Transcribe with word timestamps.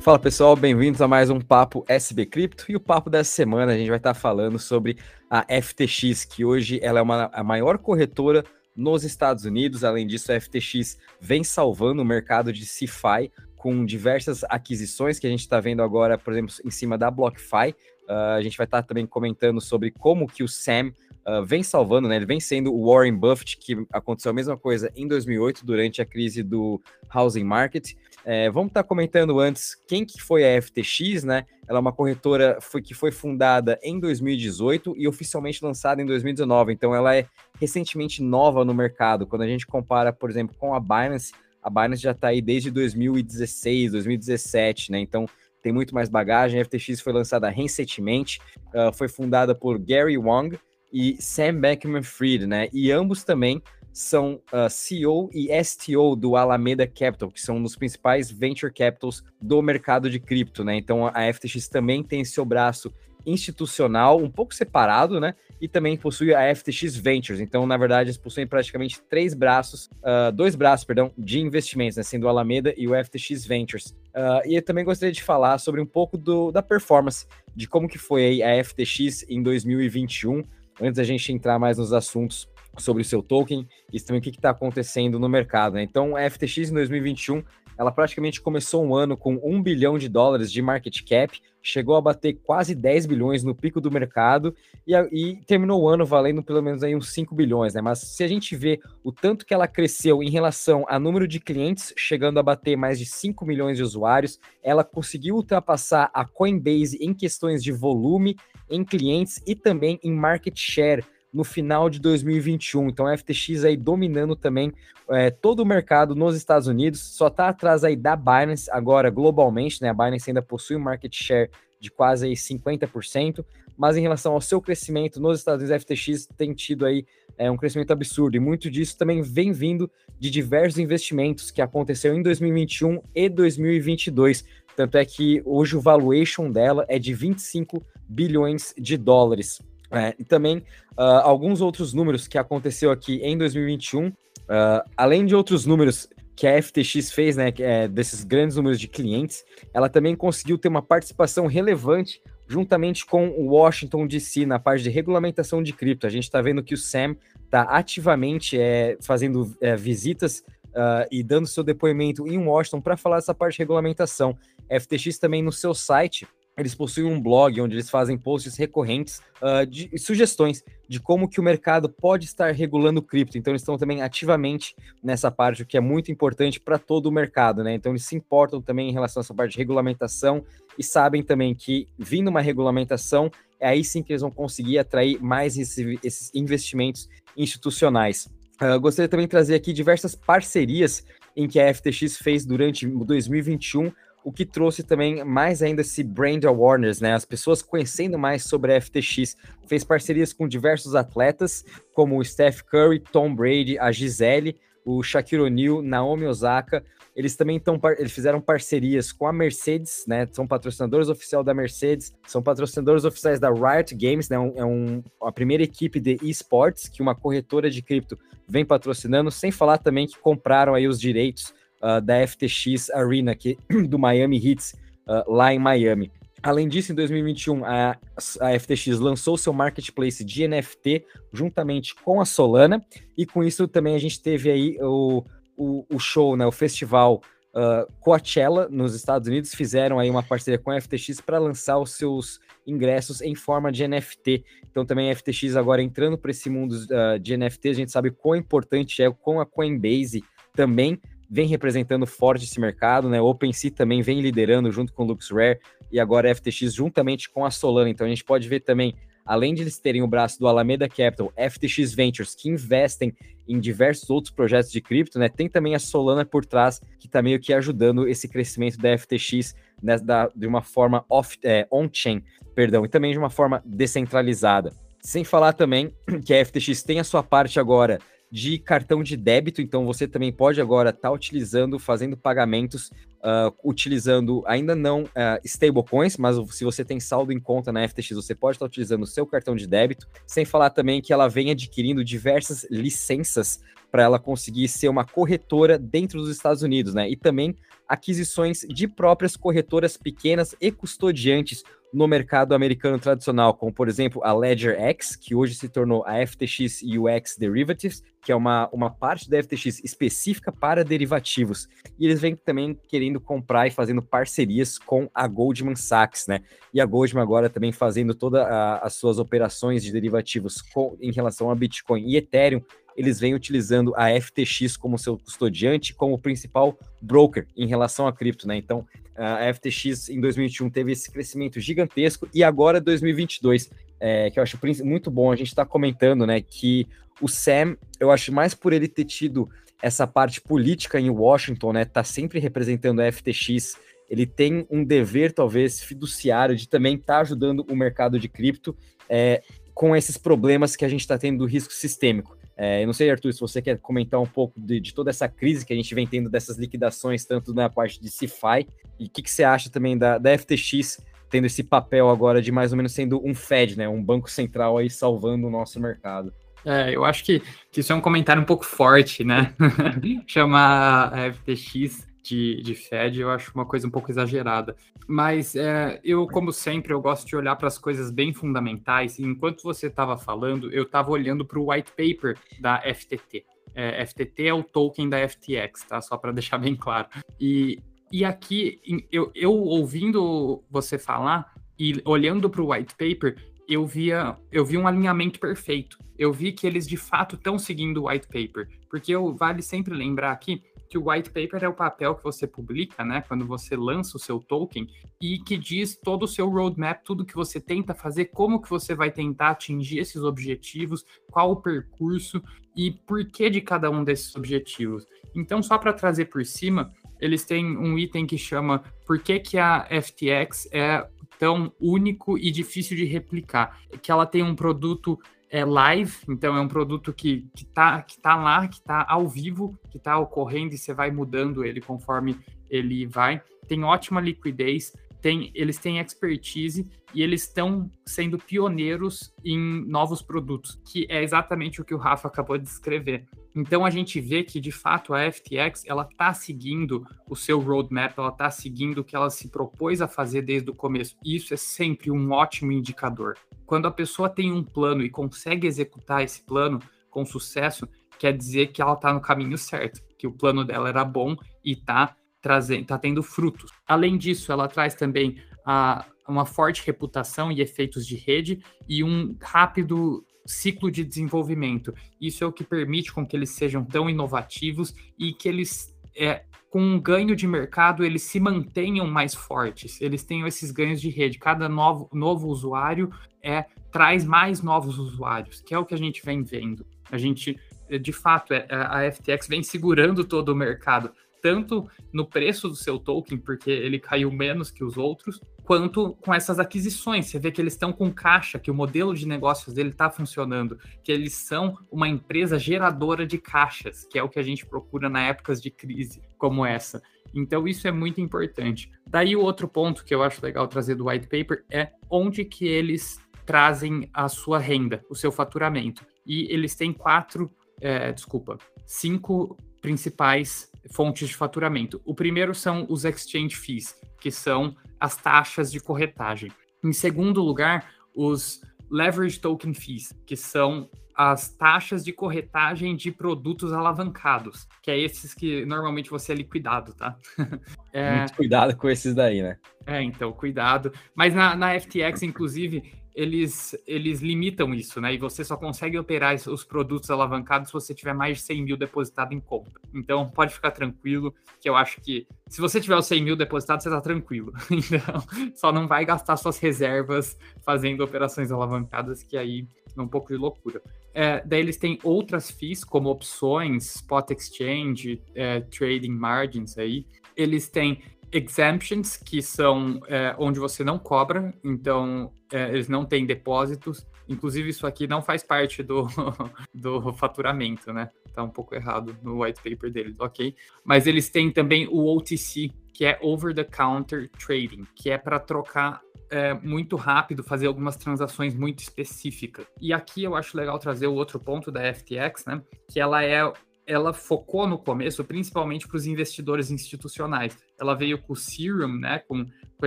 Fala 0.00 0.18
pessoal, 0.18 0.56
bem-vindos 0.56 1.02
a 1.02 1.06
mais 1.06 1.28
um 1.28 1.38
Papo 1.38 1.84
SB 1.86 2.24
Cripto. 2.24 2.64
E 2.70 2.74
o 2.74 2.80
papo 2.80 3.10
dessa 3.10 3.30
semana 3.30 3.72
a 3.72 3.76
gente 3.76 3.90
vai 3.90 3.98
estar 3.98 4.14
falando 4.14 4.58
sobre 4.58 4.96
a 5.28 5.44
FTX, 5.60 6.24
que 6.24 6.42
hoje 6.42 6.80
ela 6.82 7.00
é 7.00 7.02
uma, 7.02 7.30
a 7.30 7.44
maior 7.44 7.76
corretora 7.76 8.42
nos 8.74 9.04
Estados 9.04 9.44
Unidos. 9.44 9.84
Além 9.84 10.06
disso, 10.06 10.32
a 10.32 10.40
FTX 10.40 10.96
vem 11.20 11.44
salvando 11.44 12.00
o 12.00 12.04
mercado 12.04 12.50
de 12.50 12.64
CeFi 12.64 13.30
com 13.56 13.84
diversas 13.84 14.42
aquisições 14.44 15.18
que 15.18 15.26
a 15.26 15.30
gente 15.30 15.40
está 15.40 15.60
vendo 15.60 15.82
agora, 15.82 16.16
por 16.16 16.32
exemplo, 16.32 16.54
em 16.64 16.70
cima 16.70 16.96
da 16.96 17.10
BlockFi. 17.10 17.74
Uh, 18.08 18.36
a 18.38 18.42
gente 18.42 18.56
vai 18.56 18.64
estar 18.64 18.82
também 18.82 19.06
comentando 19.06 19.60
sobre 19.60 19.90
como 19.90 20.26
que 20.26 20.42
o 20.42 20.48
Sam 20.48 20.94
uh, 21.28 21.44
vem 21.44 21.62
salvando, 21.62 22.08
né? 22.08 22.16
Ele 22.16 22.24
vem 22.24 22.40
sendo 22.40 22.74
o 22.74 22.90
Warren 22.90 23.14
Buffett, 23.14 23.58
que 23.58 23.86
aconteceu 23.92 24.30
a 24.30 24.34
mesma 24.34 24.56
coisa 24.56 24.90
em 24.96 25.06
2008, 25.06 25.64
durante 25.64 26.00
a 26.00 26.06
crise 26.06 26.42
do 26.42 26.80
housing 27.14 27.44
market. 27.44 27.92
É, 28.24 28.50
vamos 28.50 28.68
estar 28.68 28.82
comentando 28.82 29.38
antes 29.40 29.74
quem 29.86 30.04
que 30.04 30.20
foi 30.20 30.44
a 30.44 30.60
FTX, 30.60 31.24
né? 31.24 31.46
Ela 31.66 31.78
é 31.78 31.80
uma 31.80 31.92
corretora 31.92 32.58
foi, 32.60 32.82
que 32.82 32.92
foi 32.92 33.10
fundada 33.10 33.78
em 33.82 33.98
2018 33.98 34.94
e 34.96 35.08
oficialmente 35.08 35.64
lançada 35.64 36.02
em 36.02 36.06
2019. 36.06 36.72
Então, 36.72 36.94
ela 36.94 37.16
é 37.16 37.26
recentemente 37.58 38.22
nova 38.22 38.64
no 38.64 38.74
mercado. 38.74 39.26
Quando 39.26 39.42
a 39.42 39.46
gente 39.46 39.66
compara, 39.66 40.12
por 40.12 40.28
exemplo, 40.28 40.54
com 40.58 40.74
a 40.74 40.80
Binance, 40.80 41.32
a 41.62 41.70
Binance 41.70 42.02
já 42.02 42.10
está 42.10 42.28
aí 42.28 42.42
desde 42.42 42.70
2016, 42.70 43.92
2017, 43.92 44.92
né? 44.92 44.98
Então, 44.98 45.26
tem 45.62 45.72
muito 45.72 45.94
mais 45.94 46.08
bagagem. 46.08 46.60
A 46.60 46.64
FTX 46.64 47.00
foi 47.00 47.12
lançada 47.12 47.48
recentemente, 47.48 48.40
uh, 48.74 48.92
foi 48.92 49.08
fundada 49.08 49.54
por 49.54 49.78
Gary 49.78 50.18
Wang 50.18 50.58
e 50.92 51.16
Sam 51.20 51.60
Bankman-Fried, 51.60 52.46
né? 52.46 52.68
E 52.72 52.90
ambos 52.90 53.24
também 53.24 53.62
são 53.92 54.34
uh, 54.34 54.56
ah, 54.66 54.68
CEO 54.68 55.30
e 55.32 55.48
STO 55.64 56.14
do 56.14 56.36
Alameda 56.36 56.86
Capital, 56.86 57.30
que 57.30 57.40
são 57.40 57.56
um 57.56 57.62
dos 57.62 57.76
principais 57.76 58.30
venture 58.30 58.72
capitals 58.72 59.22
do 59.40 59.60
mercado 59.60 60.08
de 60.08 60.20
cripto, 60.20 60.64
né? 60.64 60.76
Então 60.76 61.06
a 61.06 61.32
FTX 61.32 61.68
também 61.68 62.02
tem 62.02 62.24
seu 62.24 62.44
braço 62.44 62.92
institucional 63.26 64.18
um 64.18 64.30
pouco 64.30 64.54
separado, 64.54 65.20
né? 65.20 65.34
E 65.60 65.68
também 65.68 65.96
possui 65.96 66.34
a 66.34 66.54
FTX 66.54 66.96
Ventures. 66.96 67.40
Então, 67.40 67.66
na 67.66 67.76
verdade, 67.76 68.08
eles 68.08 68.16
possuem 68.16 68.46
praticamente 68.46 69.00
três 69.08 69.34
braços, 69.34 69.90
uh, 70.02 70.32
dois 70.32 70.54
braços, 70.54 70.84
perdão, 70.84 71.12
de 71.16 71.40
investimentos, 71.40 71.96
né? 71.96 72.02
Sendo 72.02 72.24
o 72.24 72.28
Alameda 72.28 72.72
e 72.76 72.88
o 72.88 72.92
FTX 73.04 73.44
Ventures. 73.44 73.88
Uh, 74.14 74.46
e 74.46 74.54
eu 74.54 74.62
também 74.62 74.84
gostaria 74.84 75.12
de 75.12 75.22
falar 75.22 75.58
sobre 75.58 75.80
um 75.80 75.86
pouco 75.86 76.16
do, 76.16 76.50
da 76.50 76.62
performance, 76.62 77.26
de 77.54 77.68
como 77.68 77.88
que 77.88 77.98
foi 77.98 78.42
a 78.42 78.64
FTX 78.64 79.24
em 79.28 79.42
2021, 79.42 80.42
antes 80.80 80.96
da 80.96 81.04
gente 81.04 81.32
entrar 81.32 81.58
mais 81.58 81.78
nos 81.78 81.92
assuntos 81.92 82.48
sobre 82.78 83.02
o 83.02 83.04
seu 83.04 83.22
token 83.22 83.66
e 83.92 84.00
também 84.00 84.20
o 84.20 84.22
que 84.22 84.30
está 84.30 84.50
acontecendo 84.50 85.18
no 85.18 85.28
mercado. 85.28 85.74
Né? 85.74 85.82
Então, 85.82 86.16
a 86.16 86.28
FTX 86.28 86.70
em 86.70 86.74
2021, 86.74 87.42
ela 87.80 87.90
praticamente 87.90 88.42
começou 88.42 88.84
um 88.84 88.94
ano 88.94 89.16
com 89.16 89.40
1 89.42 89.62
bilhão 89.62 89.98
de 89.98 90.06
dólares 90.06 90.52
de 90.52 90.60
market 90.60 91.00
cap, 91.02 91.40
chegou 91.62 91.96
a 91.96 92.00
bater 92.00 92.34
quase 92.42 92.74
10 92.74 93.06
bilhões 93.06 93.42
no 93.42 93.54
pico 93.54 93.80
do 93.80 93.90
mercado 93.90 94.54
e, 94.86 94.94
e, 94.94 95.36
terminou 95.46 95.82
o 95.82 95.88
ano 95.88 96.04
valendo 96.04 96.42
pelo 96.42 96.62
menos 96.62 96.82
aí 96.82 96.94
uns 96.94 97.10
5 97.10 97.34
bilhões, 97.34 97.72
né? 97.72 97.80
Mas 97.80 98.00
se 98.00 98.22
a 98.22 98.28
gente 98.28 98.54
vê 98.54 98.78
o 99.02 99.10
tanto 99.10 99.46
que 99.46 99.54
ela 99.54 99.66
cresceu 99.66 100.22
em 100.22 100.28
relação 100.28 100.84
a 100.88 100.98
número 100.98 101.26
de 101.26 101.40
clientes, 101.40 101.94
chegando 101.96 102.38
a 102.38 102.42
bater 102.42 102.76
mais 102.76 102.98
de 102.98 103.06
5 103.06 103.46
milhões 103.46 103.78
de 103.78 103.82
usuários, 103.82 104.38
ela 104.62 104.84
conseguiu 104.84 105.36
ultrapassar 105.36 106.10
a 106.12 106.22
Coinbase 106.22 106.98
em 107.00 107.14
questões 107.14 107.62
de 107.64 107.72
volume, 107.72 108.36
em 108.68 108.84
clientes 108.84 109.42
e 109.46 109.54
também 109.54 109.98
em 110.02 110.12
market 110.12 110.54
share 110.54 111.02
no 111.32 111.44
final 111.44 111.88
de 111.88 112.00
2021. 112.00 112.88
Então 112.88 113.06
a 113.06 113.16
FTX 113.16 113.64
aí 113.64 113.76
dominando 113.76 114.34
também 114.34 114.72
é, 115.08 115.30
todo 115.30 115.60
o 115.60 115.66
mercado 115.66 116.14
nos 116.14 116.36
Estados 116.36 116.68
Unidos, 116.68 117.00
só 117.00 117.28
está 117.28 117.48
atrás 117.48 117.84
aí 117.84 117.96
da 117.96 118.16
Binance 118.16 118.70
agora 118.70 119.10
globalmente, 119.10 119.82
né? 119.82 119.90
A 119.90 119.94
Binance 119.94 120.30
ainda 120.30 120.42
possui 120.42 120.76
um 120.76 120.80
market 120.80 121.14
share 121.14 121.50
de 121.80 121.90
quase 121.90 122.26
aí 122.26 122.34
50%, 122.34 123.44
mas 123.76 123.96
em 123.96 124.02
relação 124.02 124.34
ao 124.34 124.40
seu 124.40 124.60
crescimento 124.60 125.18
nos 125.18 125.38
Estados 125.38 125.62
Unidos, 125.62 125.74
a 125.74 125.80
FTX 125.80 126.28
tem 126.36 126.52
tido 126.52 126.84
aí 126.84 127.06
é, 127.38 127.50
um 127.50 127.56
crescimento 127.56 127.90
absurdo, 127.90 128.36
e 128.36 128.40
muito 128.40 128.70
disso 128.70 128.98
também 128.98 129.22
vem 129.22 129.52
vindo 129.52 129.90
de 130.18 130.30
diversos 130.30 130.78
investimentos 130.78 131.50
que 131.50 131.62
aconteceu 131.62 132.14
em 132.14 132.22
2021 132.22 133.00
e 133.14 133.28
2022. 133.30 134.44
Tanto 134.76 134.98
é 134.98 135.04
que 135.04 135.42
hoje 135.46 135.76
o 135.76 135.80
valuation 135.80 136.50
dela 136.50 136.84
é 136.88 136.98
de 136.98 137.14
25 137.14 137.82
bilhões 138.06 138.74
de 138.76 138.98
dólares. 138.98 139.58
É, 139.92 140.14
e 140.18 140.24
também 140.24 140.58
uh, 140.92 141.02
alguns 141.22 141.60
outros 141.60 141.92
números 141.92 142.28
que 142.28 142.38
aconteceu 142.38 142.90
aqui 142.90 143.16
em 143.16 143.36
2021, 143.36 144.06
uh, 144.06 144.12
ah, 144.48 144.84
além 144.96 145.26
de 145.26 145.34
outros 145.34 145.66
números 145.66 146.08
que 146.36 146.46
a 146.46 146.62
FTX 146.62 147.12
fez, 147.12 147.36
né, 147.36 147.52
é, 147.58 147.86
desses 147.86 148.24
grandes 148.24 148.56
números 148.56 148.80
de 148.80 148.88
clientes, 148.88 149.44
ela 149.74 149.88
também 149.88 150.14
conseguiu 150.14 150.56
ter 150.56 150.68
uma 150.68 150.80
participação 150.80 151.46
relevante 151.46 152.22
juntamente 152.48 153.04
com 153.04 153.28
o 153.28 153.48
Washington 153.48 154.06
DC 154.06 154.46
na 154.46 154.58
parte 154.58 154.82
de 154.82 154.90
regulamentação 154.90 155.62
de 155.62 155.72
cripto. 155.72 156.06
A 156.06 156.10
gente 156.10 156.24
está 156.24 156.40
vendo 156.40 156.62
que 156.62 156.74
o 156.74 156.78
Sam 156.78 157.14
está 157.44 157.62
ativamente 157.62 158.58
é, 158.58 158.96
fazendo 159.02 159.54
é, 159.60 159.76
visitas 159.76 160.42
uh, 160.70 161.06
e 161.10 161.22
dando 161.22 161.46
seu 161.46 161.62
depoimento 161.62 162.26
em 162.26 162.38
Washington 162.38 162.80
para 162.80 162.96
falar 162.96 163.16
dessa 163.16 163.34
parte 163.34 163.54
de 163.54 163.58
regulamentação. 163.58 164.36
FTX 164.68 165.18
também 165.18 165.42
no 165.42 165.52
seu 165.52 165.74
site 165.74 166.26
eles 166.60 166.74
possuem 166.74 167.06
um 167.06 167.20
blog 167.20 167.60
onde 167.60 167.74
eles 167.74 167.88
fazem 167.88 168.18
posts 168.18 168.56
recorrentes 168.56 169.20
uh, 169.40 169.66
de 169.66 169.90
sugestões 169.98 170.62
de 170.88 171.00
como 171.00 171.28
que 171.28 171.40
o 171.40 171.42
mercado 171.42 171.88
pode 171.88 172.26
estar 172.26 172.52
regulando 172.52 173.00
cripto. 173.00 173.38
Então 173.38 173.52
eles 173.52 173.62
estão 173.62 173.78
também 173.78 174.02
ativamente 174.02 174.74
nessa 175.02 175.30
parte, 175.30 175.62
o 175.62 175.66
que 175.66 175.76
é 175.76 175.80
muito 175.80 176.12
importante 176.12 176.60
para 176.60 176.78
todo 176.78 177.06
o 177.06 177.12
mercado, 177.12 177.64
né? 177.64 177.74
Então 177.74 177.92
eles 177.92 178.04
se 178.04 178.14
importam 178.14 178.60
também 178.60 178.90
em 178.90 178.92
relação 178.92 179.20
a 179.20 179.22
essa 179.22 179.34
parte 179.34 179.52
de 179.52 179.58
regulamentação 179.58 180.44
e 180.78 180.84
sabem 180.84 181.22
também 181.22 181.54
que 181.54 181.88
vindo 181.98 182.28
uma 182.28 182.40
regulamentação, 182.40 183.30
é 183.58 183.68
aí 183.68 183.84
sim 183.84 184.02
que 184.02 184.12
eles 184.12 184.22
vão 184.22 184.30
conseguir 184.30 184.78
atrair 184.78 185.20
mais 185.22 185.56
esse, 185.56 185.98
esses 186.02 186.30
investimentos 186.34 187.08
institucionais. 187.36 188.28
Uh, 188.60 188.78
gostaria 188.78 189.08
também 189.08 189.26
de 189.26 189.30
trazer 189.30 189.54
aqui 189.54 189.72
diversas 189.72 190.14
parcerias 190.14 191.04
em 191.34 191.48
que 191.48 191.58
a 191.58 191.72
FTX 191.72 192.18
fez 192.18 192.44
durante 192.44 192.86
2021 192.86 193.90
o 194.24 194.32
que 194.32 194.44
trouxe 194.44 194.82
também 194.82 195.24
mais 195.24 195.62
ainda 195.62 195.80
esse 195.80 196.02
brand 196.02 196.44
awareness, 196.44 197.00
né? 197.00 197.14
As 197.14 197.24
pessoas 197.24 197.62
conhecendo 197.62 198.18
mais 198.18 198.44
sobre 198.44 198.74
a 198.74 198.80
FTX. 198.80 199.36
Fez 199.66 199.84
parcerias 199.84 200.32
com 200.32 200.48
diversos 200.48 200.94
atletas, 200.94 201.64
como 201.94 202.18
o 202.18 202.24
Steph 202.24 202.62
Curry, 202.62 203.00
Tom 203.00 203.34
Brady, 203.34 203.78
a 203.78 203.90
Gisele, 203.90 204.56
o 204.84 205.02
Shaquille 205.02 205.42
O'Neal, 205.42 205.82
Naomi 205.82 206.26
Osaka. 206.26 206.84
Eles 207.14 207.36
também 207.36 207.56
estão, 207.56 207.78
eles 207.98 208.12
fizeram 208.12 208.40
parcerias 208.40 209.10
com 209.10 209.26
a 209.26 209.32
Mercedes, 209.32 210.04
né? 210.06 210.28
São 210.30 210.46
patrocinadores 210.46 211.08
oficiais 211.08 211.44
da 211.44 211.52
Mercedes, 211.52 212.14
são 212.26 212.42
patrocinadores 212.42 213.04
oficiais 213.04 213.40
da 213.40 213.50
Riot 213.50 213.94
Games, 213.94 214.28
né? 214.28 214.36
é 214.36 214.64
um, 214.64 215.02
a 215.22 215.32
primeira 215.32 215.62
equipe 215.62 215.98
de 215.98 216.18
esportes 216.22 216.88
que 216.88 217.02
uma 217.02 217.14
corretora 217.14 217.68
de 217.68 217.82
cripto 217.82 218.18
vem 218.46 218.64
patrocinando, 218.64 219.30
sem 219.30 219.50
falar 219.50 219.78
também 219.78 220.06
que 220.06 220.18
compraram 220.18 220.74
aí 220.74 220.86
os 220.86 221.00
direitos 221.00 221.52
uh, 221.82 222.00
da 222.00 222.26
FTX 222.26 222.90
Arena, 222.90 223.34
que, 223.34 223.58
do 223.88 223.98
Miami 223.98 224.36
Heat, 224.36 224.74
uh, 225.06 225.32
lá 225.32 225.52
em 225.52 225.58
Miami. 225.58 226.10
Além 226.42 226.68
disso, 226.68 226.92
em 226.92 226.94
2021, 226.94 227.64
a, 227.64 227.98
a 228.40 228.58
FTX 228.58 228.98
lançou 228.98 229.36
seu 229.36 229.52
marketplace 229.52 230.24
de 230.24 230.48
NFT 230.48 231.04
juntamente 231.32 231.94
com 231.94 232.20
a 232.20 232.24
Solana, 232.24 232.84
e 233.16 233.26
com 233.26 233.44
isso 233.44 233.68
também 233.68 233.94
a 233.94 233.98
gente 233.98 234.22
teve 234.22 234.50
aí 234.50 234.78
o, 234.80 235.22
o, 235.56 235.84
o 235.94 235.98
show, 235.98 236.36
né, 236.36 236.46
o 236.46 236.52
festival 236.52 237.20
uh, 237.54 237.90
Coachella 238.00 238.68
nos 238.70 238.94
Estados 238.94 239.28
Unidos, 239.28 239.54
fizeram 239.54 239.98
aí 239.98 240.08
uma 240.08 240.22
parceria 240.22 240.58
com 240.58 240.70
a 240.70 240.80
FTX 240.80 241.20
para 241.20 241.38
lançar 241.38 241.78
os 241.78 241.92
seus 241.92 242.40
ingressos 242.66 243.20
em 243.20 243.34
forma 243.34 243.70
de 243.70 243.86
NFT. 243.86 244.42
Então 244.70 244.86
também 244.86 245.10
a 245.10 245.14
FTX 245.14 245.56
agora 245.56 245.82
entrando 245.82 246.16
para 246.16 246.30
esse 246.30 246.48
mundo 246.48 246.72
uh, 246.72 247.18
de 247.18 247.36
NFT, 247.36 247.68
a 247.68 247.74
gente 247.74 247.92
sabe 247.92 248.10
quão 248.10 248.34
importante 248.34 249.02
é 249.02 249.10
com 249.10 249.40
a 249.40 249.46
Coinbase 249.46 250.24
também 250.54 250.98
vem 251.30 251.46
representando 251.46 252.06
forte 252.06 252.44
esse 252.44 252.58
mercado, 252.58 253.08
né? 253.08 253.20
OpenSea 253.20 253.70
também 253.70 254.02
vem 254.02 254.20
liderando 254.20 254.72
junto 254.72 254.92
com 254.92 255.04
LuxRare 255.04 255.60
e 255.92 256.00
agora 256.00 256.30
a 256.30 256.34
FTX 256.34 256.74
juntamente 256.74 257.30
com 257.30 257.44
a 257.44 257.50
Solana. 257.50 257.88
Então 257.88 258.06
a 258.06 258.10
gente 258.10 258.24
pode 258.24 258.48
ver 258.48 258.60
também, 258.60 258.96
além 259.24 259.54
de 259.54 259.62
eles 259.62 259.78
terem 259.78 260.02
o 260.02 260.08
braço 260.08 260.40
do 260.40 260.48
Alameda 260.48 260.88
Capital, 260.88 261.32
FTX 261.36 261.94
Ventures, 261.94 262.34
que 262.34 262.48
investem 262.48 263.14
em 263.48 263.60
diversos 263.60 264.10
outros 264.10 264.34
projetos 264.34 264.72
de 264.72 264.80
cripto, 264.80 265.18
né? 265.18 265.28
Tem 265.28 265.48
também 265.48 265.74
a 265.74 265.78
Solana 265.78 266.24
por 266.24 266.44
trás, 266.44 266.80
que 266.98 267.06
está 267.06 267.22
meio 267.22 267.38
que 267.38 267.52
ajudando 267.52 268.08
esse 268.08 268.26
crescimento 268.26 268.76
da 268.78 268.96
FTX 268.98 269.54
né, 269.82 269.98
da, 269.98 270.28
de 270.34 270.46
uma 270.46 270.62
forma 270.62 271.04
off, 271.08 271.38
é, 271.44 271.66
on-chain, 271.70 272.22
perdão, 272.54 272.84
e 272.84 272.88
também 272.88 273.12
de 273.12 273.18
uma 273.18 273.30
forma 273.30 273.62
descentralizada. 273.64 274.72
Sem 275.00 275.24
falar 275.24 275.52
também 275.52 275.94
que 276.24 276.34
a 276.34 276.44
FTX 276.44 276.82
tem 276.82 277.00
a 277.00 277.04
sua 277.04 277.22
parte 277.22 277.58
agora 277.58 277.98
de 278.30 278.58
cartão 278.58 279.02
de 279.02 279.16
débito, 279.16 279.60
então 279.60 279.84
você 279.84 280.06
também 280.06 280.32
pode 280.32 280.60
agora 280.60 280.90
estar 280.90 281.08
tá 281.08 281.10
utilizando, 281.12 281.78
fazendo 281.78 282.16
pagamentos, 282.16 282.90
uh, 283.18 283.52
utilizando 283.64 284.42
ainda 284.46 284.76
não 284.76 285.02
uh, 285.02 285.40
stablecoins, 285.44 286.16
mas 286.16 286.36
se 286.54 286.64
você 286.64 286.84
tem 286.84 287.00
saldo 287.00 287.32
em 287.32 287.40
conta 287.40 287.72
na 287.72 287.86
FTX, 287.86 288.10
você 288.10 288.34
pode 288.34 288.56
estar 288.56 288.66
tá 288.66 288.68
utilizando 288.68 289.02
o 289.02 289.06
seu 289.06 289.26
cartão 289.26 289.56
de 289.56 289.66
débito, 289.66 290.06
sem 290.26 290.44
falar 290.44 290.70
também 290.70 291.00
que 291.00 291.12
ela 291.12 291.28
vem 291.28 291.50
adquirindo 291.50 292.04
diversas 292.04 292.64
licenças 292.70 293.60
para 293.90 294.04
ela 294.04 294.20
conseguir 294.20 294.68
ser 294.68 294.88
uma 294.88 295.04
corretora 295.04 295.76
dentro 295.76 296.20
dos 296.20 296.30
Estados 296.30 296.62
Unidos, 296.62 296.94
né? 296.94 297.10
E 297.10 297.16
também 297.16 297.56
aquisições 297.90 298.60
de 298.60 298.86
próprias 298.86 299.36
corretoras 299.36 299.96
pequenas 299.96 300.54
e 300.60 300.70
custodiantes 300.70 301.64
no 301.92 302.06
mercado 302.06 302.54
americano 302.54 303.00
tradicional, 303.00 303.52
como 303.54 303.72
por 303.72 303.88
exemplo 303.88 304.22
a 304.24 304.32
Ledger 304.32 304.80
X, 304.80 305.16
que 305.16 305.34
hoje 305.34 305.56
se 305.56 305.68
tornou 305.68 306.04
a 306.06 306.24
FTX 306.24 306.82
UX 306.84 307.36
Derivatives, 307.36 308.02
que 308.22 308.30
é 308.30 308.36
uma, 308.36 308.68
uma 308.72 308.90
parte 308.90 309.28
da 309.28 309.42
FTX 309.42 309.82
específica 309.82 310.52
para 310.52 310.84
derivativos. 310.84 311.68
E 311.98 312.06
eles 312.06 312.20
vêm 312.20 312.36
também 312.36 312.78
querendo 312.86 313.20
comprar 313.20 313.66
e 313.66 313.70
fazendo 313.70 314.02
parcerias 314.02 314.78
com 314.78 315.10
a 315.12 315.26
Goldman 315.26 315.74
Sachs, 315.74 316.26
né? 316.28 316.42
E 316.72 316.80
a 316.80 316.86
Goldman 316.86 317.22
agora 317.22 317.50
também 317.50 317.72
fazendo 317.72 318.14
todas 318.14 318.46
as 318.82 318.94
suas 318.94 319.18
operações 319.18 319.82
de 319.82 319.90
derivativos 319.90 320.62
com, 320.62 320.96
em 321.00 321.10
relação 321.10 321.50
a 321.50 321.54
Bitcoin 321.54 322.02
e 322.06 322.16
Ethereum 322.16 322.62
eles 322.96 323.20
vêm 323.20 323.34
utilizando 323.34 323.94
a 323.96 324.08
FTX 324.20 324.76
como 324.76 324.98
seu 324.98 325.16
custodiante, 325.16 325.94
como 325.94 326.18
principal 326.18 326.78
broker 327.00 327.46
em 327.56 327.66
relação 327.66 328.06
a 328.06 328.12
cripto, 328.12 328.46
né? 328.46 328.56
Então, 328.56 328.86
a 329.16 329.52
FTX 329.52 330.08
em 330.08 330.20
2021 330.20 330.70
teve 330.70 330.92
esse 330.92 331.10
crescimento 331.10 331.60
gigantesco 331.60 332.28
e 332.32 332.42
agora 332.42 332.80
2022, 332.80 333.70
é, 333.98 334.30
que 334.30 334.38
eu 334.38 334.42
acho 334.42 334.58
muito 334.82 335.10
bom 335.10 335.30
a 335.30 335.36
gente 335.36 335.48
está 335.48 335.64
comentando, 335.64 336.26
né? 336.26 336.40
Que 336.40 336.88
o 337.20 337.28
Sam, 337.28 337.76
eu 337.98 338.10
acho 338.10 338.32
mais 338.32 338.54
por 338.54 338.72
ele 338.72 338.88
ter 338.88 339.04
tido 339.04 339.48
essa 339.82 340.06
parte 340.06 340.40
política 340.40 340.98
em 340.98 341.10
Washington, 341.10 341.72
né? 341.72 341.84
Tá 341.84 342.02
sempre 342.02 342.38
representando 342.38 343.00
a 343.00 343.12
FTX. 343.12 343.76
Ele 344.08 344.26
tem 344.26 344.66
um 344.70 344.82
dever, 344.82 345.32
talvez, 345.32 345.82
fiduciário 345.82 346.56
de 346.56 346.68
também 346.68 346.96
estar 346.96 347.14
tá 347.14 347.20
ajudando 347.20 347.64
o 347.70 347.76
mercado 347.76 348.18
de 348.18 348.28
cripto 348.28 348.76
é, 349.08 349.42
com 349.74 349.94
esses 349.94 350.16
problemas 350.16 350.76
que 350.76 350.84
a 350.84 350.88
gente 350.88 351.00
está 351.00 351.16
tendo 351.16 351.38
do 351.38 351.46
risco 351.46 351.72
sistêmico. 351.72 352.36
É, 352.62 352.82
eu 352.82 352.86
não 352.86 352.92
sei, 352.92 353.10
Arthur, 353.10 353.32
se 353.32 353.40
você 353.40 353.62
quer 353.62 353.78
comentar 353.78 354.20
um 354.20 354.26
pouco 354.26 354.60
de, 354.60 354.78
de, 354.78 354.92
toda 354.92 355.08
essa 355.08 355.26
crise 355.26 355.64
que 355.64 355.72
a 355.72 355.76
gente 355.76 355.94
vem 355.94 356.06
tendo 356.06 356.28
dessas 356.28 356.58
liquidações, 356.58 357.24
tanto 357.24 357.54
na 357.54 357.70
parte 357.70 357.98
de 357.98 358.10
CeFi, 358.10 358.68
e 358.98 359.06
o 359.06 359.08
que, 359.08 359.22
que, 359.22 359.30
você 359.30 359.42
acha 359.42 359.70
também 359.70 359.96
da, 359.96 360.18
da 360.18 360.36
FTX 360.36 361.00
tendo 361.30 361.46
esse 361.46 361.62
papel 361.64 362.10
agora 362.10 362.42
de 362.42 362.52
mais 362.52 362.70
ou 362.70 362.76
menos 362.76 362.92
sendo 362.92 363.18
um 363.26 363.34
Fed, 363.34 363.78
né, 363.78 363.88
um 363.88 364.04
banco 364.04 364.30
central 364.30 364.76
aí 364.76 364.90
salvando 364.90 365.46
o 365.46 365.50
nosso 365.50 365.80
mercado. 365.80 366.34
É, 366.62 366.94
eu 366.94 367.02
acho 367.02 367.24
que, 367.24 367.40
que 367.72 367.80
isso 367.80 367.94
é 367.94 367.96
um 367.96 368.00
comentário 368.02 368.42
um 368.42 368.44
pouco 368.44 368.66
forte, 368.66 369.24
né? 369.24 369.54
Chamar 370.28 371.14
a 371.14 371.32
FTX 371.32 372.09
de, 372.22 372.62
de 372.62 372.74
Fed, 372.74 373.20
eu 373.20 373.30
acho 373.30 373.52
uma 373.54 373.64
coisa 373.66 373.86
um 373.86 373.90
pouco 373.90 374.10
exagerada. 374.10 374.76
Mas 375.06 375.56
é, 375.56 376.00
eu, 376.04 376.26
como 376.26 376.52
sempre, 376.52 376.92
eu 376.92 377.00
gosto 377.00 377.26
de 377.26 377.36
olhar 377.36 377.56
para 377.56 377.68
as 377.68 377.78
coisas 377.78 378.10
bem 378.10 378.32
fundamentais. 378.32 379.18
E 379.18 379.22
enquanto 379.22 379.62
você 379.62 379.86
estava 379.86 380.16
falando, 380.16 380.72
eu 380.72 380.84
estava 380.84 381.10
olhando 381.10 381.44
para 381.44 381.58
o 381.58 381.70
white 381.70 381.90
paper 381.92 382.38
da 382.60 382.80
FTT. 382.82 383.44
É, 383.74 384.04
FTT 384.04 384.46
é 384.46 384.54
o 384.54 384.62
token 384.62 385.08
da 385.08 385.28
FTX, 385.28 385.84
tá? 385.88 386.00
Só 386.00 386.16
para 386.16 386.32
deixar 386.32 386.58
bem 386.58 386.76
claro. 386.76 387.08
E, 387.40 387.82
e 388.12 388.24
aqui, 388.24 388.80
eu, 389.10 389.30
eu 389.34 389.52
ouvindo 389.52 390.62
você 390.70 390.98
falar 390.98 391.52
e 391.78 392.00
olhando 392.04 392.50
para 392.50 392.62
o 392.62 392.72
white 392.72 392.94
paper, 392.94 393.36
eu 393.68 393.86
via 393.86 394.36
eu 394.50 394.64
vi 394.64 394.76
um 394.76 394.86
alinhamento 394.86 395.38
perfeito. 395.38 395.98
Eu 396.18 396.32
vi 396.32 396.52
que 396.52 396.66
eles 396.66 396.86
de 396.86 396.96
fato 396.96 397.36
estão 397.36 397.58
seguindo 397.58 398.02
o 398.02 398.08
white 398.08 398.26
paper, 398.26 398.68
porque 398.90 399.12
eu 399.12 399.34
vale 399.34 399.62
sempre 399.62 399.94
lembrar 399.94 400.32
aqui 400.32 400.62
que 400.90 400.98
o 400.98 401.08
white 401.08 401.30
paper 401.30 401.62
é 401.62 401.68
o 401.68 401.72
papel 401.72 402.16
que 402.16 402.24
você 402.24 402.48
publica, 402.48 403.04
né, 403.04 403.22
quando 403.28 403.46
você 403.46 403.76
lança 403.76 404.16
o 404.16 404.20
seu 404.20 404.40
token 404.40 404.88
e 405.20 405.38
que 405.38 405.56
diz 405.56 405.96
todo 405.96 406.24
o 406.24 406.28
seu 406.28 406.50
roadmap, 406.50 407.04
tudo 407.04 407.24
que 407.24 407.36
você 407.36 407.60
tenta 407.60 407.94
fazer, 407.94 408.26
como 408.26 408.60
que 408.60 408.68
você 408.68 408.92
vai 408.92 409.12
tentar 409.12 409.50
atingir 409.50 410.00
esses 410.00 410.20
objetivos, 410.22 411.06
qual 411.30 411.52
o 411.52 411.62
percurso 411.62 412.42
e 412.74 412.90
por 412.90 413.24
que 413.24 413.48
de 413.48 413.60
cada 413.60 413.88
um 413.88 414.02
desses 414.02 414.34
objetivos. 414.34 415.06
Então, 415.32 415.62
só 415.62 415.78
para 415.78 415.92
trazer 415.92 416.24
por 416.24 416.44
cima, 416.44 416.90
eles 417.20 417.44
têm 417.44 417.78
um 417.78 417.96
item 417.96 418.26
que 418.26 418.36
chama 418.36 418.82
Por 419.06 419.20
que, 419.20 419.38
que 419.38 419.58
a 419.58 419.86
FTX 420.02 420.68
é 420.72 421.06
tão 421.38 421.72
único 421.80 422.36
e 422.36 422.50
difícil 422.50 422.96
de 422.96 423.04
replicar? 423.04 423.80
Que 424.02 424.10
ela 424.10 424.26
tem 424.26 424.42
um 424.42 424.56
produto 424.56 425.18
é 425.50 425.64
live, 425.64 426.16
então 426.28 426.56
é 426.56 426.60
um 426.60 426.68
produto 426.68 427.12
que, 427.12 427.50
que, 427.56 427.64
tá, 427.66 428.00
que 428.02 428.18
tá 428.20 428.36
lá, 428.36 428.68
que 428.68 428.80
tá 428.80 429.04
ao 429.08 429.26
vivo, 429.26 429.76
que 429.90 429.98
tá 429.98 430.16
ocorrendo 430.16 430.74
e 430.74 430.78
você 430.78 430.94
vai 430.94 431.10
mudando 431.10 431.64
ele 431.64 431.80
conforme 431.80 432.38
ele 432.70 433.04
vai. 433.04 433.42
Tem 433.66 433.82
ótima 433.82 434.20
liquidez, 434.20 434.92
tem, 435.20 435.50
eles 435.54 435.78
têm 435.78 435.98
expertise 435.98 436.90
e 437.14 437.22
eles 437.22 437.42
estão 437.42 437.90
sendo 438.06 438.38
pioneiros 438.38 439.32
em 439.44 439.58
novos 439.86 440.22
produtos, 440.22 440.80
que 440.86 441.06
é 441.08 441.22
exatamente 441.22 441.80
o 441.80 441.84
que 441.84 441.94
o 441.94 441.98
Rafa 441.98 442.28
acabou 442.28 442.56
de 442.56 442.64
descrever. 442.64 443.26
Então 443.54 443.84
a 443.84 443.90
gente 443.90 444.20
vê 444.20 444.44
que 444.44 444.60
de 444.60 444.70
fato 444.70 445.12
a 445.12 445.30
FTX 445.30 445.84
ela 445.86 446.06
está 446.10 446.32
seguindo 446.32 447.04
o 447.28 447.34
seu 447.34 447.58
roadmap, 447.58 448.16
ela 448.16 448.28
está 448.28 448.50
seguindo 448.50 448.98
o 448.98 449.04
que 449.04 449.16
ela 449.16 449.28
se 449.28 449.48
propôs 449.48 450.00
a 450.00 450.08
fazer 450.08 450.42
desde 450.42 450.70
o 450.70 450.74
começo. 450.74 451.16
E 451.24 451.36
isso 451.36 451.52
é 451.52 451.56
sempre 451.56 452.10
um 452.10 452.30
ótimo 452.30 452.72
indicador. 452.72 453.36
Quando 453.66 453.86
a 453.86 453.90
pessoa 453.90 454.28
tem 454.28 454.52
um 454.52 454.62
plano 454.62 455.02
e 455.02 455.10
consegue 455.10 455.66
executar 455.66 456.22
esse 456.22 456.42
plano 456.44 456.80
com 457.10 457.24
sucesso, 457.24 457.88
quer 458.18 458.36
dizer 458.36 458.68
que 458.68 458.80
ela 458.80 458.94
está 458.94 459.12
no 459.12 459.20
caminho 459.20 459.58
certo, 459.58 460.00
que 460.16 460.26
o 460.26 460.32
plano 460.32 460.64
dela 460.64 460.88
era 460.88 461.04
bom 461.04 461.34
e 461.64 461.72
está 461.72 462.16
trazendo, 462.40 462.86
tá 462.86 462.98
tendo 462.98 463.22
frutos. 463.22 463.70
Além 463.86 464.16
disso, 464.16 464.50
ela 464.52 464.68
traz 464.68 464.94
também 464.94 465.36
a, 465.64 466.04
uma 466.26 466.46
forte 466.46 466.84
reputação 466.86 467.50
e 467.52 467.60
efeitos 467.60 468.06
de 468.06 468.16
rede 468.16 468.62
e 468.88 469.04
um 469.04 469.36
rápido 469.40 470.24
ciclo 470.46 470.90
de 470.90 471.04
desenvolvimento. 471.04 471.94
Isso 472.20 472.42
é 472.42 472.46
o 472.46 472.52
que 472.52 472.64
permite 472.64 473.12
com 473.12 473.26
que 473.26 473.36
eles 473.36 473.50
sejam 473.50 473.84
tão 473.84 474.08
inovativos 474.08 474.94
e 475.18 475.32
que 475.32 475.48
eles, 475.48 475.94
é, 476.16 476.44
com 476.70 476.80
um 476.80 477.00
ganho 477.00 477.36
de 477.36 477.46
mercado, 477.46 478.04
eles 478.04 478.22
se 478.22 478.40
mantenham 478.40 479.06
mais 479.06 479.34
fortes. 479.34 480.00
Eles 480.00 480.24
tenham 480.24 480.46
esses 480.46 480.70
ganhos 480.70 481.00
de 481.00 481.10
rede. 481.10 481.38
Cada 481.38 481.68
novo, 481.68 482.08
novo 482.12 482.48
usuário 482.48 483.10
é 483.42 483.66
traz 483.90 484.24
mais 484.24 484.62
novos 484.62 484.98
usuários, 484.98 485.60
que 485.60 485.74
é 485.74 485.78
o 485.78 485.84
que 485.84 485.94
a 485.94 485.98
gente 485.98 486.24
vem 486.24 486.42
vendo. 486.42 486.86
A 487.10 487.18
gente, 487.18 487.58
de 488.00 488.12
fato, 488.12 488.54
é, 488.54 488.66
a 488.70 489.10
FTX 489.10 489.48
vem 489.48 489.62
segurando 489.62 490.24
todo 490.24 490.50
o 490.50 490.54
mercado 490.54 491.10
tanto 491.42 491.88
no 492.12 492.26
preço 492.26 492.68
do 492.68 492.74
seu 492.74 492.98
token, 492.98 493.38
porque 493.38 493.70
ele 493.70 493.98
caiu 493.98 494.30
menos 494.30 494.70
que 494.70 494.84
os 494.84 494.96
outros, 494.96 495.40
quanto 495.64 496.14
com 496.20 496.34
essas 496.34 496.58
aquisições. 496.58 497.26
Você 497.26 497.38
vê 497.38 497.50
que 497.50 497.60
eles 497.60 497.74
estão 497.74 497.92
com 497.92 498.12
caixa, 498.12 498.58
que 498.58 498.70
o 498.70 498.74
modelo 498.74 499.14
de 499.14 499.26
negócios 499.26 499.74
dele 499.74 499.90
está 499.90 500.10
funcionando, 500.10 500.78
que 501.02 501.12
eles 501.12 501.34
são 501.34 501.78
uma 501.90 502.08
empresa 502.08 502.58
geradora 502.58 503.26
de 503.26 503.38
caixas, 503.38 504.04
que 504.04 504.18
é 504.18 504.22
o 504.22 504.28
que 504.28 504.38
a 504.38 504.42
gente 504.42 504.66
procura 504.66 505.08
na 505.08 505.22
épocas 505.22 505.60
de 505.60 505.70
crise 505.70 506.22
como 506.38 506.64
essa. 506.64 507.02
Então 507.34 507.66
isso 507.66 507.86
é 507.86 507.92
muito 507.92 508.20
importante. 508.20 508.90
Daí 509.06 509.36
o 509.36 509.40
outro 509.40 509.68
ponto 509.68 510.04
que 510.04 510.14
eu 510.14 510.22
acho 510.22 510.44
legal 510.44 510.66
trazer 510.66 510.94
do 510.94 511.08
white 511.08 511.28
paper 511.28 511.64
é 511.70 511.92
onde 512.10 512.44
que 512.44 512.66
eles 512.66 513.20
trazem 513.46 514.08
a 514.12 514.28
sua 514.28 514.58
renda, 514.58 515.04
o 515.08 515.14
seu 515.14 515.32
faturamento. 515.32 516.04
E 516.26 516.52
eles 516.52 516.74
têm 516.74 516.92
quatro, 516.92 517.50
é, 517.80 518.12
desculpa, 518.12 518.58
cinco 518.84 519.56
principais 519.80 520.69
fontes 520.92 521.28
de 521.28 521.36
faturamento. 521.36 522.00
O 522.04 522.14
primeiro 522.14 522.54
são 522.54 522.86
os 522.88 523.04
exchange 523.04 523.56
fees, 523.56 523.94
que 524.20 524.30
são 524.30 524.76
as 524.98 525.16
taxas 525.16 525.70
de 525.70 525.80
corretagem. 525.80 526.50
Em 526.84 526.92
segundo 526.92 527.42
lugar, 527.42 527.90
os 528.14 528.60
leverage 528.90 529.38
token 529.38 529.72
fees, 529.72 530.12
que 530.26 530.36
são 530.36 530.90
as 531.14 531.50
taxas 531.50 532.02
de 532.02 532.12
corretagem 532.12 532.96
de 532.96 533.12
produtos 533.12 533.72
alavancados, 533.72 534.66
que 534.82 534.90
é 534.90 534.98
esses 534.98 535.34
que 535.34 535.66
normalmente 535.66 536.08
você 536.08 536.32
é 536.32 536.34
liquidado, 536.34 536.94
tá? 536.94 537.16
é... 537.92 538.18
Muito 538.18 538.34
cuidado 538.34 538.74
com 538.74 538.88
esses 538.88 539.14
daí, 539.14 539.42
né? 539.42 539.58
É, 539.86 540.02
então, 540.02 540.32
cuidado. 540.32 540.92
Mas 541.14 541.34
na, 541.34 541.54
na 541.54 541.78
FTX, 541.78 542.22
inclusive, 542.22 542.99
eles, 543.14 543.76
eles 543.86 544.20
limitam 544.20 544.74
isso, 544.74 545.00
né? 545.00 545.14
E 545.14 545.18
você 545.18 545.44
só 545.44 545.56
consegue 545.56 545.98
operar 545.98 546.34
os 546.34 546.64
produtos 546.64 547.10
alavancados 547.10 547.68
se 547.68 547.72
você 547.72 547.94
tiver 547.94 548.14
mais 548.14 548.38
de 548.38 548.44
100 548.44 548.62
mil 548.62 548.76
depositado 548.76 549.32
em 549.32 549.40
conta. 549.40 549.80
Então, 549.94 550.30
pode 550.30 550.54
ficar 550.54 550.70
tranquilo, 550.70 551.34
que 551.60 551.68
eu 551.68 551.76
acho 551.76 552.00
que 552.00 552.26
se 552.48 552.60
você 552.60 552.80
tiver 552.80 552.96
os 552.96 553.06
100 553.06 553.22
mil 553.22 553.36
depositados, 553.36 553.82
você 553.82 553.90
tá 553.90 554.00
tranquilo. 554.00 554.52
Então, 554.70 555.22
só 555.54 555.72
não 555.72 555.86
vai 555.86 556.04
gastar 556.04 556.36
suas 556.36 556.58
reservas 556.58 557.38
fazendo 557.62 558.02
operações 558.02 558.50
alavancadas, 558.50 559.22
que 559.22 559.36
aí 559.36 559.66
é 559.96 560.00
um 560.00 560.08
pouco 560.08 560.28
de 560.28 560.36
loucura. 560.36 560.82
É, 561.12 561.42
daí 561.44 561.60
eles 561.60 561.76
têm 561.76 561.98
outras 562.02 562.50
FIIs, 562.50 562.84
como 562.84 563.10
opções, 563.10 563.96
spot 563.96 564.30
exchange, 564.30 565.22
é, 565.34 565.60
trading 565.60 566.12
margins 566.12 566.78
aí. 566.78 567.06
Eles 567.36 567.68
têm 567.68 568.02
exemptions, 568.32 569.16
que 569.16 569.42
são 569.42 570.00
é, 570.06 570.34
onde 570.38 570.58
você 570.58 570.84
não 570.84 570.98
cobra, 570.98 571.52
então 571.64 572.32
é, 572.52 572.68
eles 572.68 572.88
não 572.88 573.04
têm 573.04 573.26
depósitos. 573.26 574.06
Inclusive, 574.28 574.70
isso 574.70 574.86
aqui 574.86 575.06
não 575.06 575.20
faz 575.20 575.42
parte 575.42 575.82
do, 575.82 576.06
do 576.72 577.12
faturamento, 577.12 577.92
né? 577.92 578.10
Tá 578.32 578.42
um 578.42 578.50
pouco 578.50 578.74
errado 578.74 579.16
no 579.22 579.42
white 579.42 579.60
paper 579.62 579.90
deles, 579.90 580.16
ok? 580.20 580.54
Mas 580.84 581.06
eles 581.06 581.28
têm 581.28 581.50
também 581.50 581.88
o 581.88 582.16
OTC, 582.16 582.70
que 582.94 583.04
é 583.04 583.18
Over 583.20 583.54
the 583.54 583.64
Counter 583.64 584.30
Trading, 584.30 584.86
que 584.94 585.10
é 585.10 585.18
para 585.18 585.40
trocar 585.40 586.00
é, 586.30 586.54
muito 586.54 586.94
rápido, 586.94 587.42
fazer 587.42 587.66
algumas 587.66 587.96
transações 587.96 588.54
muito 588.54 588.78
específicas. 588.80 589.66
E 589.80 589.92
aqui 589.92 590.22
eu 590.22 590.36
acho 590.36 590.56
legal 590.56 590.78
trazer 590.78 591.08
o 591.08 591.14
outro 591.14 591.40
ponto 591.40 591.72
da 591.72 591.92
FTX, 591.92 592.44
né? 592.46 592.62
Que 592.88 593.00
ela 593.00 593.24
é 593.24 593.52
ela 593.86 594.12
focou 594.12 594.68
no 594.68 594.78
começo 594.78 595.24
principalmente 595.24 595.88
para 595.88 595.96
os 595.96 596.06
investidores 596.06 596.70
institucionais. 596.70 597.58
Ela 597.80 597.94
veio 597.94 598.20
com 598.20 598.32
o 598.32 598.36
Serum, 598.36 598.98
né, 598.98 599.20
com, 599.20 599.46
com 599.76 599.86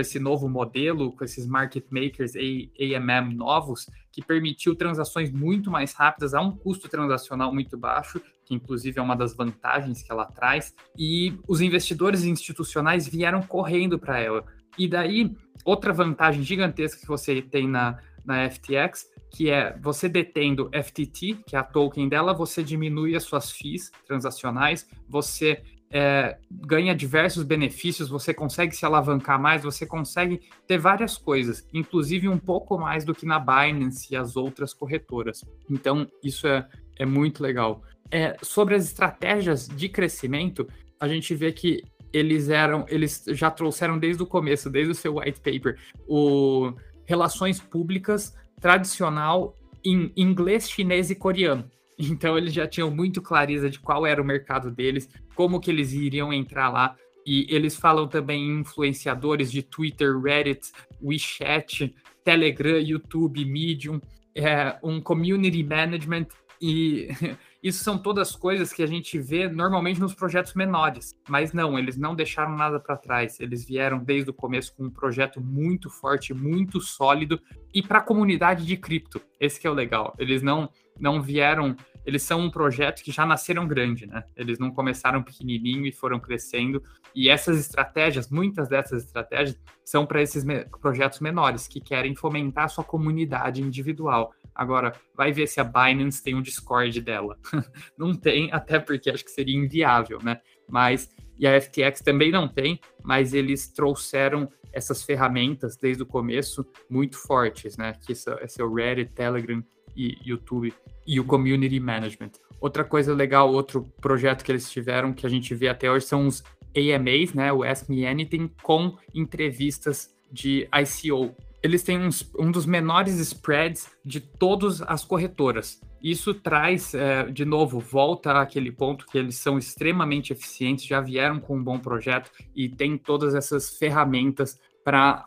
esse 0.00 0.18
novo 0.18 0.48
modelo, 0.48 1.12
com 1.12 1.24
esses 1.24 1.46
market 1.46 1.84
makers 1.90 2.32
AMM 2.34 3.34
novos, 3.34 3.88
que 4.12 4.22
permitiu 4.22 4.74
transações 4.74 5.30
muito 5.30 5.70
mais 5.70 5.92
rápidas 5.92 6.34
a 6.34 6.40
um 6.40 6.50
custo 6.56 6.88
transacional 6.88 7.52
muito 7.52 7.76
baixo, 7.78 8.20
que 8.44 8.54
inclusive 8.54 8.98
é 8.98 9.02
uma 9.02 9.16
das 9.16 9.34
vantagens 9.34 10.02
que 10.02 10.10
ela 10.10 10.26
traz, 10.26 10.74
e 10.98 11.38
os 11.48 11.60
investidores 11.60 12.24
institucionais 12.24 13.08
vieram 13.08 13.42
correndo 13.42 13.98
para 13.98 14.18
ela. 14.18 14.44
E 14.76 14.88
daí, 14.88 15.34
outra 15.64 15.92
vantagem 15.92 16.42
gigantesca 16.42 17.00
que 17.00 17.06
você 17.06 17.40
tem 17.40 17.68
na, 17.68 17.98
na 18.24 18.50
FTX 18.50 19.14
que 19.34 19.50
é 19.50 19.76
você 19.80 20.08
detendo 20.08 20.70
FTT, 20.72 21.42
que 21.44 21.56
é 21.56 21.58
a 21.58 21.64
token 21.64 22.08
dela, 22.08 22.32
você 22.32 22.62
diminui 22.62 23.16
as 23.16 23.24
suas 23.24 23.50
FIIs 23.50 23.90
transacionais, 24.06 24.88
você 25.08 25.60
é, 25.96 26.36
ganha 26.50 26.92
diversos 26.92 27.44
benefícios, 27.44 28.08
você 28.08 28.34
consegue 28.34 28.74
se 28.74 28.84
alavancar 28.84 29.40
mais, 29.40 29.62
você 29.62 29.86
consegue 29.86 30.40
ter 30.66 30.76
várias 30.76 31.16
coisas, 31.16 31.64
inclusive 31.72 32.28
um 32.28 32.36
pouco 32.36 32.76
mais 32.76 33.04
do 33.04 33.14
que 33.14 33.24
na 33.24 33.38
Binance 33.38 34.12
e 34.12 34.16
as 34.16 34.36
outras 34.36 34.74
corretoras. 34.74 35.44
Então, 35.70 36.04
isso 36.20 36.48
é, 36.48 36.68
é 36.98 37.06
muito 37.06 37.40
legal. 37.40 37.80
É, 38.10 38.36
sobre 38.42 38.74
as 38.74 38.84
estratégias 38.84 39.68
de 39.68 39.88
crescimento, 39.88 40.66
a 40.98 41.06
gente 41.06 41.32
vê 41.32 41.52
que 41.52 41.84
eles 42.12 42.48
eram, 42.48 42.84
eles 42.88 43.24
já 43.28 43.48
trouxeram 43.48 43.96
desde 43.96 44.20
o 44.20 44.26
começo, 44.26 44.68
desde 44.68 44.90
o 44.90 44.96
seu 44.96 45.18
white 45.18 45.38
paper, 45.40 45.78
o 46.08 46.72
relações 47.04 47.60
públicas 47.60 48.34
tradicional 48.60 49.54
em 49.84 50.10
inglês, 50.16 50.68
chinês 50.68 51.08
e 51.10 51.14
coreano. 51.14 51.70
Então 51.98 52.36
eles 52.36 52.52
já 52.52 52.66
tinham 52.66 52.90
muito 52.90 53.22
clareza 53.22 53.70
de 53.70 53.78
qual 53.78 54.06
era 54.06 54.20
o 54.20 54.24
mercado 54.24 54.70
deles, 54.70 55.08
como 55.34 55.60
que 55.60 55.70
eles 55.70 55.92
iriam 55.92 56.32
entrar 56.32 56.68
lá. 56.68 56.96
E 57.26 57.46
eles 57.48 57.76
falam 57.76 58.06
também 58.06 58.42
em 58.42 58.60
influenciadores 58.60 59.50
de 59.50 59.62
Twitter, 59.62 60.18
Reddit, 60.18 60.72
WeChat, 61.02 61.94
Telegram, 62.22 62.78
YouTube, 62.78 63.44
Medium, 63.44 64.00
é, 64.34 64.78
um 64.82 65.00
community 65.00 65.62
management 65.62 66.26
e 66.60 67.08
Isso 67.64 67.82
são 67.82 67.96
todas 67.96 68.36
coisas 68.36 68.74
que 68.74 68.82
a 68.82 68.86
gente 68.86 69.18
vê 69.18 69.48
normalmente 69.48 69.98
nos 69.98 70.12
projetos 70.12 70.52
menores, 70.52 71.16
mas 71.26 71.54
não, 71.54 71.78
eles 71.78 71.96
não 71.96 72.14
deixaram 72.14 72.54
nada 72.54 72.78
para 72.78 72.94
trás. 72.94 73.40
Eles 73.40 73.64
vieram 73.64 74.04
desde 74.04 74.28
o 74.28 74.34
começo 74.34 74.74
com 74.76 74.84
um 74.84 74.90
projeto 74.90 75.40
muito 75.40 75.88
forte, 75.88 76.34
muito 76.34 76.78
sólido 76.78 77.40
e 77.72 77.82
para 77.82 78.00
a 78.00 78.02
comunidade 78.02 78.66
de 78.66 78.76
cripto. 78.76 79.18
Esse 79.40 79.58
que 79.58 79.66
é 79.66 79.70
o 79.70 79.72
legal. 79.72 80.14
Eles 80.18 80.42
não 80.42 80.68
não 80.98 81.20
vieram, 81.20 81.76
eles 82.04 82.22
são 82.22 82.40
um 82.40 82.50
projeto 82.50 83.02
que 83.02 83.10
já 83.10 83.24
nasceram 83.24 83.66
grande, 83.66 84.06
né? 84.06 84.24
Eles 84.36 84.58
não 84.58 84.70
começaram 84.70 85.22
pequenininho 85.22 85.86
e 85.86 85.92
foram 85.92 86.20
crescendo. 86.20 86.82
E 87.14 87.28
essas 87.28 87.58
estratégias, 87.58 88.28
muitas 88.30 88.68
dessas 88.68 89.04
estratégias 89.04 89.58
são 89.84 90.04
para 90.04 90.22
esses 90.22 90.44
me 90.44 90.64
projetos 90.80 91.20
menores 91.20 91.66
que 91.66 91.80
querem 91.80 92.14
fomentar 92.14 92.64
a 92.64 92.68
sua 92.68 92.84
comunidade 92.84 93.62
individual 93.62 94.34
Agora, 94.54 94.94
vai 95.16 95.32
ver 95.32 95.48
se 95.48 95.60
a 95.60 95.64
Binance 95.64 96.22
tem 96.22 96.34
um 96.34 96.42
Discord 96.42 97.00
dela. 97.00 97.36
não 97.98 98.14
tem, 98.14 98.52
até 98.52 98.78
porque 98.78 99.10
acho 99.10 99.24
que 99.24 99.30
seria 99.30 99.56
inviável, 99.56 100.20
né? 100.22 100.40
Mas, 100.68 101.10
e 101.36 101.46
a 101.46 101.60
FTX 101.60 102.00
também 102.00 102.30
não 102.30 102.46
tem, 102.46 102.78
mas 103.02 103.34
eles 103.34 103.68
trouxeram 103.68 104.48
essas 104.72 105.02
ferramentas 105.02 105.76
desde 105.76 106.02
o 106.04 106.06
começo 106.06 106.64
muito 106.88 107.16
fortes, 107.18 107.76
né? 107.76 107.94
Que 108.06 108.12
esse, 108.12 108.30
é 108.30 108.64
o 108.64 108.72
Reddit, 108.72 109.12
Telegram 109.12 109.62
e 109.96 110.18
YouTube 110.24 110.72
e 111.06 111.20
o 111.20 111.24
Community 111.24 111.78
Management. 111.80 112.32
Outra 112.60 112.84
coisa 112.84 113.14
legal, 113.14 113.52
outro 113.52 113.82
projeto 114.00 114.44
que 114.44 114.50
eles 114.50 114.70
tiveram 114.70 115.12
que 115.12 115.26
a 115.26 115.30
gente 115.30 115.54
vê 115.54 115.68
até 115.68 115.90
hoje 115.90 116.06
são 116.06 116.26
os 116.26 116.42
AMAs, 116.74 117.34
né? 117.34 117.52
O 117.52 117.62
Ask 117.62 117.88
Me 117.88 118.06
Anything 118.06 118.50
com 118.62 118.96
entrevistas 119.14 120.14
de 120.32 120.68
ICO 120.74 121.34
eles 121.64 121.82
têm 121.82 121.98
uns, 121.98 122.30
um 122.38 122.50
dos 122.50 122.66
menores 122.66 123.18
spreads 123.18 123.88
de 124.04 124.20
todas 124.20 124.82
as 124.82 125.02
corretoras. 125.02 125.80
Isso 126.02 126.34
traz, 126.34 126.92
é, 126.92 127.22
de 127.22 127.46
novo, 127.46 127.80
volta 127.80 128.38
àquele 128.38 128.70
ponto 128.70 129.06
que 129.06 129.16
eles 129.16 129.36
são 129.36 129.56
extremamente 129.56 130.30
eficientes, 130.30 130.84
já 130.84 131.00
vieram 131.00 131.40
com 131.40 131.56
um 131.56 131.64
bom 131.64 131.78
projeto 131.78 132.30
e 132.54 132.68
tem 132.68 132.98
todas 132.98 133.34
essas 133.34 133.78
ferramentas 133.78 134.60
para 134.84 135.26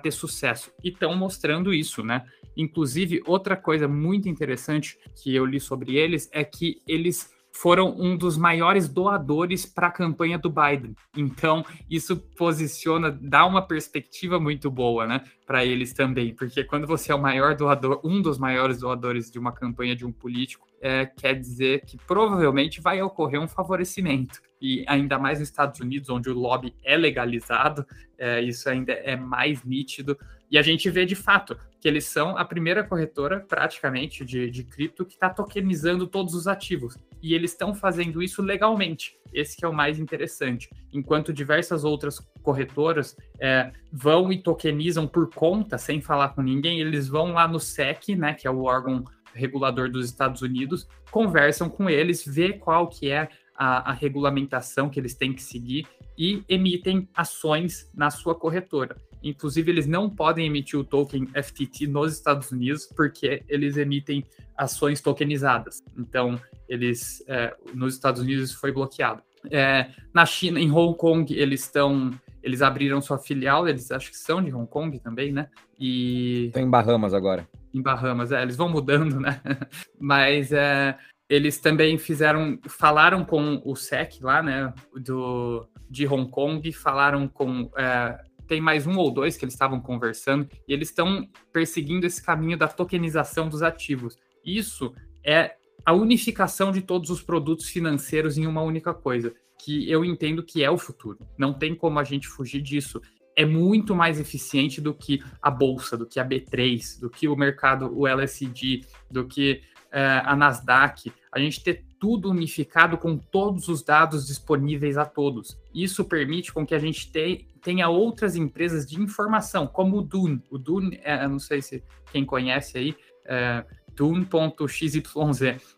ter 0.00 0.12
sucesso. 0.12 0.70
E 0.84 0.90
estão 0.90 1.16
mostrando 1.16 1.74
isso, 1.74 2.04
né? 2.04 2.24
Inclusive, 2.56 3.22
outra 3.26 3.56
coisa 3.56 3.86
muito 3.86 4.28
interessante 4.28 4.98
que 5.22 5.34
eu 5.34 5.44
li 5.44 5.60
sobre 5.60 5.96
eles 5.96 6.28
é 6.32 6.42
que 6.44 6.80
eles 6.86 7.34
foram 7.56 7.94
um 7.98 8.16
dos 8.16 8.36
maiores 8.36 8.86
doadores 8.86 9.64
para 9.64 9.86
a 9.86 9.90
campanha 9.90 10.38
do 10.38 10.50
Biden. 10.50 10.94
Então, 11.16 11.64
isso 11.88 12.16
posiciona, 12.36 13.10
dá 13.10 13.46
uma 13.46 13.62
perspectiva 13.62 14.38
muito 14.38 14.70
boa, 14.70 15.06
né, 15.06 15.24
para 15.46 15.64
eles 15.64 15.92
também, 15.94 16.34
porque 16.34 16.62
quando 16.64 16.86
você 16.86 17.10
é 17.10 17.14
o 17.14 17.20
maior 17.20 17.56
doador, 17.56 18.00
um 18.04 18.20
dos 18.20 18.38
maiores 18.38 18.78
doadores 18.78 19.30
de 19.30 19.38
uma 19.38 19.52
campanha 19.52 19.96
de 19.96 20.04
um 20.04 20.12
político, 20.12 20.66
é, 20.80 21.06
quer 21.06 21.34
dizer 21.34 21.82
que 21.86 21.96
provavelmente 21.96 22.80
vai 22.80 23.00
ocorrer 23.00 23.40
um 23.40 23.48
favorecimento. 23.48 24.40
E 24.60 24.84
ainda 24.86 25.18
mais 25.18 25.38
nos 25.38 25.48
Estados 25.48 25.80
Unidos, 25.80 26.08
onde 26.08 26.30
o 26.30 26.34
lobby 26.34 26.74
é 26.84 26.96
legalizado, 26.96 27.86
é, 28.18 28.40
isso 28.40 28.68
ainda 28.68 28.92
é 28.92 29.16
mais 29.16 29.62
nítido. 29.64 30.18
E 30.50 30.58
a 30.58 30.62
gente 30.62 30.88
vê 30.90 31.04
de 31.04 31.14
fato 31.14 31.56
que 31.80 31.88
eles 31.88 32.04
são 32.04 32.36
a 32.36 32.44
primeira 32.44 32.82
corretora, 32.82 33.40
praticamente, 33.40 34.24
de, 34.24 34.50
de 34.50 34.64
cripto 34.64 35.04
que 35.04 35.14
está 35.14 35.30
tokenizando 35.30 36.06
todos 36.06 36.34
os 36.34 36.46
ativos. 36.46 36.96
E 37.22 37.34
eles 37.34 37.52
estão 37.52 37.74
fazendo 37.74 38.22
isso 38.22 38.42
legalmente. 38.42 39.16
Esse 39.32 39.64
é 39.64 39.68
o 39.68 39.72
mais 39.72 39.98
interessante. 39.98 40.68
Enquanto 40.92 41.32
diversas 41.32 41.84
outras 41.84 42.18
corretoras 42.42 43.16
é, 43.40 43.72
vão 43.92 44.32
e 44.32 44.42
tokenizam 44.42 45.06
por 45.06 45.28
conta, 45.32 45.78
sem 45.78 46.00
falar 46.00 46.30
com 46.30 46.42
ninguém, 46.42 46.80
eles 46.80 47.08
vão 47.08 47.32
lá 47.32 47.46
no 47.46 47.60
SEC, 47.60 48.16
né, 48.16 48.34
que 48.34 48.46
é 48.46 48.50
o 48.50 48.62
órgão 48.62 49.04
regulador 49.34 49.90
dos 49.90 50.06
Estados 50.06 50.42
Unidos, 50.42 50.88
conversam 51.10 51.68
com 51.68 51.88
eles, 51.88 52.24
vê 52.26 52.54
qual 52.54 52.88
que 52.88 53.10
é 53.10 53.28
a, 53.54 53.90
a, 53.90 53.92
regulamentação 53.92 54.88
que 54.88 54.98
eles 54.98 55.14
têm 55.14 55.32
que 55.32 55.42
seguir 55.42 55.86
e 56.18 56.42
emitem 56.48 57.08
ações 57.14 57.90
na 57.94 58.10
sua 58.10 58.34
corretora. 58.34 58.96
Inclusive, 59.28 59.70
eles 59.70 59.86
não 59.86 60.08
podem 60.08 60.46
emitir 60.46 60.78
o 60.78 60.84
token 60.84 61.26
FTT 61.26 61.86
nos 61.86 62.12
Estados 62.12 62.50
Unidos 62.52 62.86
porque 62.86 63.42
eles 63.48 63.76
emitem 63.76 64.24
ações 64.56 65.00
tokenizadas. 65.00 65.82
Então, 65.98 66.40
eles 66.68 67.22
é, 67.28 67.54
nos 67.74 67.94
Estados 67.94 68.22
Unidos 68.22 68.52
foi 68.52 68.72
bloqueado. 68.72 69.22
É, 69.50 69.90
na 70.12 70.24
China, 70.26 70.58
em 70.58 70.70
Hong 70.70 70.96
Kong, 70.96 71.32
eles 71.34 71.62
estão 71.62 72.12
eles 72.46 72.62
abriram 72.62 73.00
sua 73.00 73.18
filial, 73.18 73.66
eles 73.66 73.90
acho 73.90 74.08
que 74.08 74.16
são 74.16 74.40
de 74.40 74.54
Hong 74.54 74.68
Kong 74.68 74.96
também, 75.00 75.32
né? 75.32 75.48
E. 75.80 76.46
Estão 76.46 76.62
em 76.62 76.70
Bahamas 76.70 77.12
agora. 77.12 77.46
Em 77.74 77.82
Bahamas, 77.82 78.30
é, 78.30 78.40
eles 78.40 78.56
vão 78.56 78.68
mudando, 78.68 79.18
né? 79.18 79.40
Mas 79.98 80.52
é, 80.52 80.96
eles 81.28 81.58
também 81.58 81.98
fizeram, 81.98 82.56
falaram 82.68 83.24
com 83.24 83.60
o 83.64 83.74
SEC 83.74 84.20
lá, 84.22 84.44
né? 84.44 84.72
Do, 84.94 85.68
de 85.90 86.06
Hong 86.06 86.30
Kong, 86.30 86.72
falaram 86.72 87.26
com. 87.26 87.68
É, 87.76 88.16
tem 88.46 88.60
mais 88.60 88.86
um 88.86 88.96
ou 88.96 89.10
dois 89.10 89.36
que 89.36 89.44
eles 89.44 89.54
estavam 89.54 89.80
conversando, 89.80 90.48
e 90.66 90.72
eles 90.72 90.88
estão 90.88 91.28
perseguindo 91.52 92.06
esse 92.06 92.22
caminho 92.22 92.56
da 92.56 92.68
tokenização 92.68 93.48
dos 93.48 93.62
ativos. 93.62 94.18
Isso 94.44 94.94
é 95.24 95.56
a 95.84 95.92
unificação 95.92 96.72
de 96.72 96.80
todos 96.80 97.10
os 97.10 97.22
produtos 97.22 97.68
financeiros 97.68 98.36
em 98.36 98.46
uma 98.46 98.62
única 98.62 98.92
coisa 98.92 99.32
que 99.58 99.90
eu 99.90 100.04
entendo 100.04 100.42
que 100.42 100.62
é 100.62 100.70
o 100.70 100.78
futuro. 100.78 101.18
Não 101.38 101.52
tem 101.52 101.74
como 101.74 101.98
a 101.98 102.04
gente 102.04 102.26
fugir 102.26 102.60
disso. 102.60 103.00
É 103.34 103.44
muito 103.44 103.94
mais 103.94 104.18
eficiente 104.18 104.80
do 104.80 104.94
que 104.94 105.22
a 105.40 105.50
bolsa, 105.50 105.96
do 105.96 106.06
que 106.06 106.18
a 106.18 106.24
B3, 106.24 107.00
do 107.00 107.10
que 107.10 107.28
o 107.28 107.36
mercado, 107.36 107.90
o 107.96 108.06
LSD, 108.06 108.82
do 109.10 109.26
que 109.26 109.62
é, 109.92 110.22
a 110.24 110.34
Nasdaq. 110.34 111.12
A 111.32 111.38
gente 111.38 111.62
ter 111.62 111.84
tudo 112.06 112.30
unificado 112.30 112.96
com 112.96 113.18
todos 113.18 113.66
os 113.66 113.82
dados 113.82 114.28
disponíveis 114.28 114.96
a 114.96 115.04
todos. 115.04 115.58
Isso 115.74 116.04
permite 116.04 116.52
com 116.52 116.64
que 116.64 116.72
a 116.72 116.78
gente 116.78 117.10
te, 117.10 117.48
tenha 117.60 117.88
outras 117.88 118.36
empresas 118.36 118.86
de 118.86 119.02
informação, 119.02 119.66
como 119.66 119.96
o 119.96 120.02
Dune. 120.02 120.40
O 120.48 120.56
Dune, 120.56 121.00
é, 121.02 121.26
não 121.26 121.40
sei 121.40 121.60
se 121.60 121.82
quem 122.12 122.24
conhece 122.24 122.78
aí, 122.78 122.96
é, 123.24 123.64
Dune.xyz 123.92 125.02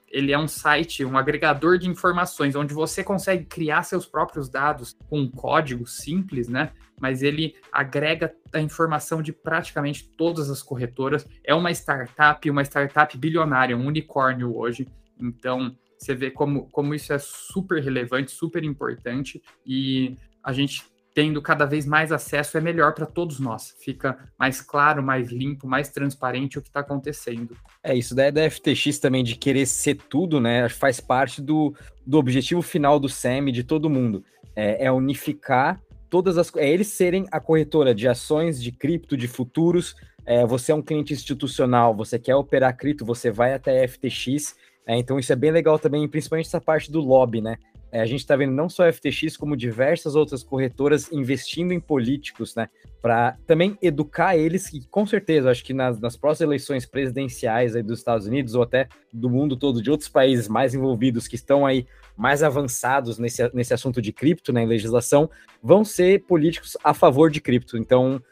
ele 0.07 0.31
é 0.31 0.39
um 0.39 0.47
site, 0.47 1.03
um 1.03 1.17
agregador 1.17 1.79
de 1.79 1.89
informações, 1.89 2.55
onde 2.55 2.75
você 2.75 3.03
consegue 3.03 3.47
criar 3.47 3.83
seus 3.83 4.05
próprios 4.05 4.51
dados 4.51 4.95
com 5.09 5.21
um 5.21 5.31
código 5.31 5.87
simples, 5.87 6.47
né? 6.47 6.73
Mas 7.01 7.23
ele 7.23 7.57
agrega 7.73 8.35
a 8.53 8.61
informação 8.61 9.23
de 9.23 9.33
praticamente 9.33 10.07
todas 10.11 10.51
as 10.51 10.63
corretoras. 10.63 11.27
É 11.43 11.55
uma 11.55 11.71
startup, 11.71 12.51
uma 12.51 12.65
startup 12.65 13.17
bilionária, 13.17 13.75
um 13.75 13.87
unicórnio 13.87 14.55
hoje. 14.55 14.87
Então, 15.19 15.75
você 15.99 16.15
vê 16.15 16.31
como, 16.31 16.69
como 16.71 16.95
isso 16.95 17.13
é 17.13 17.19
super 17.19 17.83
relevante, 17.83 18.31
super 18.31 18.63
importante, 18.65 19.43
e 19.67 20.17
a 20.43 20.53
gente 20.53 20.85
tendo 21.15 21.43
cada 21.43 21.65
vez 21.65 21.85
mais 21.85 22.13
acesso 22.13 22.57
é 22.57 22.61
melhor 22.61 22.95
para 22.95 23.05
todos 23.05 23.41
nós. 23.41 23.75
Fica 23.81 24.17
mais 24.39 24.61
claro, 24.61 25.03
mais 25.03 25.33
limpo, 25.33 25.67
mais 25.67 25.89
transparente 25.89 26.59
o 26.59 26.63
que 26.63 26.69
está 26.69 26.79
acontecendo. 26.79 27.57
É 27.83 27.93
isso 27.93 28.15
daí 28.15 28.31
da 28.31 28.49
FTX 28.49 29.01
também 29.01 29.25
de 29.25 29.35
querer 29.35 29.67
ser 29.67 29.97
tudo, 29.97 30.41
né? 30.41 30.69
Faz 30.69 31.01
parte 31.01 31.43
do, 31.43 31.75
do 32.07 32.19
objetivo 32.19 32.63
final 32.63 33.01
do 33.01 33.09
SEM 33.09 33.51
de 33.51 33.65
todo 33.65 33.91
mundo. 33.91 34.25
É, 34.55 34.85
é 34.85 34.93
unificar 34.93 35.81
todas 36.09 36.39
as. 36.39 36.55
É 36.55 36.71
eles 36.71 36.87
serem 36.87 37.27
a 37.33 37.41
corretora 37.41 37.93
de 37.93 38.07
ações, 38.07 38.63
de 38.63 38.71
cripto, 38.71 39.17
de 39.17 39.27
futuros. 39.27 39.97
É, 40.25 40.47
você 40.47 40.73
é 40.73 40.75
um 40.75 40.83
cliente 40.83 41.13
institucional, 41.13 41.97
você 41.97 42.19
quer 42.19 42.37
operar 42.37 42.77
cripto, 42.77 43.05
você 43.05 43.31
vai 43.31 43.55
até 43.55 43.83
a 43.83 43.89
FTX. 43.89 44.55
É, 44.89 44.97
então 44.97 45.19
isso 45.19 45.31
é 45.31 45.37
bem 45.37 45.51
legal 45.51 45.79
também, 45.79 46.09
principalmente 46.09 46.47
essa 46.47 46.63
parte 46.63 46.91
do 46.91 46.99
lobby, 46.99 47.43
né? 47.43 47.59
É, 47.93 48.01
a 48.01 48.07
gente 48.07 48.21
está 48.21 48.35
vendo 48.35 48.53
não 48.53 48.71
só 48.71 48.89
a 48.89 48.93
FTX, 48.93 49.37
como 49.37 49.57
diversas 49.57 50.15
outras 50.15 50.43
corretoras 50.43 51.13
investindo 51.13 51.73
em 51.73 51.81
políticos, 51.81 52.55
né? 52.55 52.71
Para 53.01 53.37
também 53.47 53.77
educar 53.83 54.35
eles, 54.35 54.73
e 54.73 54.81
com 54.89 55.07
certeza, 55.07 55.51
acho 55.51 55.63
que 55.63 55.75
nas, 55.75 56.01
nas 56.01 56.17
próximas 56.17 56.49
eleições 56.49 56.87
presidenciais 56.87 57.77
aí 57.77 57.83
dos 57.83 57.99
Estados 57.99 58.27
Unidos, 58.27 58.55
ou 58.55 58.63
até 58.63 58.89
do 59.13 59.29
mundo 59.29 59.57
todo, 59.57 59.83
de 59.83 59.91
outros 59.91 60.09
países 60.09 60.49
mais 60.49 60.75
envolvidos, 60.75 61.29
que 61.29 61.35
estão 61.37 61.67
aí 61.67 61.87
mais 62.17 62.43
avançados 62.43 63.19
nesse, 63.19 63.49
nesse 63.55 63.75
assunto 63.75 64.01
de 64.01 64.13
cripto, 64.13 64.55
né, 64.55 64.63
em 64.63 64.67
legislação, 64.67 65.31
vão 65.63 65.85
ser 65.85 66.25
políticos 66.25 66.79
a 66.83 66.95
favor 66.95 67.31
de 67.31 67.43
cripto. 67.43 67.77
Então, 67.77 68.23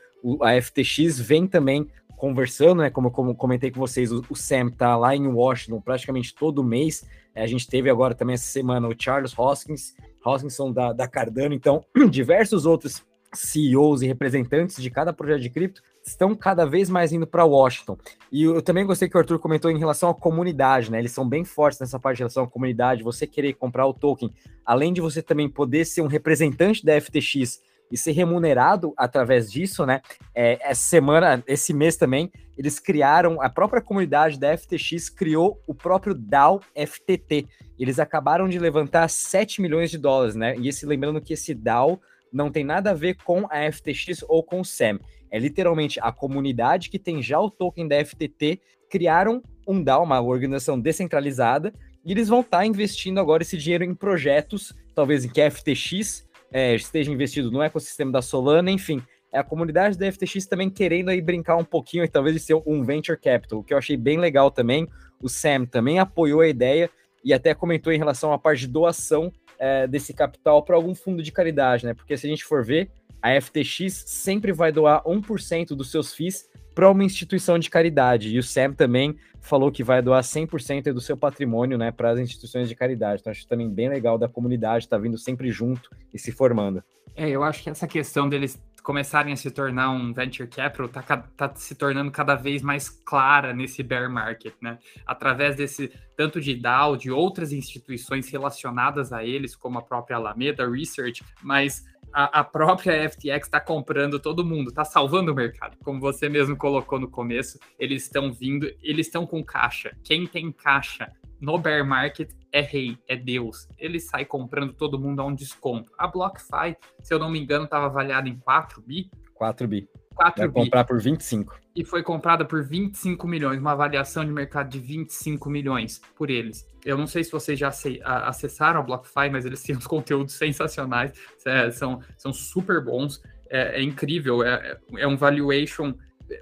a 0.42 0.60
FTX 0.60 1.20
vem 1.20 1.46
também 1.46 1.86
conversando, 2.16 2.82
né? 2.82 2.90
Como, 2.90 3.11
como 3.11 3.35
comentei 3.35 3.70
com 3.70 3.78
vocês, 3.78 4.11
o, 4.11 4.25
o 4.28 4.35
Sam 4.35 4.70
tá 4.70 4.96
lá 4.96 5.14
em 5.14 5.26
Washington 5.26 5.80
praticamente 5.80 6.35
todo 6.35 6.64
mês 6.64 7.06
é, 7.37 7.42
a 7.42 7.46
gente 7.46 7.68
teve 7.68 7.90
agora 7.90 8.14
também 8.14 8.32
essa 8.32 8.46
semana 8.46 8.88
o 8.88 8.94
Charles 8.99 9.38
Hoskins, 9.38 9.94
Hoskinson 10.25 10.73
da, 10.73 10.94
da 10.94 11.06
Cardano, 11.06 11.54
então 11.54 11.85
diversos 12.11 12.64
outros 12.64 13.04
CEOs 13.35 14.00
e 14.00 14.06
representantes 14.06 14.82
de 14.82 14.88
cada 14.88 15.12
projeto 15.12 15.42
de 15.42 15.50
cripto 15.50 15.82
estão 16.02 16.35
cada 16.35 16.64
vez 16.64 16.88
mais 16.88 17.12
indo 17.12 17.26
para 17.26 17.44
Washington. 17.44 17.99
E 18.32 18.44
eu 18.44 18.62
também 18.62 18.87
gostei 18.87 19.06
que 19.06 19.16
o 19.16 19.20
Arthur 19.20 19.38
comentou 19.38 19.70
em 19.70 19.78
relação 19.78 20.08
à 20.08 20.14
comunidade, 20.14 20.90
né? 20.90 20.99
Eles 20.99 21.12
são 21.12 21.28
bem 21.28 21.44
fortes 21.44 21.78
nessa 21.78 21.99
parte 21.99 22.18
em 22.18 22.20
relação 22.20 22.44
à 22.44 22.49
comunidade. 22.49 23.02
Você 23.02 23.26
querer 23.26 23.52
comprar 23.52 23.87
o 23.87 23.92
token, 23.92 24.32
além 24.64 24.94
de 24.94 25.02
você 25.02 25.20
também 25.20 25.49
poder 25.49 25.85
ser 25.85 26.00
um 26.00 26.06
representante 26.06 26.82
da 26.87 26.99
FTX 26.99 27.61
e 27.90 27.96
ser 27.96 28.12
remunerado 28.12 28.92
através 28.96 29.50
disso, 29.50 29.86
né? 29.86 30.00
É, 30.34 30.58
essa 30.60 30.82
semana, 30.82 31.42
esse 31.46 31.72
mês 31.72 31.96
também, 31.96 32.30
eles 32.56 32.78
criaram, 32.78 33.40
a 33.40 33.48
própria 33.48 33.82
comunidade 33.82 34.38
da 34.38 34.56
FTX 34.56 35.10
criou 35.10 35.60
o 35.66 35.74
próprio 35.74 36.14
DAO 36.14 36.60
FTT. 36.74 37.46
Eles 37.78 37.98
acabaram 37.98 38.48
de 38.48 38.58
levantar 38.58 39.08
7 39.08 39.60
milhões 39.60 39.90
de 39.90 39.98
dólares, 39.98 40.34
né? 40.34 40.56
E 40.58 40.68
esse, 40.68 40.86
lembrando 40.86 41.20
que 41.20 41.34
esse 41.34 41.54
DAO 41.54 42.00
não 42.32 42.50
tem 42.50 42.64
nada 42.64 42.90
a 42.90 42.94
ver 42.94 43.16
com 43.24 43.46
a 43.50 43.70
FTX 43.70 44.24
ou 44.28 44.42
com 44.42 44.60
o 44.60 44.64
SAM. 44.64 44.98
É 45.30 45.38
literalmente 45.38 45.98
a 46.00 46.10
comunidade 46.12 46.88
que 46.88 46.98
tem 46.98 47.22
já 47.22 47.38
o 47.40 47.50
token 47.50 47.86
da 47.86 48.04
FTT 48.04 48.60
criaram 48.88 49.42
um 49.66 49.82
DAO, 49.82 50.04
uma 50.04 50.20
organização 50.20 50.78
descentralizada, 50.80 51.72
e 52.04 52.12
eles 52.12 52.28
vão 52.28 52.40
estar 52.40 52.58
tá 52.58 52.66
investindo 52.66 53.18
agora 53.18 53.42
esse 53.42 53.58
dinheiro 53.58 53.84
em 53.84 53.94
projetos, 53.94 54.72
talvez 54.94 55.24
em 55.24 55.28
que 55.28 55.42
a 55.42 55.50
FTX 55.50 56.24
é, 56.52 56.74
esteja 56.74 57.12
investido 57.12 57.50
no 57.50 57.62
ecossistema 57.62 58.12
da 58.12 58.22
Solana, 58.22 58.70
enfim. 58.70 59.02
É 59.32 59.38
a 59.38 59.44
comunidade 59.44 59.98
da 59.98 60.10
FTX 60.10 60.46
também 60.46 60.70
querendo 60.70 61.10
aí 61.10 61.20
brincar 61.20 61.56
um 61.56 61.64
pouquinho 61.64 62.04
e 62.04 62.08
talvez 62.08 62.34
de 62.34 62.40
ser 62.40 62.54
um 62.66 62.82
venture 62.82 63.18
capital, 63.18 63.58
o 63.58 63.64
que 63.64 63.74
eu 63.74 63.78
achei 63.78 63.96
bem 63.96 64.18
legal 64.18 64.50
também. 64.50 64.88
O 65.20 65.28
Sam 65.28 65.64
também 65.66 65.98
apoiou 65.98 66.40
a 66.40 66.48
ideia 66.48 66.90
e 67.24 67.34
até 67.34 67.54
comentou 67.54 67.92
em 67.92 67.98
relação 67.98 68.32
à 68.32 68.38
parte 68.38 68.60
de 68.60 68.68
doação 68.68 69.32
é, 69.58 69.86
desse 69.86 70.14
capital 70.14 70.62
para 70.62 70.76
algum 70.76 70.94
fundo 70.94 71.22
de 71.22 71.32
caridade, 71.32 71.84
né? 71.84 71.94
Porque 71.94 72.16
se 72.16 72.26
a 72.26 72.30
gente 72.30 72.44
for 72.44 72.64
ver, 72.64 72.90
a 73.20 73.40
FTX 73.40 74.04
sempre 74.06 74.52
vai 74.52 74.70
doar 74.70 75.02
1% 75.04 75.68
dos 75.68 75.90
seus 75.90 76.14
FIIs 76.14 76.48
para 76.76 76.90
uma 76.90 77.02
instituição 77.02 77.59
de 77.59 77.71
caridade. 77.71 78.28
E 78.28 78.38
o 78.38 78.42
Sam 78.42 78.75
também 78.75 79.16
falou 79.40 79.73
que 79.73 79.83
vai 79.83 80.02
doar 80.02 80.23
100% 80.23 80.92
do 80.92 81.00
seu 81.00 81.16
patrimônio 81.16 81.78
né, 81.78 81.90
para 81.90 82.11
as 82.11 82.18
instituições 82.18 82.68
de 82.68 82.75
caridade. 82.76 83.23
Então, 83.23 83.30
acho 83.30 83.49
também 83.49 83.71
bem 83.71 83.88
legal 83.88 84.18
da 84.18 84.28
comunidade 84.28 84.85
estar 84.85 84.99
tá 84.99 85.02
vindo 85.02 85.16
sempre 85.16 85.50
junto 85.50 85.88
e 86.12 86.18
se 86.18 86.30
formando. 86.30 86.85
É, 87.14 87.30
eu 87.30 87.42
acho 87.42 87.62
que 87.62 87.71
essa 87.71 87.87
questão 87.87 88.28
deles 88.28 88.62
começarem 88.83 89.33
a 89.33 89.37
se 89.37 89.50
tornar 89.50 89.91
um 89.91 90.12
venture 90.12 90.47
capital 90.49 90.89
tá, 90.89 91.02
tá, 91.02 91.52
se 91.56 91.75
tornando 91.75 92.10
cada 92.10 92.34
vez 92.34 92.60
mais 92.60 92.91
clara 92.91 93.54
nesse 93.54 93.82
bear 93.82 94.08
market, 94.10 94.54
né? 94.60 94.78
Através 95.06 95.56
desse 95.56 95.91
tanto 96.15 96.41
de 96.41 96.54
DAO, 96.54 96.97
de 96.97 97.10
outras 97.10 97.52
instituições 97.52 98.28
relacionadas 98.28 99.12
a 99.15 99.25
eles, 99.25 99.56
como 99.56 99.78
a 99.78 99.82
própria 99.82 100.17
Alameda 100.19 100.71
Research, 100.71 101.25
mas 101.43 101.84
a, 102.12 102.40
a 102.40 102.45
própria 102.45 103.08
FTX 103.08 103.47
está 103.47 103.60
comprando 103.60 104.19
todo 104.19 104.45
mundo, 104.45 104.69
está 104.69 104.84
salvando 104.84 105.32
o 105.32 105.34
mercado. 105.34 105.76
Como 105.84 106.00
você 106.00 106.28
mesmo 106.28 106.56
colocou 106.56 106.99
no 106.99 107.10
começo, 107.10 107.58
eles 107.78 108.04
estão 108.04 108.32
vindo, 108.32 108.66
eles 108.82 109.06
estão 109.06 109.26
com 109.26 109.45
caixa. 109.45 109.97
Quem 110.02 110.26
tem 110.26 110.50
caixa 110.50 111.12
no 111.40 111.58
bear 111.58 111.86
market 111.86 112.30
é 112.52 112.60
rei, 112.60 112.99
é 113.06 113.16
Deus. 113.16 113.69
Ele 113.78 114.00
sai 114.00 114.25
comprando 114.25 114.73
todo 114.73 114.99
mundo 114.99 115.21
a 115.21 115.26
um 115.26 115.34
desconto. 115.34 115.92
A 115.99 116.06
BlockFi, 116.06 116.76
se 117.02 117.12
eu 117.12 117.19
não 117.19 117.30
me 117.30 117.38
engano, 117.38 117.64
estava 117.64 117.86
avaliada 117.86 118.28
em 118.28 118.36
4 118.38 118.80
bi. 118.80 119.10
4 119.34 119.69
bi. 119.69 119.88
4 120.16 120.38
Vai 120.38 120.48
bi. 120.48 120.54
comprar 120.54 120.84
por 120.84 121.00
25. 121.00 121.60
E 121.74 121.84
foi 121.84 122.02
comprada 122.02 122.44
por 122.44 122.64
25 122.64 123.28
milhões, 123.28 123.60
uma 123.60 123.72
avaliação 123.72 124.24
de 124.24 124.32
mercado 124.32 124.70
de 124.70 124.80
25 124.80 125.50
milhões 125.50 126.00
por 126.16 126.30
eles. 126.30 126.66
Eu 126.84 126.96
não 126.96 127.06
sei 127.06 127.22
se 127.22 127.30
vocês 127.30 127.58
já 127.58 127.70
acessaram 128.04 128.80
a 128.80 128.82
BlockFi, 128.82 129.28
mas 129.30 129.44
eles 129.44 129.62
têm 129.62 129.76
uns 129.76 129.86
conteúdos 129.86 130.34
sensacionais, 130.34 131.12
é, 131.44 131.70
são, 131.70 132.00
são 132.16 132.32
super 132.32 132.82
bons, 132.82 133.22
é, 133.50 133.80
é 133.80 133.82
incrível, 133.82 134.42
é, 134.42 134.78
é 134.96 135.06
um 135.06 135.16
valuation 135.16 135.94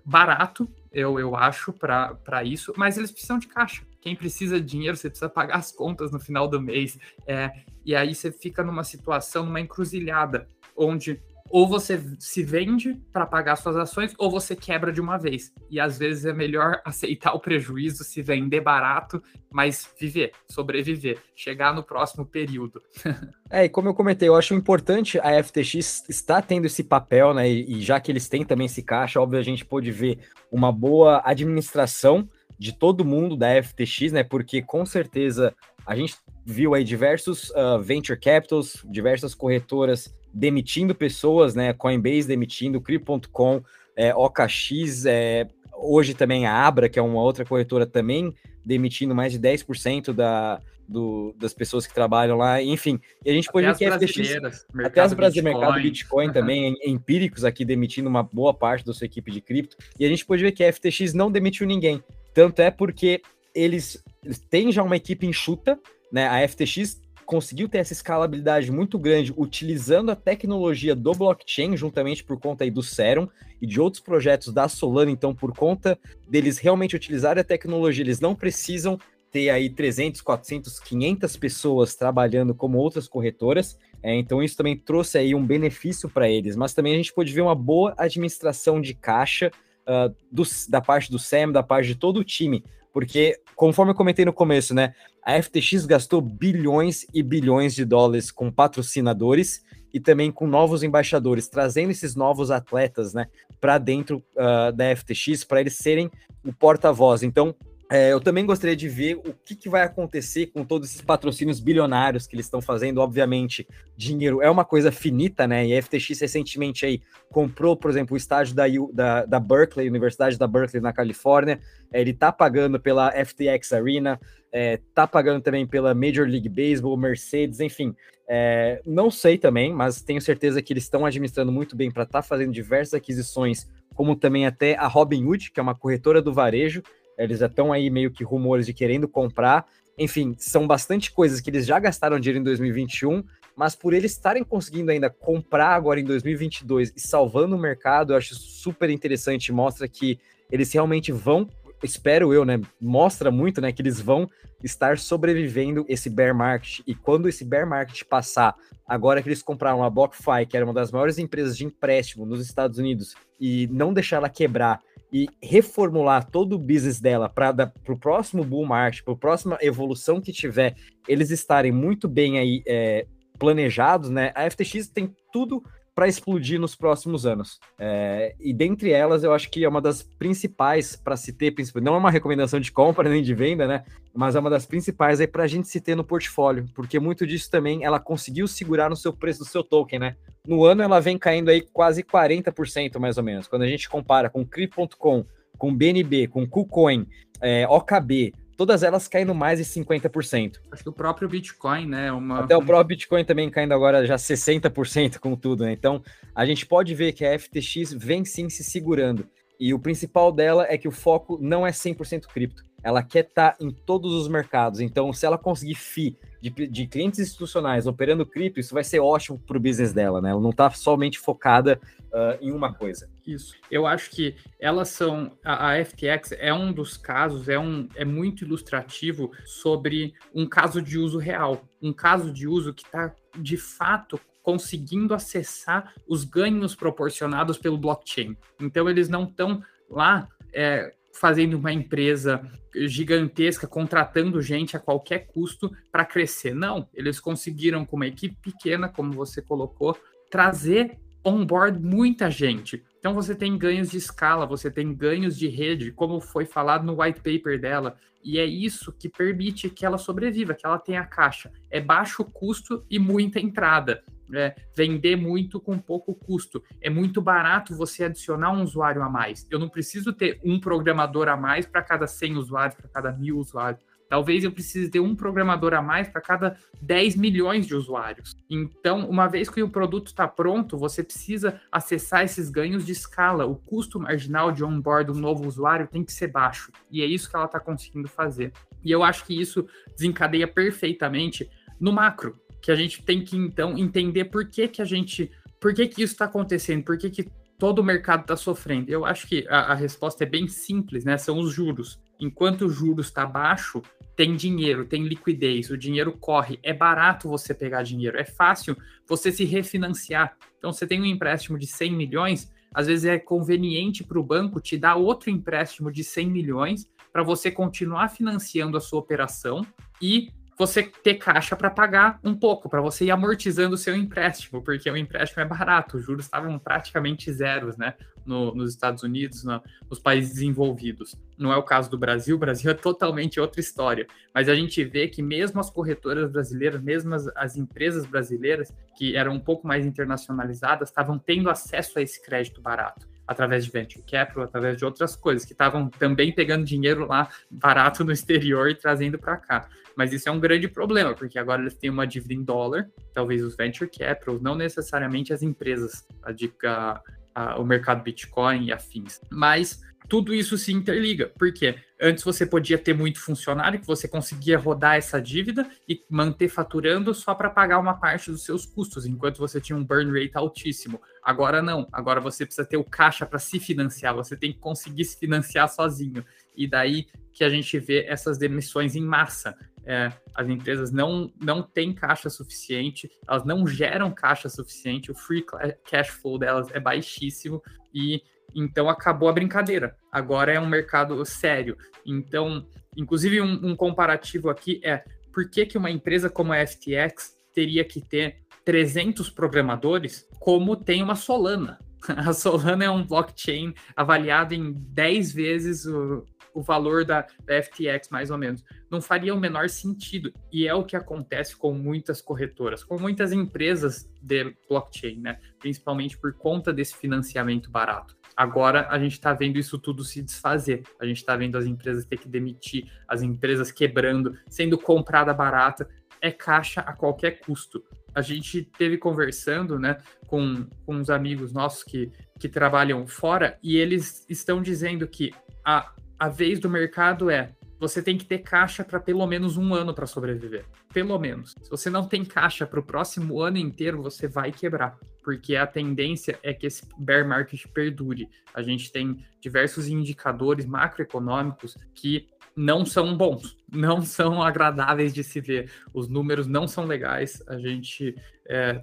barato, 0.04 0.68
eu, 0.92 1.18
eu 1.18 1.34
acho, 1.34 1.72
para 1.72 2.44
isso, 2.44 2.72
mas 2.76 2.96
eles 2.96 3.10
precisam 3.10 3.38
de 3.38 3.48
caixa. 3.48 3.82
Quem 4.00 4.14
precisa 4.14 4.60
de 4.60 4.66
dinheiro, 4.66 4.96
você 4.96 5.08
precisa 5.08 5.28
pagar 5.28 5.56
as 5.56 5.72
contas 5.72 6.12
no 6.12 6.20
final 6.20 6.46
do 6.46 6.60
mês. 6.60 6.98
É, 7.26 7.50
e 7.84 7.96
aí 7.96 8.14
você 8.14 8.30
fica 8.30 8.62
numa 8.62 8.84
situação, 8.84 9.44
numa 9.44 9.60
encruzilhada, 9.60 10.46
onde 10.76 11.20
ou 11.54 11.68
você 11.68 12.02
se 12.18 12.42
vende 12.42 13.00
para 13.12 13.24
pagar 13.24 13.54
suas 13.54 13.76
ações, 13.76 14.12
ou 14.18 14.28
você 14.28 14.56
quebra 14.56 14.92
de 14.92 15.00
uma 15.00 15.16
vez. 15.16 15.52
E 15.70 15.78
às 15.78 15.96
vezes 15.96 16.24
é 16.24 16.32
melhor 16.32 16.82
aceitar 16.84 17.32
o 17.32 17.38
prejuízo, 17.38 18.02
se 18.02 18.20
vender 18.22 18.60
barato, 18.60 19.22
mas 19.52 19.88
viver, 19.96 20.32
sobreviver, 20.50 21.20
chegar 21.36 21.72
no 21.72 21.84
próximo 21.84 22.26
período. 22.26 22.82
é, 23.48 23.66
e 23.66 23.68
como 23.68 23.88
eu 23.88 23.94
comentei, 23.94 24.28
eu 24.28 24.34
acho 24.34 24.52
importante 24.52 25.16
a 25.20 25.40
FTX 25.44 26.08
estar 26.08 26.42
tendo 26.42 26.66
esse 26.66 26.82
papel, 26.82 27.32
né? 27.32 27.48
E, 27.48 27.76
e 27.76 27.80
já 27.80 28.00
que 28.00 28.10
eles 28.10 28.28
têm 28.28 28.44
também 28.44 28.66
esse 28.66 28.82
caixa, 28.82 29.20
óbvio, 29.20 29.38
a 29.38 29.44
gente 29.44 29.64
pode 29.64 29.92
ver 29.92 30.18
uma 30.50 30.72
boa 30.72 31.22
administração 31.24 32.28
de 32.58 32.72
todo 32.72 33.04
mundo 33.04 33.36
da 33.36 33.62
FTX, 33.62 34.10
né? 34.10 34.24
Porque 34.24 34.60
com 34.60 34.84
certeza 34.84 35.54
a 35.86 35.94
gente 35.94 36.16
viu 36.44 36.74
aí 36.74 36.82
diversos 36.82 37.50
uh, 37.50 37.80
venture 37.80 38.18
capitals, 38.18 38.84
diversas 38.90 39.36
corretoras 39.36 40.12
demitindo 40.34 40.94
pessoas, 40.94 41.54
né? 41.54 41.72
Coinbase 41.72 42.26
demitindo, 42.26 42.80
Crypto.com, 42.80 43.62
é, 43.96 44.14
OKX, 44.14 45.06
é, 45.06 45.46
hoje 45.76 46.14
também 46.14 46.46
a 46.46 46.66
Abra, 46.66 46.88
que 46.88 46.98
é 46.98 47.02
uma 47.02 47.22
outra 47.22 47.44
corretora, 47.44 47.86
também 47.86 48.34
demitindo 48.64 49.14
mais 49.14 49.32
de 49.32 49.38
10% 49.38 50.12
da, 50.12 50.60
do, 50.88 51.34
das 51.38 51.52
pessoas 51.52 51.86
que 51.86 51.94
trabalham 51.94 52.36
lá, 52.36 52.62
enfim. 52.62 52.98
E 53.24 53.30
a 53.30 53.32
gente 53.32 53.50
pode 53.50 53.66
ver 53.66 53.76
que 53.76 53.84
a 53.84 53.98
FTX, 53.98 54.66
até 54.84 55.00
as 55.00 55.12
brasileiras, 55.12 55.60
mercado 55.60 55.82
Bitcoin 55.82 56.32
também, 56.32 56.74
empíricos 56.84 57.44
aqui 57.44 57.64
demitindo 57.64 58.08
uma 58.08 58.22
boa 58.22 58.52
parte 58.52 58.84
da 58.84 58.92
sua 58.92 59.04
equipe 59.04 59.30
de 59.30 59.40
cripto. 59.40 59.76
E 59.98 60.04
a 60.04 60.08
gente 60.08 60.24
pode 60.24 60.42
ver 60.42 60.52
que 60.52 60.64
a 60.64 60.72
FTX 60.72 61.14
não 61.14 61.30
demitiu 61.30 61.66
ninguém. 61.66 62.02
Tanto 62.32 62.60
é 62.60 62.70
porque 62.70 63.22
eles, 63.54 64.02
eles 64.24 64.38
têm 64.38 64.72
já 64.72 64.82
uma 64.82 64.96
equipe 64.96 65.26
enxuta, 65.26 65.78
né? 66.10 66.26
A 66.26 66.46
FTX 66.48 67.00
conseguiu 67.24 67.68
ter 67.68 67.78
essa 67.78 67.92
escalabilidade 67.92 68.70
muito 68.70 68.98
grande 68.98 69.32
utilizando 69.36 70.10
a 70.10 70.16
tecnologia 70.16 70.94
do 70.94 71.12
blockchain, 71.12 71.76
juntamente 71.76 72.22
por 72.22 72.38
conta 72.38 72.64
aí 72.64 72.70
do 72.70 72.82
Serum 72.82 73.28
e 73.60 73.66
de 73.66 73.80
outros 73.80 74.02
projetos 74.02 74.52
da 74.52 74.68
Solana. 74.68 75.10
Então, 75.10 75.34
por 75.34 75.52
conta 75.56 75.98
deles 76.28 76.58
realmente 76.58 76.96
utilizarem 76.96 77.40
a 77.40 77.44
tecnologia, 77.44 78.04
eles 78.04 78.20
não 78.20 78.34
precisam 78.34 78.98
ter 79.30 79.50
aí 79.50 79.68
300, 79.68 80.20
400, 80.20 80.78
500 80.78 81.36
pessoas 81.36 81.94
trabalhando 81.96 82.54
como 82.54 82.78
outras 82.78 83.08
corretoras. 83.08 83.76
É, 84.02 84.14
então, 84.14 84.42
isso 84.42 84.56
também 84.56 84.76
trouxe 84.76 85.18
aí 85.18 85.34
um 85.34 85.44
benefício 85.44 86.08
para 86.08 86.28
eles. 86.28 86.54
Mas 86.54 86.72
também 86.72 86.94
a 86.94 86.96
gente 86.96 87.12
pode 87.12 87.32
ver 87.32 87.40
uma 87.40 87.54
boa 87.54 87.94
administração 87.98 88.80
de 88.80 88.94
caixa 88.94 89.50
uh, 89.88 90.14
do, 90.30 90.44
da 90.68 90.80
parte 90.80 91.10
do 91.10 91.18
Sam, 91.18 91.50
da 91.50 91.62
parte 91.62 91.88
de 91.88 91.94
todo 91.96 92.18
o 92.18 92.24
time. 92.24 92.62
Porque, 92.94 93.40
conforme 93.56 93.90
eu 93.90 93.96
comentei 93.96 94.24
no 94.24 94.32
começo, 94.32 94.72
né? 94.72 94.94
A 95.20 95.42
FTX 95.42 95.84
gastou 95.84 96.20
bilhões 96.22 97.04
e 97.12 97.24
bilhões 97.24 97.74
de 97.74 97.84
dólares 97.84 98.30
com 98.30 98.52
patrocinadores 98.52 99.64
e 99.92 99.98
também 99.98 100.30
com 100.30 100.46
novos 100.46 100.84
embaixadores, 100.84 101.48
trazendo 101.48 101.90
esses 101.90 102.14
novos 102.14 102.52
atletas, 102.52 103.12
né, 103.12 103.26
para 103.60 103.78
dentro 103.78 104.22
uh, 104.36 104.72
da 104.72 104.94
FTX, 104.94 105.44
para 105.44 105.60
eles 105.60 105.76
serem 105.76 106.10
o 106.44 106.52
porta-voz. 106.52 107.22
Então, 107.22 107.54
é, 107.94 108.12
eu 108.12 108.20
também 108.20 108.44
gostaria 108.44 108.74
de 108.74 108.88
ver 108.88 109.14
o 109.14 109.32
que, 109.32 109.54
que, 109.54 109.68
vai 109.68 109.82
acontecer 109.82 110.46
com 110.46 110.64
todos 110.64 110.90
esses 110.90 111.00
patrocínios 111.00 111.60
bilionários 111.60 112.26
que 112.26 112.34
eles 112.34 112.46
estão 112.46 112.60
fazendo. 112.60 112.98
Obviamente, 112.98 113.68
dinheiro 113.96 114.42
é 114.42 114.50
uma 114.50 114.64
coisa 114.64 114.90
finita, 114.90 115.46
né? 115.46 115.64
E 115.64 115.78
a 115.78 115.80
FTX 115.80 116.18
recentemente 116.20 116.84
aí 116.84 117.00
comprou, 117.30 117.76
por 117.76 117.88
exemplo, 117.88 118.14
o 118.14 118.16
estádio 118.16 118.52
da, 118.52 118.64
da, 118.92 119.24
da 119.26 119.38
Berkeley, 119.38 119.88
Universidade 119.88 120.36
da 120.36 120.48
Berkeley 120.48 120.82
na 120.82 120.92
Califórnia. 120.92 121.60
É, 121.92 122.00
ele 122.00 122.12
tá 122.12 122.32
pagando 122.32 122.80
pela 122.80 123.12
FTX 123.12 123.72
Arena, 123.72 124.20
é, 124.50 124.80
tá 124.92 125.06
pagando 125.06 125.40
também 125.40 125.64
pela 125.64 125.94
Major 125.94 126.26
League 126.26 126.48
Baseball, 126.48 126.96
Mercedes, 126.96 127.60
enfim. 127.60 127.94
É, 128.28 128.82
não 128.84 129.08
sei 129.08 129.38
também, 129.38 129.72
mas 129.72 130.02
tenho 130.02 130.20
certeza 130.20 130.60
que 130.60 130.72
eles 130.72 130.82
estão 130.82 131.06
administrando 131.06 131.52
muito 131.52 131.76
bem 131.76 131.92
para 131.92 132.02
estar 132.02 132.22
tá 132.22 132.26
fazendo 132.26 132.50
diversas 132.50 132.94
aquisições, 132.94 133.68
como 133.94 134.16
também 134.16 134.46
até 134.46 134.74
a 134.74 134.88
Robinhood, 134.88 135.52
que 135.52 135.60
é 135.60 135.62
uma 135.62 135.76
corretora 135.76 136.20
do 136.20 136.32
varejo 136.32 136.82
eles 137.18 137.38
já 137.38 137.46
estão 137.46 137.72
aí 137.72 137.88
meio 137.90 138.10
que 138.10 138.24
rumores 138.24 138.66
de 138.66 138.72
querendo 138.72 139.08
comprar. 139.08 139.66
Enfim, 139.98 140.34
são 140.38 140.66
bastante 140.66 141.12
coisas 141.12 141.40
que 141.40 141.50
eles 141.50 141.66
já 141.66 141.78
gastaram 141.78 142.18
dinheiro 142.18 142.40
em 142.40 142.44
2021, 142.44 143.22
mas 143.56 143.76
por 143.76 143.92
eles 143.92 144.12
estarem 144.12 144.42
conseguindo 144.42 144.90
ainda 144.90 145.08
comprar 145.08 145.74
agora 145.74 146.00
em 146.00 146.04
2022 146.04 146.92
e 146.96 147.00
salvando 147.00 147.54
o 147.54 147.58
mercado, 147.58 148.12
eu 148.12 148.16
acho 148.16 148.34
super 148.34 148.90
interessante. 148.90 149.52
Mostra 149.52 149.86
que 149.86 150.18
eles 150.50 150.72
realmente 150.72 151.12
vão, 151.12 151.48
espero 151.82 152.32
eu, 152.32 152.44
né? 152.44 152.60
Mostra 152.80 153.30
muito, 153.30 153.60
né, 153.60 153.72
que 153.72 153.82
eles 153.82 154.00
vão 154.00 154.28
estar 154.64 154.98
sobrevivendo 154.98 155.84
esse 155.88 156.08
bear 156.08 156.34
market. 156.34 156.80
E 156.86 156.94
quando 156.94 157.28
esse 157.28 157.44
bear 157.44 157.68
market 157.68 158.02
passar, 158.04 158.54
agora 158.86 159.22
que 159.22 159.28
eles 159.28 159.42
compraram 159.42 159.84
a 159.84 159.90
BlockFi, 159.90 160.46
que 160.48 160.56
era 160.56 160.64
uma 160.64 160.74
das 160.74 160.90
maiores 160.90 161.18
empresas 161.18 161.56
de 161.56 161.64
empréstimo 161.64 162.24
nos 162.24 162.40
Estados 162.40 162.78
Unidos, 162.78 163.14
e 163.38 163.68
não 163.70 163.92
deixar 163.92 164.16
ela 164.16 164.28
quebrar 164.28 164.80
e 165.12 165.28
reformular 165.40 166.28
todo 166.28 166.54
o 166.54 166.58
business 166.58 166.98
dela 166.98 167.28
para 167.28 167.72
o 167.88 167.98
próximo 167.98 168.42
bull 168.42 168.66
market, 168.66 169.04
para 169.04 169.14
a 169.14 169.16
próxima 169.16 169.58
evolução 169.60 170.20
que 170.20 170.32
tiver, 170.32 170.74
eles 171.06 171.30
estarem 171.30 171.70
muito 171.70 172.08
bem 172.08 172.38
aí 172.38 172.62
é, 172.66 173.06
planejados, 173.38 174.10
né? 174.10 174.32
A 174.34 174.50
FTX 174.50 174.88
tem 174.88 175.14
tudo 175.32 175.62
para 175.94 176.08
explodir 176.08 176.58
nos 176.58 176.74
próximos 176.74 177.24
anos. 177.24 177.60
É, 177.78 178.34
e 178.40 178.52
dentre 178.52 178.90
elas, 178.90 179.22
eu 179.22 179.32
acho 179.32 179.48
que 179.48 179.64
é 179.64 179.68
uma 179.68 179.80
das 179.80 180.02
principais 180.02 180.96
para 180.96 181.16
se 181.16 181.32
ter, 181.32 181.54
não 181.80 181.94
é 181.94 181.98
uma 181.98 182.10
recomendação 182.10 182.58
de 182.58 182.72
compra 182.72 183.08
nem 183.10 183.22
de 183.22 183.34
venda, 183.34 183.66
né? 183.66 183.84
Mas 184.12 184.34
é 184.34 184.40
uma 184.40 184.50
das 184.50 184.66
principais 184.66 185.20
aí 185.20 185.26
para 185.26 185.44
a 185.44 185.46
gente 185.46 185.68
se 185.68 185.80
ter 185.80 185.94
no 185.94 186.04
portfólio, 186.04 186.66
porque 186.74 186.98
muito 186.98 187.26
disso 187.26 187.50
também 187.50 187.84
ela 187.84 188.00
conseguiu 188.00 188.48
segurar 188.48 188.90
no 188.90 188.96
seu 188.96 189.12
preço 189.12 189.40
do 189.40 189.44
seu 189.44 189.62
token, 189.62 189.98
né? 189.98 190.16
No 190.46 190.64
ano 190.64 190.82
ela 190.82 191.00
vem 191.00 191.16
caindo 191.16 191.48
aí 191.48 191.60
quase 191.60 192.02
40% 192.02 192.98
mais 192.98 193.16
ou 193.16 193.24
menos. 193.24 193.46
Quando 193.46 193.62
a 193.62 193.68
gente 193.68 193.88
compara 193.88 194.28
com 194.28 194.44
Crypto.com, 194.44 195.24
com 195.56 195.74
BNB, 195.74 196.28
com 196.28 196.46
KuCoin, 196.46 197.06
é, 197.40 197.66
OKB, 197.68 198.32
todas 198.56 198.82
elas 198.82 199.08
caindo 199.08 199.34
mais 199.34 199.58
de 199.58 199.64
50%. 199.64 200.58
Acho 200.70 200.82
que 200.82 200.88
o 200.88 200.92
próprio 200.92 201.28
Bitcoin, 201.28 201.86
né? 201.86 202.12
Uma... 202.12 202.40
Até 202.40 202.56
o 202.56 202.64
próprio 202.64 202.96
Bitcoin 202.96 203.24
também 203.24 203.50
caindo 203.50 203.72
agora 203.72 204.06
já 204.06 204.16
60% 204.16 205.18
com 205.18 205.36
tudo, 205.36 205.64
né? 205.64 205.72
Então, 205.72 206.02
a 206.34 206.44
gente 206.46 206.66
pode 206.66 206.94
ver 206.94 207.12
que 207.12 207.24
a 207.24 207.38
FTX 207.38 207.92
vem 207.92 208.24
sim 208.24 208.48
se 208.48 208.64
segurando. 208.64 209.26
E 209.58 209.72
o 209.72 209.78
principal 209.78 210.32
dela 210.32 210.66
é 210.68 210.76
que 210.76 210.88
o 210.88 210.92
foco 210.92 211.38
não 211.40 211.66
é 211.66 211.70
100% 211.70 212.26
cripto. 212.26 212.64
Ela 212.84 213.02
quer 213.02 213.24
estar 213.24 213.52
tá 213.52 213.56
em 213.58 213.70
todos 213.70 214.12
os 214.12 214.28
mercados. 214.28 214.78
Então, 214.78 215.12
se 215.12 215.24
ela 215.24 215.38
conseguir 215.38 215.74
FI 215.74 216.16
de, 216.40 216.50
de 216.50 216.86
clientes 216.86 217.18
institucionais 217.18 217.86
operando 217.86 218.26
cripto, 218.26 218.60
isso 218.60 218.74
vai 218.74 218.84
ser 218.84 219.00
ótimo 219.00 219.38
para 219.38 219.56
o 219.56 219.60
business 219.60 219.94
dela, 219.94 220.20
né? 220.20 220.30
Ela 220.30 220.40
não 220.40 220.50
está 220.50 220.70
somente 220.70 221.18
focada 221.18 221.80
uh, 222.12 222.38
em 222.38 222.52
uma 222.52 222.74
coisa. 222.74 223.08
Isso. 223.26 223.54
Eu 223.70 223.86
acho 223.86 224.10
que 224.10 224.36
elas 224.60 224.90
são. 224.90 225.32
A, 225.42 225.70
a, 225.70 225.84
FTX 225.84 226.32
é 226.32 226.52
um 226.52 226.70
dos 226.70 226.98
casos, 226.98 227.48
é, 227.48 227.58
um, 227.58 227.88
é 227.94 228.04
muito 228.04 228.44
ilustrativo 228.44 229.32
sobre 229.46 230.12
um 230.34 230.46
caso 230.46 230.82
de 230.82 230.98
uso 230.98 231.18
real. 231.18 231.64
Um 231.80 231.92
caso 231.92 232.30
de 232.30 232.46
uso 232.46 232.74
que 232.74 232.84
está, 232.84 233.14
de 233.38 233.56
fato, 233.56 234.20
conseguindo 234.42 235.14
acessar 235.14 235.94
os 236.06 236.24
ganhos 236.24 236.74
proporcionados 236.74 237.56
pelo 237.56 237.78
blockchain. 237.78 238.36
Então, 238.60 238.90
eles 238.90 239.08
não 239.08 239.24
estão 239.24 239.62
lá. 239.88 240.28
É, 240.52 240.92
fazendo 241.14 241.54
uma 241.54 241.72
empresa 241.72 242.42
gigantesca, 242.74 243.66
contratando 243.66 244.42
gente 244.42 244.76
a 244.76 244.80
qualquer 244.80 245.26
custo 245.28 245.70
para 245.90 246.04
crescer. 246.04 246.54
Não, 246.54 246.88
eles 246.92 247.20
conseguiram, 247.20 247.84
com 247.84 247.96
uma 247.96 248.06
equipe 248.06 248.36
pequena, 248.42 248.88
como 248.88 249.12
você 249.12 249.40
colocou, 249.40 249.96
trazer 250.30 250.98
onboard 251.24 251.80
muita 251.80 252.30
gente. 252.30 252.84
Então 252.98 253.14
você 253.14 253.34
tem 253.34 253.56
ganhos 253.56 253.90
de 253.90 253.96
escala, 253.96 254.44
você 254.44 254.70
tem 254.70 254.94
ganhos 254.94 255.38
de 255.38 255.48
rede, 255.48 255.92
como 255.92 256.20
foi 256.20 256.44
falado 256.44 256.84
no 256.84 257.00
white 257.00 257.20
paper 257.20 257.60
dela. 257.60 257.96
E 258.22 258.38
é 258.38 258.44
isso 258.44 258.92
que 258.92 259.08
permite 259.08 259.70
que 259.70 259.86
ela 259.86 259.98
sobreviva, 259.98 260.54
que 260.54 260.66
ela 260.66 260.78
tenha 260.78 261.04
caixa. 261.04 261.52
É 261.70 261.80
baixo 261.80 262.24
custo 262.24 262.84
e 262.90 262.98
muita 262.98 263.38
entrada. 263.38 264.02
É, 264.32 264.54
vender 264.74 265.16
muito 265.16 265.60
com 265.60 265.78
pouco 265.78 266.14
custo. 266.14 266.62
É 266.80 266.88
muito 266.88 267.20
barato 267.20 267.76
você 267.76 268.04
adicionar 268.04 268.52
um 268.52 268.62
usuário 268.62 269.02
a 269.02 269.08
mais. 269.08 269.46
Eu 269.50 269.58
não 269.58 269.68
preciso 269.68 270.12
ter 270.12 270.40
um 270.42 270.58
programador 270.58 271.28
a 271.28 271.36
mais 271.36 271.66
para 271.66 271.82
cada 271.82 272.06
100 272.06 272.36
usuários, 272.36 272.74
para 272.74 272.88
cada 272.88 273.12
mil 273.12 273.38
usuários. 273.38 273.84
Talvez 274.08 274.44
eu 274.44 274.52
precise 274.52 274.90
ter 274.90 275.00
um 275.00 275.16
programador 275.16 275.74
a 275.74 275.82
mais 275.82 276.08
para 276.08 276.20
cada 276.20 276.56
10 276.80 277.16
milhões 277.16 277.66
de 277.66 277.74
usuários. 277.74 278.36
Então, 278.48 279.08
uma 279.08 279.26
vez 279.26 279.48
que 279.48 279.62
o 279.62 279.68
produto 279.68 280.08
está 280.08 280.28
pronto, 280.28 280.78
você 280.78 281.02
precisa 281.02 281.60
acessar 281.72 282.22
esses 282.22 282.50
ganhos 282.50 282.84
de 282.84 282.92
escala. 282.92 283.46
O 283.46 283.56
custo 283.56 283.98
marginal 283.98 284.52
de 284.52 284.62
onboard 284.62 285.10
um 285.10 285.14
novo 285.14 285.46
usuário 285.46 285.88
tem 285.88 286.04
que 286.04 286.12
ser 286.12 286.28
baixo. 286.28 286.70
E 286.90 287.02
é 287.02 287.06
isso 287.06 287.28
que 287.28 287.34
ela 287.34 287.46
está 287.46 287.58
conseguindo 287.58 288.06
fazer. 288.06 288.52
E 288.84 288.92
eu 288.92 289.02
acho 289.02 289.24
que 289.24 289.38
isso 289.38 289.66
desencadeia 289.96 290.46
perfeitamente 290.46 291.50
no 291.80 291.92
macro, 291.92 292.38
que 292.64 292.72
a 292.72 292.74
gente 292.74 293.02
tem 293.02 293.22
que 293.22 293.36
então 293.36 293.76
entender 293.76 294.24
por 294.24 294.48
que, 294.48 294.66
que 294.66 294.80
a 294.80 294.86
gente. 294.86 295.30
Por 295.60 295.74
que, 295.74 295.86
que 295.86 296.02
isso 296.02 296.14
está 296.14 296.24
acontecendo? 296.24 296.82
Por 296.82 296.96
que, 296.96 297.10
que 297.10 297.30
todo 297.58 297.80
o 297.80 297.84
mercado 297.84 298.22
está 298.22 298.38
sofrendo? 298.38 298.90
Eu 298.90 299.04
acho 299.04 299.26
que 299.26 299.46
a, 299.50 299.72
a, 299.72 299.74
resposta 299.74 300.24
é 300.24 300.26
bem 300.26 300.48
simples, 300.48 301.04
né? 301.04 301.18
São 301.18 301.38
os 301.38 301.52
juros. 301.52 302.00
Enquanto 302.18 302.62
o 302.62 302.70
juros 302.70 303.08
está 303.08 303.26
baixo, 303.26 303.82
tem 304.16 304.34
dinheiro, 304.34 304.86
tem 304.86 305.04
liquidez, 305.04 305.68
o 305.68 305.76
dinheiro 305.76 306.12
corre, 306.12 306.58
é 306.62 306.72
barato 306.72 307.28
você 307.28 307.52
pegar 307.52 307.82
dinheiro, 307.82 308.18
é 308.18 308.24
fácil 308.24 308.74
você 309.06 309.30
se 309.30 309.44
refinanciar. 309.44 310.34
Então, 310.56 310.72
você 310.72 310.86
tem 310.86 310.98
um 310.98 311.04
empréstimo 311.04 311.58
de 311.58 311.66
100 311.66 311.92
milhões, 311.92 312.50
às 312.72 312.86
vezes 312.86 313.04
é 313.04 313.18
conveniente 313.18 314.02
para 314.02 314.18
o 314.18 314.24
banco 314.24 314.58
te 314.58 314.78
dar 314.78 314.94
outro 314.94 315.28
empréstimo 315.28 315.92
de 315.92 316.02
100 316.02 316.30
milhões 316.30 316.88
para 317.12 317.22
você 317.22 317.50
continuar 317.50 318.08
financiando 318.08 318.78
a 318.78 318.80
sua 318.80 319.00
operação 319.00 319.66
e 320.00 320.32
você 320.56 320.82
ter 320.82 321.14
caixa 321.14 321.56
para 321.56 321.70
pagar 321.70 322.18
um 322.22 322.34
pouco, 322.34 322.68
para 322.68 322.80
você 322.80 323.06
ir 323.06 323.10
amortizando 323.10 323.74
o 323.74 323.78
seu 323.78 323.94
empréstimo, 323.94 324.62
porque 324.62 324.88
o 324.90 324.96
empréstimo 324.96 325.42
é 325.42 325.44
barato, 325.44 325.96
os 325.96 326.04
juros 326.04 326.26
estavam 326.26 326.58
praticamente 326.58 327.32
zeros, 327.32 327.76
né? 327.76 327.94
No, 328.24 328.54
nos 328.54 328.70
Estados 328.70 329.02
Unidos, 329.02 329.44
no, 329.44 329.62
nos 329.90 329.98
países 329.98 330.34
desenvolvidos. 330.34 331.14
Não 331.36 331.52
é 331.52 331.56
o 331.56 331.62
caso 331.62 331.90
do 331.90 331.98
Brasil, 331.98 332.36
o 332.36 332.38
Brasil 332.38 332.70
é 332.70 332.74
totalmente 332.74 333.38
outra 333.38 333.60
história. 333.60 334.06
Mas 334.32 334.48
a 334.48 334.54
gente 334.54 334.82
vê 334.82 335.08
que 335.08 335.22
mesmo 335.22 335.60
as 335.60 335.68
corretoras 335.68 336.30
brasileiras, 336.30 336.80
mesmo 336.80 337.14
as, 337.14 337.26
as 337.36 337.56
empresas 337.56 338.06
brasileiras, 338.06 338.72
que 338.96 339.14
eram 339.14 339.34
um 339.34 339.40
pouco 339.40 339.66
mais 339.66 339.84
internacionalizadas, 339.84 340.88
estavam 340.88 341.18
tendo 341.18 341.50
acesso 341.50 341.98
a 341.98 342.02
esse 342.02 342.22
crédito 342.24 342.62
barato 342.62 343.06
através 343.26 343.64
de 343.64 343.70
venture 343.70 344.04
capital, 344.04 344.44
através 344.44 344.76
de 344.76 344.84
outras 344.84 345.16
coisas, 345.16 345.44
que 345.44 345.52
estavam 345.52 345.88
também 345.88 346.32
pegando 346.32 346.64
dinheiro 346.64 347.06
lá 347.06 347.28
barato 347.50 348.04
no 348.04 348.12
exterior 348.12 348.70
e 348.70 348.74
trazendo 348.74 349.18
para 349.18 349.36
cá. 349.36 349.68
Mas 349.96 350.12
isso 350.12 350.28
é 350.28 350.32
um 350.32 350.40
grande 350.40 350.68
problema, 350.68 351.14
porque 351.14 351.38
agora 351.38 351.62
eles 351.62 351.74
têm 351.74 351.90
uma 351.90 352.06
dívida 352.06 352.34
em 352.34 352.42
dólar, 352.42 352.90
talvez 353.12 353.42
os 353.42 353.56
venture 353.56 353.90
capitals, 353.90 354.42
não 354.42 354.54
necessariamente 354.54 355.32
as 355.32 355.42
empresas, 355.42 356.06
a, 356.22 356.32
a, 356.68 357.02
a, 357.34 357.60
o 357.60 357.64
mercado 357.64 358.02
Bitcoin 358.02 358.66
e 358.66 358.72
afins. 358.72 359.20
Mas 359.30 359.80
tudo 360.08 360.34
isso 360.34 360.58
se 360.58 360.72
interliga, 360.72 361.32
porque 361.38 361.76
antes 362.00 362.22
você 362.22 362.44
podia 362.44 362.76
ter 362.76 362.94
muito 362.94 363.18
funcionário 363.18 363.80
que 363.80 363.86
você 363.86 364.06
conseguia 364.06 364.58
rodar 364.58 364.96
essa 364.96 365.20
dívida 365.20 365.66
e 365.88 366.04
manter 366.10 366.48
faturando 366.48 367.14
só 367.14 367.34
para 367.34 367.48
pagar 367.48 367.78
uma 367.78 367.94
parte 367.94 368.30
dos 368.30 368.44
seus 368.44 368.66
custos, 368.66 369.06
enquanto 369.06 369.38
você 369.38 369.60
tinha 369.60 369.76
um 369.76 369.84
burn 369.84 370.12
rate 370.12 370.36
altíssimo. 370.36 371.00
Agora 371.22 371.62
não, 371.62 371.88
agora 371.90 372.20
você 372.20 372.44
precisa 372.44 372.66
ter 372.66 372.76
o 372.76 372.84
caixa 372.84 373.24
para 373.24 373.38
se 373.38 373.58
financiar, 373.58 374.14
você 374.14 374.36
tem 374.36 374.52
que 374.52 374.58
conseguir 374.58 375.04
se 375.04 375.18
financiar 375.18 375.68
sozinho. 375.70 376.24
E 376.56 376.66
daí 376.66 377.06
que 377.32 377.42
a 377.44 377.48
gente 377.48 377.78
vê 377.78 378.04
essas 378.06 378.38
demissões 378.38 378.94
em 378.94 379.02
massa. 379.02 379.56
É, 379.86 380.10
as 380.34 380.48
empresas 380.48 380.90
não, 380.90 381.30
não 381.38 381.62
têm 381.62 381.92
caixa 381.92 382.30
suficiente, 382.30 383.10
elas 383.28 383.44
não 383.44 383.66
geram 383.66 384.10
caixa 384.10 384.48
suficiente, 384.48 385.10
o 385.10 385.14
free 385.14 385.44
cash 385.84 386.08
flow 386.08 386.38
delas 386.38 386.68
é 386.72 386.80
baixíssimo 386.80 387.62
e 387.92 388.22
então 388.54 388.88
acabou 388.88 389.28
a 389.28 389.32
brincadeira. 389.32 389.96
Agora 390.10 390.52
é 390.52 390.60
um 390.60 390.66
mercado 390.66 391.22
sério. 391.26 391.76
Então, 392.06 392.66
inclusive 392.96 393.40
um, 393.40 393.72
um 393.72 393.76
comparativo 393.76 394.48
aqui 394.48 394.80
é 394.82 395.04
por 395.32 395.50
que, 395.50 395.66
que 395.66 395.76
uma 395.76 395.90
empresa 395.90 396.30
como 396.30 396.52
a 396.52 396.66
FTX 396.66 397.36
teria 397.52 397.84
que 397.84 398.00
ter 398.00 398.44
300 398.64 399.28
programadores 399.28 400.26
como 400.38 400.76
tem 400.76 401.02
uma 401.02 401.16
Solana. 401.16 401.78
A 402.08 402.32
Solana 402.32 402.84
é 402.84 402.90
um 402.90 403.04
blockchain 403.04 403.74
avaliado 403.96 404.54
em 404.54 404.72
10 404.72 405.32
vezes 405.32 405.86
o, 405.86 406.24
o 406.54 406.62
valor 406.62 407.04
da, 407.04 407.26
da 407.44 407.62
FTX, 407.62 408.08
mais 408.10 408.30
ou 408.30 408.38
menos. 408.38 408.64
Não 408.90 409.02
faria 409.02 409.34
o 409.34 409.40
menor 409.40 409.68
sentido. 409.68 410.32
E 410.52 410.66
é 410.66 410.72
o 410.72 410.84
que 410.84 410.96
acontece 410.96 411.56
com 411.56 411.74
muitas 411.74 412.22
corretoras, 412.22 412.84
com 412.84 412.98
muitas 412.98 413.32
empresas 413.32 414.08
de 414.22 414.56
blockchain, 414.68 415.20
né? 415.20 415.38
Principalmente 415.58 416.16
por 416.16 416.32
conta 416.34 416.72
desse 416.72 416.96
financiamento 416.96 417.70
barato. 417.70 418.16
Agora 418.36 418.88
a 418.88 418.98
gente 418.98 419.12
está 419.12 419.32
vendo 419.32 419.58
isso 419.58 419.78
tudo 419.78 420.04
se 420.04 420.22
desfazer. 420.22 420.82
A 421.00 421.04
gente 421.04 421.18
está 421.18 421.36
vendo 421.36 421.58
as 421.58 421.66
empresas 421.66 422.04
ter 422.04 422.18
que 422.18 422.28
demitir, 422.28 422.90
as 423.06 423.22
empresas 423.22 423.70
quebrando, 423.70 424.36
sendo 424.48 424.78
comprada 424.78 425.34
barata. 425.34 425.88
É 426.20 426.30
caixa 426.30 426.80
a 426.80 426.92
qualquer 426.94 427.40
custo. 427.40 427.82
A 428.14 428.22
gente 428.22 428.62
teve 428.62 428.96
conversando 428.96 429.78
né, 429.78 429.98
com, 430.26 430.66
com 430.86 430.94
uns 430.96 431.10
amigos 431.10 431.52
nossos 431.52 431.82
que, 431.82 432.12
que 432.38 432.48
trabalham 432.48 433.06
fora 433.06 433.58
e 433.62 433.76
eles 433.76 434.24
estão 434.28 434.62
dizendo 434.62 435.06
que 435.06 435.32
a, 435.64 435.92
a 436.18 436.28
vez 436.28 436.58
do 436.58 436.68
mercado 436.68 437.30
é 437.30 437.54
você 437.78 438.02
tem 438.02 438.16
que 438.16 438.24
ter 438.24 438.38
caixa 438.38 438.82
para 438.82 438.98
pelo 438.98 439.26
menos 439.26 439.56
um 439.56 439.74
ano 439.74 439.92
para 439.92 440.06
sobreviver. 440.06 440.64
Pelo 440.92 441.18
menos. 441.18 441.54
Se 441.60 441.68
você 441.68 441.90
não 441.90 442.06
tem 442.06 442.24
caixa 442.24 442.66
para 442.66 442.80
o 442.80 442.82
próximo 442.82 443.40
ano 443.40 443.58
inteiro, 443.58 444.02
você 444.02 444.26
vai 444.26 444.50
quebrar. 444.52 444.98
Porque 445.22 445.56
a 445.56 445.66
tendência 445.66 446.38
é 446.42 446.54
que 446.54 446.66
esse 446.66 446.86
bear 446.98 447.26
market 447.28 447.66
perdure. 447.72 448.28
A 448.54 448.62
gente 448.62 448.90
tem 448.90 449.24
diversos 449.40 449.88
indicadores 449.88 450.64
macroeconômicos 450.64 451.76
que 451.94 452.28
não 452.56 452.86
são 452.86 453.16
bons, 453.16 453.56
não 453.70 454.00
são 454.02 454.42
agradáveis 454.42 455.12
de 455.12 455.24
se 455.24 455.40
ver. 455.40 455.70
Os 455.92 456.08
números 456.08 456.46
não 456.46 456.66
são 456.66 456.84
legais. 456.84 457.42
A 457.48 457.58
gente 457.58 458.14
é, 458.48 458.82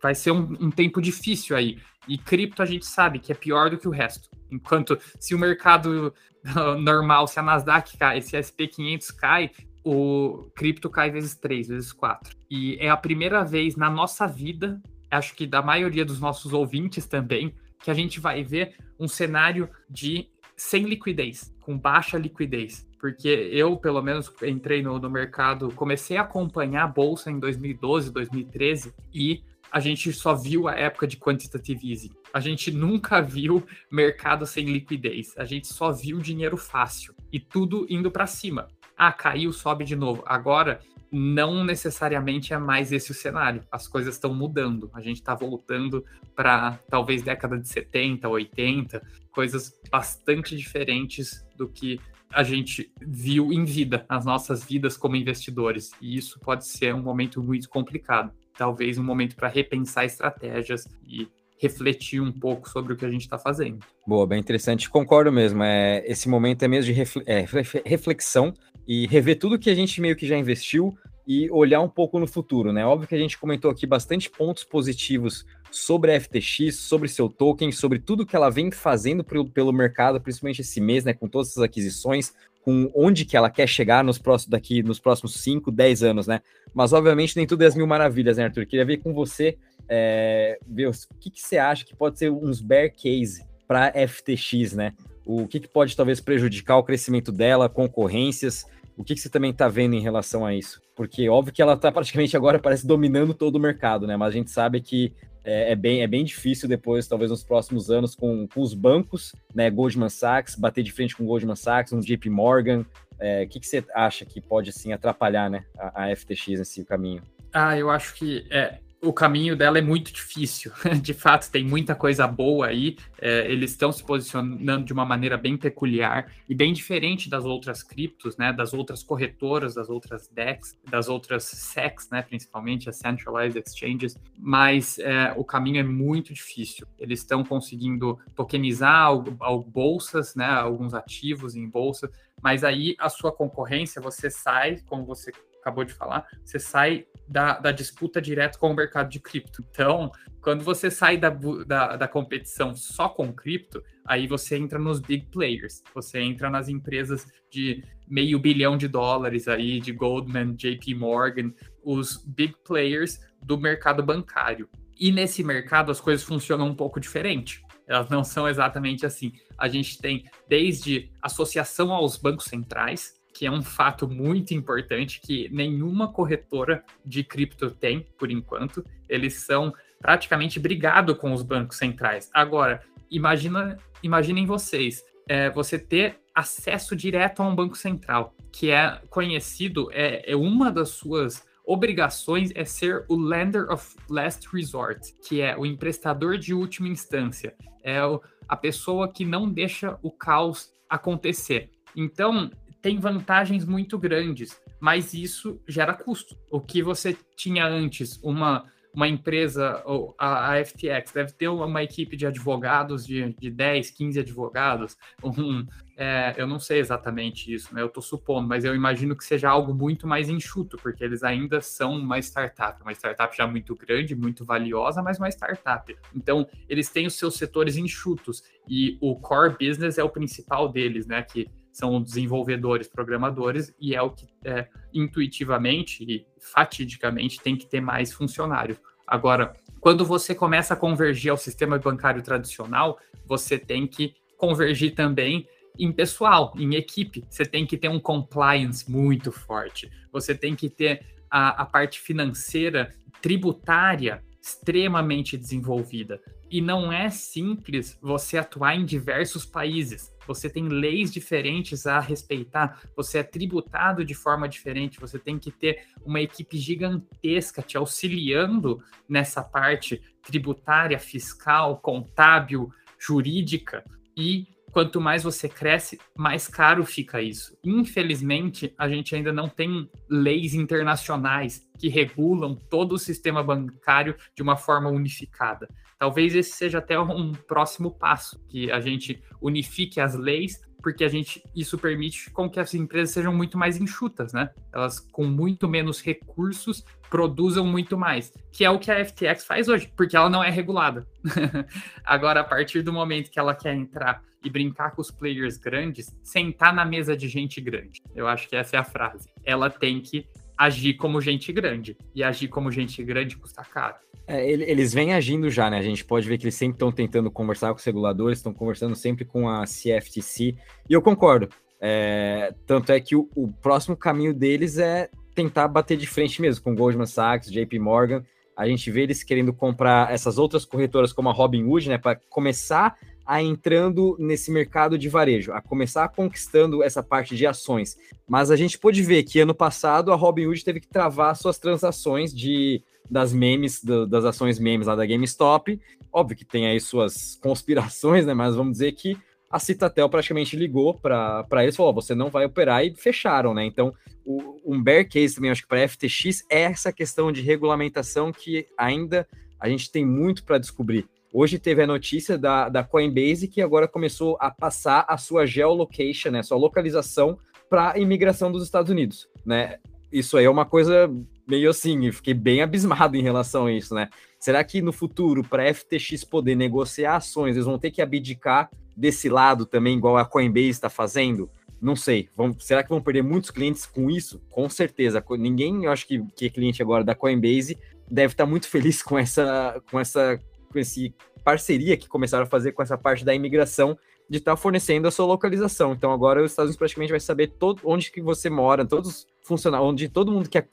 vai 0.00 0.14
ser 0.14 0.30
um, 0.30 0.56
um 0.60 0.70
tempo 0.70 1.00
difícil 1.00 1.56
aí. 1.56 1.78
E 2.08 2.18
cripto 2.18 2.62
a 2.62 2.66
gente 2.66 2.86
sabe 2.86 3.18
que 3.18 3.32
é 3.32 3.34
pior 3.34 3.70
do 3.70 3.78
que 3.78 3.88
o 3.88 3.90
resto. 3.90 4.28
Enquanto 4.50 4.98
se 5.18 5.34
o 5.34 5.38
mercado 5.38 6.12
normal, 6.80 7.26
se 7.26 7.38
a 7.38 7.42
Nasdaq 7.42 7.96
cai, 7.96 8.20
se 8.20 8.36
a 8.36 8.40
SP500 8.40 9.14
cai, 9.16 9.50
o 9.84 10.50
cripto 10.54 10.88
cai 10.88 11.10
vezes 11.10 11.34
3, 11.34 11.68
vezes 11.68 11.92
4. 11.92 12.36
E 12.50 12.76
é 12.80 12.88
a 12.88 12.96
primeira 12.96 13.44
vez 13.44 13.76
na 13.76 13.90
nossa 13.90 14.26
vida, 14.26 14.80
acho 15.10 15.34
que 15.34 15.46
da 15.46 15.62
maioria 15.62 16.04
dos 16.04 16.20
nossos 16.20 16.52
ouvintes 16.52 17.06
também, 17.06 17.54
que 17.82 17.90
a 17.90 17.94
gente 17.94 18.18
vai 18.18 18.42
ver 18.42 18.76
um 18.98 19.06
cenário 19.06 19.68
de 19.90 20.28
sem 20.56 20.84
liquidez, 20.84 21.54
com 21.60 21.76
baixa 21.76 22.16
liquidez. 22.16 22.88
Porque 22.98 23.28
eu, 23.28 23.76
pelo 23.76 24.00
menos, 24.00 24.32
entrei 24.42 24.82
no, 24.82 24.98
no 24.98 25.10
mercado, 25.10 25.70
comecei 25.74 26.16
a 26.16 26.22
acompanhar 26.22 26.84
a 26.84 26.88
bolsa 26.88 27.30
em 27.30 27.38
2012, 27.38 28.10
2013 28.10 28.94
e 29.12 29.44
a 29.74 29.80
gente 29.80 30.12
só 30.12 30.36
viu 30.36 30.68
a 30.68 30.74
época 30.74 31.04
de 31.04 31.16
quantitative 31.16 31.90
easing. 31.90 32.12
A 32.32 32.38
gente 32.38 32.70
nunca 32.70 33.20
viu 33.20 33.66
mercado 33.90 34.46
sem 34.46 34.66
liquidez. 34.66 35.34
A 35.36 35.44
gente 35.44 35.66
só 35.66 35.90
viu 35.90 36.20
dinheiro 36.20 36.56
fácil 36.56 37.12
e 37.32 37.40
tudo 37.40 37.84
indo 37.90 38.08
para 38.08 38.24
cima. 38.24 38.68
Ah, 38.96 39.12
caiu, 39.12 39.52
sobe 39.52 39.84
de 39.84 39.96
novo. 39.96 40.22
Agora, 40.26 40.78
não 41.10 41.64
necessariamente 41.64 42.54
é 42.54 42.56
mais 42.56 42.92
esse 42.92 43.10
o 43.10 43.14
cenário. 43.14 43.64
As 43.68 43.88
coisas 43.88 44.14
estão 44.14 44.32
mudando. 44.32 44.88
A 44.94 45.00
gente 45.00 45.16
está 45.16 45.34
voltando 45.34 46.04
para 46.36 46.78
talvez 46.88 47.24
década 47.24 47.58
de 47.58 47.66
70, 47.66 48.28
80, 48.28 49.04
coisas 49.32 49.76
bastante 49.90 50.56
diferentes 50.56 51.44
do 51.56 51.68
que 51.68 51.98
a 52.32 52.44
gente 52.44 52.92
viu 53.00 53.52
em 53.52 53.64
vida, 53.64 54.06
as 54.08 54.24
nossas 54.24 54.62
vidas 54.62 54.96
como 54.96 55.16
investidores. 55.16 55.90
E 56.00 56.16
isso 56.16 56.38
pode 56.38 56.64
ser 56.64 56.94
um 56.94 57.02
momento 57.02 57.42
muito 57.42 57.68
complicado 57.68 58.32
talvez 58.56 58.98
um 58.98 59.04
momento 59.04 59.36
para 59.36 59.48
repensar 59.48 60.04
estratégias 60.04 60.86
e 61.06 61.28
refletir 61.58 62.20
um 62.20 62.32
pouco 62.32 62.68
sobre 62.68 62.92
o 62.92 62.96
que 62.96 63.04
a 63.04 63.10
gente 63.10 63.22
está 63.22 63.38
fazendo. 63.38 63.78
Boa, 64.06 64.26
bem 64.26 64.40
interessante. 64.40 64.90
Concordo 64.90 65.32
mesmo. 65.32 65.62
É, 65.62 66.04
esse 66.06 66.28
momento 66.28 66.62
é 66.62 66.68
mesmo 66.68 66.92
de 66.92 67.02
é, 67.26 67.46
reflexão 67.84 68.52
e 68.86 69.06
rever 69.06 69.38
tudo 69.38 69.58
que 69.58 69.70
a 69.70 69.74
gente 69.74 70.00
meio 70.00 70.16
que 70.16 70.26
já 70.26 70.36
investiu 70.36 70.94
e 71.26 71.50
olhar 71.50 71.80
um 71.80 71.88
pouco 71.88 72.18
no 72.18 72.26
futuro, 72.26 72.70
né? 72.72 72.84
Óbvio 72.84 73.08
que 73.08 73.14
a 73.14 73.18
gente 73.18 73.38
comentou 73.38 73.70
aqui 73.70 73.86
bastante 73.86 74.28
pontos 74.28 74.62
positivos 74.62 75.46
sobre 75.70 76.14
a 76.14 76.20
FTX, 76.20 76.76
sobre 76.76 77.08
seu 77.08 77.30
token, 77.30 77.72
sobre 77.72 77.98
tudo 77.98 78.26
que 78.26 78.36
ela 78.36 78.50
vem 78.50 78.70
fazendo 78.70 79.24
pelo, 79.24 79.48
pelo 79.48 79.72
mercado, 79.72 80.20
principalmente 80.20 80.60
esse 80.60 80.80
mês, 80.80 81.02
né? 81.02 81.14
Com 81.14 81.26
todas 81.26 81.50
essas 81.50 81.62
aquisições, 81.62 82.34
com 82.64 82.90
onde 82.94 83.26
que 83.26 83.36
ela 83.36 83.50
quer 83.50 83.66
chegar 83.66 84.02
nos 84.02 84.16
próximos 84.16 84.48
daqui 84.48 84.82
nos 84.82 84.98
próximos 84.98 85.34
5, 85.34 85.70
10 85.70 86.02
anos, 86.02 86.26
né? 86.26 86.40
Mas 86.72 86.94
obviamente 86.94 87.36
nem 87.36 87.46
tudo 87.46 87.62
é 87.62 87.66
as 87.66 87.74
mil 87.74 87.86
maravilhas, 87.86 88.38
né, 88.38 88.44
Arthur? 88.44 88.64
Queria 88.64 88.86
ver 88.86 88.96
com 88.96 89.12
você, 89.12 89.58
é, 89.86 90.58
ver 90.66 90.88
o 90.88 90.92
que, 91.20 91.30
que 91.30 91.42
você 91.42 91.58
acha 91.58 91.84
que 91.84 91.94
pode 91.94 92.18
ser 92.18 92.30
uns 92.30 92.62
bear 92.62 92.90
case 92.90 93.44
para 93.68 93.92
FTX, 94.08 94.72
né? 94.72 94.94
O 95.26 95.46
que, 95.46 95.60
que 95.60 95.68
pode 95.68 95.94
talvez 95.94 96.22
prejudicar 96.22 96.78
o 96.78 96.82
crescimento 96.82 97.30
dela, 97.30 97.68
concorrências? 97.68 98.64
O 98.96 99.04
que, 99.04 99.14
que 99.14 99.20
você 99.20 99.28
também 99.28 99.50
está 99.50 99.68
vendo 99.68 99.94
em 99.94 100.00
relação 100.00 100.46
a 100.46 100.54
isso? 100.54 100.80
Porque 100.96 101.28
óbvio 101.28 101.52
que 101.52 101.60
ela 101.60 101.74
está 101.74 101.92
praticamente 101.92 102.34
agora 102.34 102.58
parece 102.58 102.86
dominando 102.86 103.34
todo 103.34 103.56
o 103.56 103.60
mercado, 103.60 104.06
né? 104.06 104.16
Mas 104.16 104.28
a 104.28 104.36
gente 104.38 104.50
sabe 104.50 104.80
que 104.80 105.12
é, 105.44 105.72
é, 105.72 105.76
bem, 105.76 106.02
é 106.02 106.06
bem 106.06 106.24
difícil 106.24 106.68
depois, 106.68 107.06
talvez 107.06 107.30
nos 107.30 107.44
próximos 107.44 107.90
anos, 107.90 108.14
com, 108.14 108.48
com 108.48 108.60
os 108.60 108.72
bancos, 108.72 109.32
né, 109.54 109.70
Goldman 109.70 110.08
Sachs, 110.08 110.56
bater 110.56 110.82
de 110.82 110.90
frente 110.90 111.14
com 111.14 111.26
Goldman 111.26 111.56
Sachs, 111.56 111.92
um 111.92 112.00
JP 112.00 112.30
Morgan. 112.30 112.84
É, 113.20 113.40
o 113.40 113.42
é, 113.42 113.46
que, 113.46 113.60
que 113.60 113.66
você 113.66 113.84
acha 113.94 114.24
que 114.24 114.40
pode 114.40 114.70
assim 114.70 114.92
atrapalhar 114.92 115.50
né, 115.50 115.64
a, 115.78 116.04
a 116.04 116.16
FTX 116.16 116.58
nesse 116.58 116.84
caminho? 116.84 117.22
Ah, 117.52 117.78
eu 117.78 117.88
acho 117.88 118.14
que 118.14 118.46
é, 118.50 118.78
o 119.04 119.12
caminho 119.12 119.56
dela 119.56 119.78
é 119.78 119.82
muito 119.82 120.12
difícil. 120.12 120.72
De 121.00 121.12
fato, 121.12 121.50
tem 121.50 121.64
muita 121.64 121.94
coisa 121.94 122.26
boa 122.26 122.66
aí. 122.66 122.96
É, 123.20 123.50
eles 123.50 123.70
estão 123.70 123.92
se 123.92 124.02
posicionando 124.02 124.84
de 124.84 124.92
uma 124.92 125.04
maneira 125.04 125.36
bem 125.36 125.56
peculiar 125.56 126.30
e 126.48 126.54
bem 126.54 126.72
diferente 126.72 127.28
das 127.28 127.44
outras 127.44 127.82
criptos, 127.82 128.36
né? 128.36 128.52
Das 128.52 128.72
outras 128.72 129.02
corretoras, 129.02 129.74
das 129.74 129.88
outras 129.88 130.28
DEX, 130.28 130.78
das 130.90 131.08
outras 131.08 131.44
SEX, 131.44 132.08
né? 132.10 132.22
Principalmente 132.22 132.88
as 132.88 132.96
Centralized 132.96 133.62
Exchanges. 133.64 134.16
Mas 134.38 134.98
é, 134.98 135.32
o 135.36 135.44
caminho 135.44 135.80
é 135.80 135.84
muito 135.84 136.32
difícil. 136.32 136.86
Eles 136.98 137.20
estão 137.20 137.44
conseguindo 137.44 138.18
tokenizar 138.34 139.04
ao, 139.04 139.24
ao 139.40 139.62
bolsas, 139.62 140.34
né? 140.34 140.46
Alguns 140.46 140.94
ativos 140.94 141.54
em 141.54 141.68
bolsa. 141.68 142.10
Mas 142.42 142.64
aí 142.64 142.94
a 142.98 143.08
sua 143.08 143.32
concorrência, 143.32 144.02
você 144.02 144.30
sai, 144.30 144.80
como 144.86 145.04
você 145.04 145.30
acabou 145.60 145.84
de 145.84 145.94
falar, 145.94 146.26
você 146.44 146.58
sai 146.58 147.06
da, 147.26 147.58
da 147.58 147.72
disputa 147.72 148.20
direto 148.20 148.58
com 148.58 148.70
o 148.70 148.74
mercado 148.74 149.08
de 149.08 149.20
cripto. 149.20 149.64
Então, 149.70 150.10
quando 150.40 150.62
você 150.62 150.90
sai 150.90 151.16
da, 151.16 151.30
da, 151.66 151.96
da, 151.96 152.08
competição 152.08 152.74
só 152.74 153.08
com 153.08 153.32
cripto, 153.32 153.82
aí 154.04 154.26
você 154.26 154.56
entra 154.56 154.78
nos 154.78 155.00
big 155.00 155.26
players, 155.30 155.82
você 155.94 156.20
entra 156.20 156.50
nas 156.50 156.68
empresas 156.68 157.26
de 157.50 157.82
meio 158.06 158.38
bilhão 158.38 158.76
de 158.76 158.86
dólares 158.86 159.48
aí, 159.48 159.80
de 159.80 159.92
Goldman, 159.92 160.54
JP 160.54 160.94
Morgan, 160.94 161.52
os 161.82 162.22
big 162.26 162.54
players 162.64 163.18
do 163.42 163.58
mercado 163.58 164.02
bancário. 164.02 164.68
E 164.98 165.10
nesse 165.10 165.42
mercado 165.42 165.90
as 165.90 166.00
coisas 166.00 166.24
funcionam 166.24 166.66
um 166.66 166.74
pouco 166.74 167.00
diferente. 167.00 167.62
Elas 167.86 168.08
não 168.08 168.24
são 168.24 168.48
exatamente 168.48 169.04
assim. 169.04 169.32
A 169.58 169.68
gente 169.68 169.98
tem 169.98 170.24
desde 170.48 171.10
associação 171.22 171.92
aos 171.92 172.16
bancos 172.16 172.46
centrais, 172.46 173.14
que 173.34 173.44
é 173.44 173.50
um 173.50 173.62
fato 173.62 174.08
muito 174.08 174.54
importante 174.54 175.20
que 175.20 175.48
nenhuma 175.50 176.12
corretora 176.12 176.84
de 177.04 177.24
cripto 177.24 177.68
tem, 177.70 178.06
por 178.16 178.30
enquanto. 178.30 178.84
Eles 179.08 179.34
são 179.34 179.74
praticamente 180.00 180.60
brigados 180.60 181.18
com 181.18 181.32
os 181.32 181.42
bancos 181.42 181.76
centrais. 181.76 182.30
Agora, 182.32 182.80
imagina, 183.10 183.76
imaginem 184.02 184.46
vocês, 184.46 185.02
é, 185.28 185.50
você 185.50 185.78
ter 185.78 186.20
acesso 186.34 186.94
direto 186.94 187.42
a 187.42 187.46
um 187.46 187.54
banco 187.54 187.76
central, 187.76 188.34
que 188.52 188.70
é 188.70 189.00
conhecido, 189.10 189.90
é, 189.92 190.30
é 190.30 190.36
uma 190.36 190.70
das 190.70 190.90
suas 190.90 191.44
obrigações 191.66 192.52
é 192.54 192.64
ser 192.64 193.04
o 193.08 193.16
lender 193.16 193.70
of 193.70 193.96
last 194.08 194.46
resort, 194.52 195.14
que 195.26 195.40
é 195.40 195.56
o 195.56 195.64
emprestador 195.64 196.36
de 196.36 196.52
última 196.52 196.88
instância, 196.88 197.54
é 197.82 197.98
a 198.46 198.56
pessoa 198.56 199.10
que 199.10 199.24
não 199.24 199.48
deixa 199.48 199.98
o 200.02 200.10
caos 200.10 200.70
acontecer. 200.88 201.70
Então, 201.96 202.50
tem 202.84 202.98
vantagens 202.98 203.64
muito 203.64 203.98
grandes, 203.98 204.60
mas 204.78 205.14
isso 205.14 205.58
gera 205.66 205.94
custo. 205.94 206.36
O 206.50 206.60
que 206.60 206.82
você 206.82 207.16
tinha 207.34 207.66
antes, 207.66 208.22
uma, 208.22 208.70
uma 208.92 209.08
empresa, 209.08 209.82
a, 210.18 210.52
a 210.52 210.62
FTX, 210.62 211.10
deve 211.14 211.32
ter 211.32 211.48
uma 211.48 211.82
equipe 211.82 212.14
de 212.14 212.26
advogados 212.26 213.06
de, 213.06 213.34
de 213.40 213.50
10, 213.50 213.90
15 213.90 214.20
advogados. 214.20 214.98
Um, 215.24 215.66
é, 215.96 216.34
eu 216.36 216.46
não 216.46 216.58
sei 216.58 216.78
exatamente 216.78 217.54
isso, 217.54 217.74
né? 217.74 217.80
Eu 217.80 217.86
estou 217.86 218.02
supondo, 218.02 218.46
mas 218.46 218.66
eu 218.66 218.74
imagino 218.74 219.16
que 219.16 219.24
seja 219.24 219.48
algo 219.48 219.72
muito 219.72 220.06
mais 220.06 220.28
enxuto, 220.28 220.76
porque 220.76 221.02
eles 221.02 221.22
ainda 221.22 221.62
são 221.62 221.96
uma 221.96 222.18
startup, 222.18 222.82
uma 222.82 222.92
startup 222.92 223.34
já 223.34 223.46
muito 223.46 223.74
grande, 223.74 224.14
muito 224.14 224.44
valiosa, 224.44 225.00
mas 225.00 225.16
uma 225.16 225.30
startup. 225.30 225.96
Então, 226.14 226.46
eles 226.68 226.90
têm 226.90 227.06
os 227.06 227.14
seus 227.14 227.36
setores 227.36 227.78
enxutos 227.78 228.42
e 228.68 228.98
o 229.00 229.16
core 229.16 229.56
business 229.58 229.96
é 229.96 230.04
o 230.04 230.10
principal 230.10 230.68
deles, 230.68 231.06
né? 231.06 231.22
Que 231.22 231.48
são 231.74 232.00
desenvolvedores, 232.00 232.86
programadores, 232.86 233.74
e 233.80 233.96
é 233.96 234.00
o 234.00 234.10
que 234.10 234.28
é, 234.44 234.68
intuitivamente 234.92 236.04
e 236.04 236.24
fatidicamente 236.38 237.40
tem 237.40 237.56
que 237.56 237.66
ter 237.66 237.80
mais 237.80 238.12
funcionários. 238.12 238.78
Agora, 239.04 239.54
quando 239.80 240.04
você 240.04 240.36
começa 240.36 240.74
a 240.74 240.76
convergir 240.76 241.32
ao 241.32 241.36
sistema 241.36 241.76
bancário 241.76 242.22
tradicional, 242.22 242.96
você 243.26 243.58
tem 243.58 243.88
que 243.88 244.14
convergir 244.38 244.94
também 244.94 245.48
em 245.76 245.90
pessoal, 245.90 246.54
em 246.56 246.76
equipe. 246.76 247.24
Você 247.28 247.44
tem 247.44 247.66
que 247.66 247.76
ter 247.76 247.88
um 247.88 247.98
compliance 247.98 248.88
muito 248.88 249.32
forte. 249.32 249.90
Você 250.12 250.32
tem 250.32 250.54
que 250.54 250.70
ter 250.70 251.04
a, 251.28 251.62
a 251.62 251.66
parte 251.66 251.98
financeira, 251.98 252.94
tributária 253.20 254.22
extremamente 254.40 255.36
desenvolvida. 255.36 256.20
E 256.48 256.60
não 256.60 256.92
é 256.92 257.10
simples 257.10 257.98
você 258.00 258.38
atuar 258.38 258.76
em 258.76 258.84
diversos 258.84 259.44
países. 259.44 260.13
Você 260.26 260.48
tem 260.48 260.68
leis 260.68 261.12
diferentes 261.12 261.86
a 261.86 262.00
respeitar, 262.00 262.80
você 262.96 263.18
é 263.18 263.22
tributado 263.22 264.04
de 264.04 264.14
forma 264.14 264.48
diferente, 264.48 265.00
você 265.00 265.18
tem 265.18 265.38
que 265.38 265.50
ter 265.50 265.86
uma 266.04 266.20
equipe 266.20 266.56
gigantesca 266.56 267.62
te 267.62 267.76
auxiliando 267.76 268.82
nessa 269.08 269.42
parte 269.42 270.02
tributária, 270.22 270.98
fiscal, 270.98 271.78
contábil, 271.78 272.70
jurídica. 272.98 273.84
E 274.16 274.46
quanto 274.74 275.00
mais 275.00 275.22
você 275.22 275.48
cresce, 275.48 276.00
mais 276.16 276.48
caro 276.48 276.84
fica 276.84 277.22
isso. 277.22 277.56
Infelizmente, 277.62 278.74
a 278.76 278.88
gente 278.88 279.14
ainda 279.14 279.32
não 279.32 279.48
tem 279.48 279.88
leis 280.08 280.52
internacionais 280.52 281.64
que 281.78 281.88
regulam 281.88 282.56
todo 282.56 282.92
o 282.92 282.98
sistema 282.98 283.40
bancário 283.42 284.16
de 284.34 284.42
uma 284.42 284.56
forma 284.56 284.90
unificada. 284.90 285.68
Talvez 286.04 286.34
esse 286.34 286.50
seja 286.50 286.80
até 286.80 287.00
um 287.00 287.32
próximo 287.32 287.90
passo, 287.90 288.38
que 288.46 288.70
a 288.70 288.78
gente 288.78 289.22
unifique 289.40 289.98
as 289.98 290.14
leis, 290.14 290.60
porque 290.82 291.02
a 291.02 291.08
gente 291.08 291.42
isso 291.56 291.78
permite 291.78 292.30
com 292.30 292.50
que 292.50 292.60
as 292.60 292.74
empresas 292.74 293.14
sejam 293.14 293.34
muito 293.34 293.56
mais 293.56 293.78
enxutas, 293.78 294.34
né? 294.34 294.50
Elas 294.70 295.00
com 295.00 295.24
muito 295.24 295.66
menos 295.66 296.02
recursos 296.02 296.84
produzam 297.08 297.66
muito 297.66 297.96
mais, 297.96 298.30
que 298.52 298.66
é 298.66 298.70
o 298.70 298.78
que 298.78 298.90
a 298.90 299.02
FTX 299.02 299.46
faz 299.46 299.66
hoje, 299.66 299.90
porque 299.96 300.14
ela 300.14 300.28
não 300.28 300.44
é 300.44 300.50
regulada. 300.50 301.06
Agora, 302.04 302.40
a 302.40 302.44
partir 302.44 302.82
do 302.82 302.92
momento 302.92 303.30
que 303.30 303.38
ela 303.38 303.54
quer 303.54 303.74
entrar 303.74 304.22
e 304.44 304.50
brincar 304.50 304.90
com 304.90 305.00
os 305.00 305.10
players 305.10 305.56
grandes, 305.56 306.14
sentar 306.22 306.74
na 306.74 306.84
mesa 306.84 307.16
de 307.16 307.28
gente 307.28 307.62
grande. 307.62 308.02
Eu 308.14 308.28
acho 308.28 308.46
que 308.46 308.56
essa 308.56 308.76
é 308.76 308.78
a 308.78 308.84
frase. 308.84 309.26
Ela 309.42 309.70
tem 309.70 310.02
que 310.02 310.28
agir 310.56 310.94
como 310.94 311.20
gente 311.20 311.52
grande. 311.52 311.96
E 312.14 312.22
agir 312.22 312.48
como 312.48 312.70
gente 312.70 313.02
grande 313.02 313.36
custa 313.36 313.62
caro. 313.62 313.96
É, 314.26 314.50
eles 314.50 314.94
vêm 314.94 315.12
agindo 315.12 315.50
já, 315.50 315.68
né? 315.68 315.78
A 315.78 315.82
gente 315.82 316.04
pode 316.04 316.26
ver 316.26 316.38
que 316.38 316.44
eles 316.44 316.54
sempre 316.54 316.76
estão 316.76 316.90
tentando 316.90 317.30
conversar 317.30 317.68
com 317.72 317.78
os 317.78 317.84
reguladores, 317.84 318.38
estão 318.38 318.54
conversando 318.54 318.96
sempre 318.96 319.24
com 319.24 319.48
a 319.48 319.64
CFTC. 319.64 320.56
E 320.88 320.92
eu 320.92 321.02
concordo. 321.02 321.48
É, 321.80 322.54
tanto 322.66 322.92
é 322.92 323.00
que 323.00 323.14
o, 323.14 323.28
o, 323.34 323.52
próximo 323.52 323.94
caminho 323.94 324.32
deles 324.32 324.78
é 324.78 325.10
tentar 325.34 325.68
bater 325.68 325.98
de 325.98 326.06
frente 326.06 326.40
mesmo 326.40 326.64
com 326.64 326.74
Goldman 326.74 327.06
Sachs, 327.06 327.50
JP 327.50 327.78
Morgan. 327.78 328.24
A 328.56 328.66
gente 328.66 328.90
vê 328.90 329.02
eles 329.02 329.22
querendo 329.22 329.52
comprar 329.52 330.10
essas 330.10 330.38
outras 330.38 330.64
corretoras 330.64 331.12
como 331.12 331.28
a 331.28 331.32
Robinhood, 331.32 331.88
né? 331.88 331.98
Para 331.98 332.18
começar 332.30 332.96
a 333.26 333.42
entrando 333.42 334.16
nesse 334.18 334.50
mercado 334.50 334.98
de 334.98 335.08
varejo, 335.08 335.52
a 335.52 335.60
começar 335.60 336.08
conquistando 336.08 336.82
essa 336.82 337.02
parte 337.02 337.34
de 337.36 337.46
ações. 337.46 337.96
Mas 338.28 338.50
a 338.50 338.56
gente 338.56 338.78
pôde 338.78 339.02
ver 339.02 339.22
que 339.22 339.40
ano 339.40 339.54
passado 339.54 340.12
a 340.12 340.16
Robinhood 340.16 340.64
teve 340.64 340.80
que 340.80 340.88
travar 340.88 341.34
suas 341.36 341.58
transações 341.58 342.34
de 342.34 342.82
das 343.10 343.32
memes, 343.32 343.82
do, 343.82 344.06
das 344.06 344.24
ações 344.24 344.58
memes 344.58 344.86
lá 344.86 344.96
da 344.96 345.06
GameStop. 345.06 345.78
Óbvio 346.12 346.36
que 346.36 346.44
tem 346.44 346.66
aí 346.66 346.80
suas 346.80 347.36
conspirações, 347.42 348.26
né? 348.26 348.34
Mas 348.34 348.54
vamos 348.54 348.72
dizer 348.72 348.92
que 348.92 349.16
a 349.50 349.58
Citatel 349.58 350.08
praticamente 350.08 350.56
ligou 350.56 350.94
para 350.94 351.62
eles 351.62 351.74
e 351.74 351.76
falou: 351.76 351.92
oh, 351.92 351.94
você 351.94 352.14
não 352.14 352.30
vai 352.30 352.44
operar 352.44 352.84
e 352.84 352.94
fecharam, 352.94 353.54
né? 353.54 353.64
Então, 353.64 353.94
o, 354.24 354.60
um 354.64 354.82
bear 354.82 355.08
case 355.08 355.34
também, 355.34 355.50
acho 355.50 355.62
que 355.62 355.68
para 355.68 355.86
FTX 355.86 356.44
é 356.50 356.62
essa 356.62 356.92
questão 356.92 357.30
de 357.30 357.40
regulamentação 357.40 358.32
que 358.32 358.66
ainda 358.76 359.28
a 359.60 359.68
gente 359.68 359.90
tem 359.90 360.04
muito 360.04 360.44
para 360.44 360.58
descobrir. 360.58 361.06
Hoje 361.36 361.58
teve 361.58 361.82
a 361.82 361.86
notícia 361.86 362.38
da, 362.38 362.68
da 362.68 362.84
Coinbase 362.84 363.48
que 363.48 363.60
agora 363.60 363.88
começou 363.88 364.36
a 364.38 364.52
passar 364.52 365.04
a 365.08 365.18
sua 365.18 365.44
geolocation, 365.44 366.30
né, 366.30 366.44
sua 366.44 366.56
localização 366.56 367.36
para 367.68 367.90
a 367.94 367.98
imigração 367.98 368.52
dos 368.52 368.62
Estados 368.62 368.88
Unidos, 368.88 369.28
né? 369.44 369.78
Isso 370.12 370.36
aí 370.36 370.44
é 370.44 370.50
uma 370.50 370.64
coisa 370.64 371.12
meio 371.44 371.68
assim, 371.68 372.12
fiquei 372.12 372.34
bem 372.34 372.62
abismado 372.62 373.16
em 373.16 373.22
relação 373.22 373.66
a 373.66 373.72
isso, 373.72 373.96
né? 373.96 374.08
Será 374.38 374.62
que 374.62 374.80
no 374.80 374.92
futuro, 374.92 375.42
para 375.42 375.68
a 375.68 375.74
FTX 375.74 376.22
poder 376.22 376.54
negociar 376.54 377.16
ações, 377.16 377.56
eles 377.56 377.66
vão 377.66 377.80
ter 377.80 377.90
que 377.90 378.00
abdicar 378.00 378.70
desse 378.96 379.28
lado 379.28 379.66
também, 379.66 379.96
igual 379.96 380.16
a 380.16 380.24
Coinbase 380.24 380.68
está 380.68 380.88
fazendo? 380.88 381.50
Não 381.82 381.96
sei. 381.96 382.28
Vão, 382.36 382.54
será 382.60 382.84
que 382.84 382.90
vão 382.90 383.02
perder 383.02 383.22
muitos 383.22 383.50
clientes 383.50 383.86
com 383.86 384.08
isso? 384.08 384.40
Com 384.50 384.68
certeza. 384.68 385.22
Ninguém, 385.30 385.84
eu 385.84 385.90
acho 385.90 386.06
que, 386.06 386.22
que 386.36 386.46
é 386.46 386.48
cliente 386.48 386.80
agora 386.80 387.02
da 387.02 387.14
Coinbase 387.14 387.76
deve 388.08 388.34
estar 388.34 388.46
muito 388.46 388.68
feliz 388.68 389.02
com 389.02 389.18
essa, 389.18 389.82
com 389.90 389.98
essa 389.98 390.38
com 390.74 390.78
esse 390.80 391.14
parceria 391.44 391.96
que 391.96 392.08
começaram 392.08 392.44
a 392.44 392.46
fazer 392.46 392.72
com 392.72 392.82
essa 392.82 392.98
parte 392.98 393.24
da 393.24 393.34
imigração 393.34 393.96
de 394.28 394.38
estar 394.38 394.52
tá 394.52 394.56
fornecendo 394.56 395.06
a 395.06 395.10
sua 395.10 395.26
localização. 395.26 395.92
Então 395.92 396.12
agora 396.12 396.42
os 396.42 396.50
Estados 396.50 396.68
Unidos 396.68 396.78
praticamente 396.78 397.10
vai 397.10 397.20
saber 397.20 397.52
todo, 397.58 397.80
onde 397.84 398.10
que 398.10 398.20
você 398.20 398.50
mora, 398.50 398.84
todos 398.84 399.26
funcionários, 399.42 399.88
onde 399.88 400.08
todo 400.08 400.32
mundo 400.32 400.48
que 400.48 400.58
uh, 400.58 400.64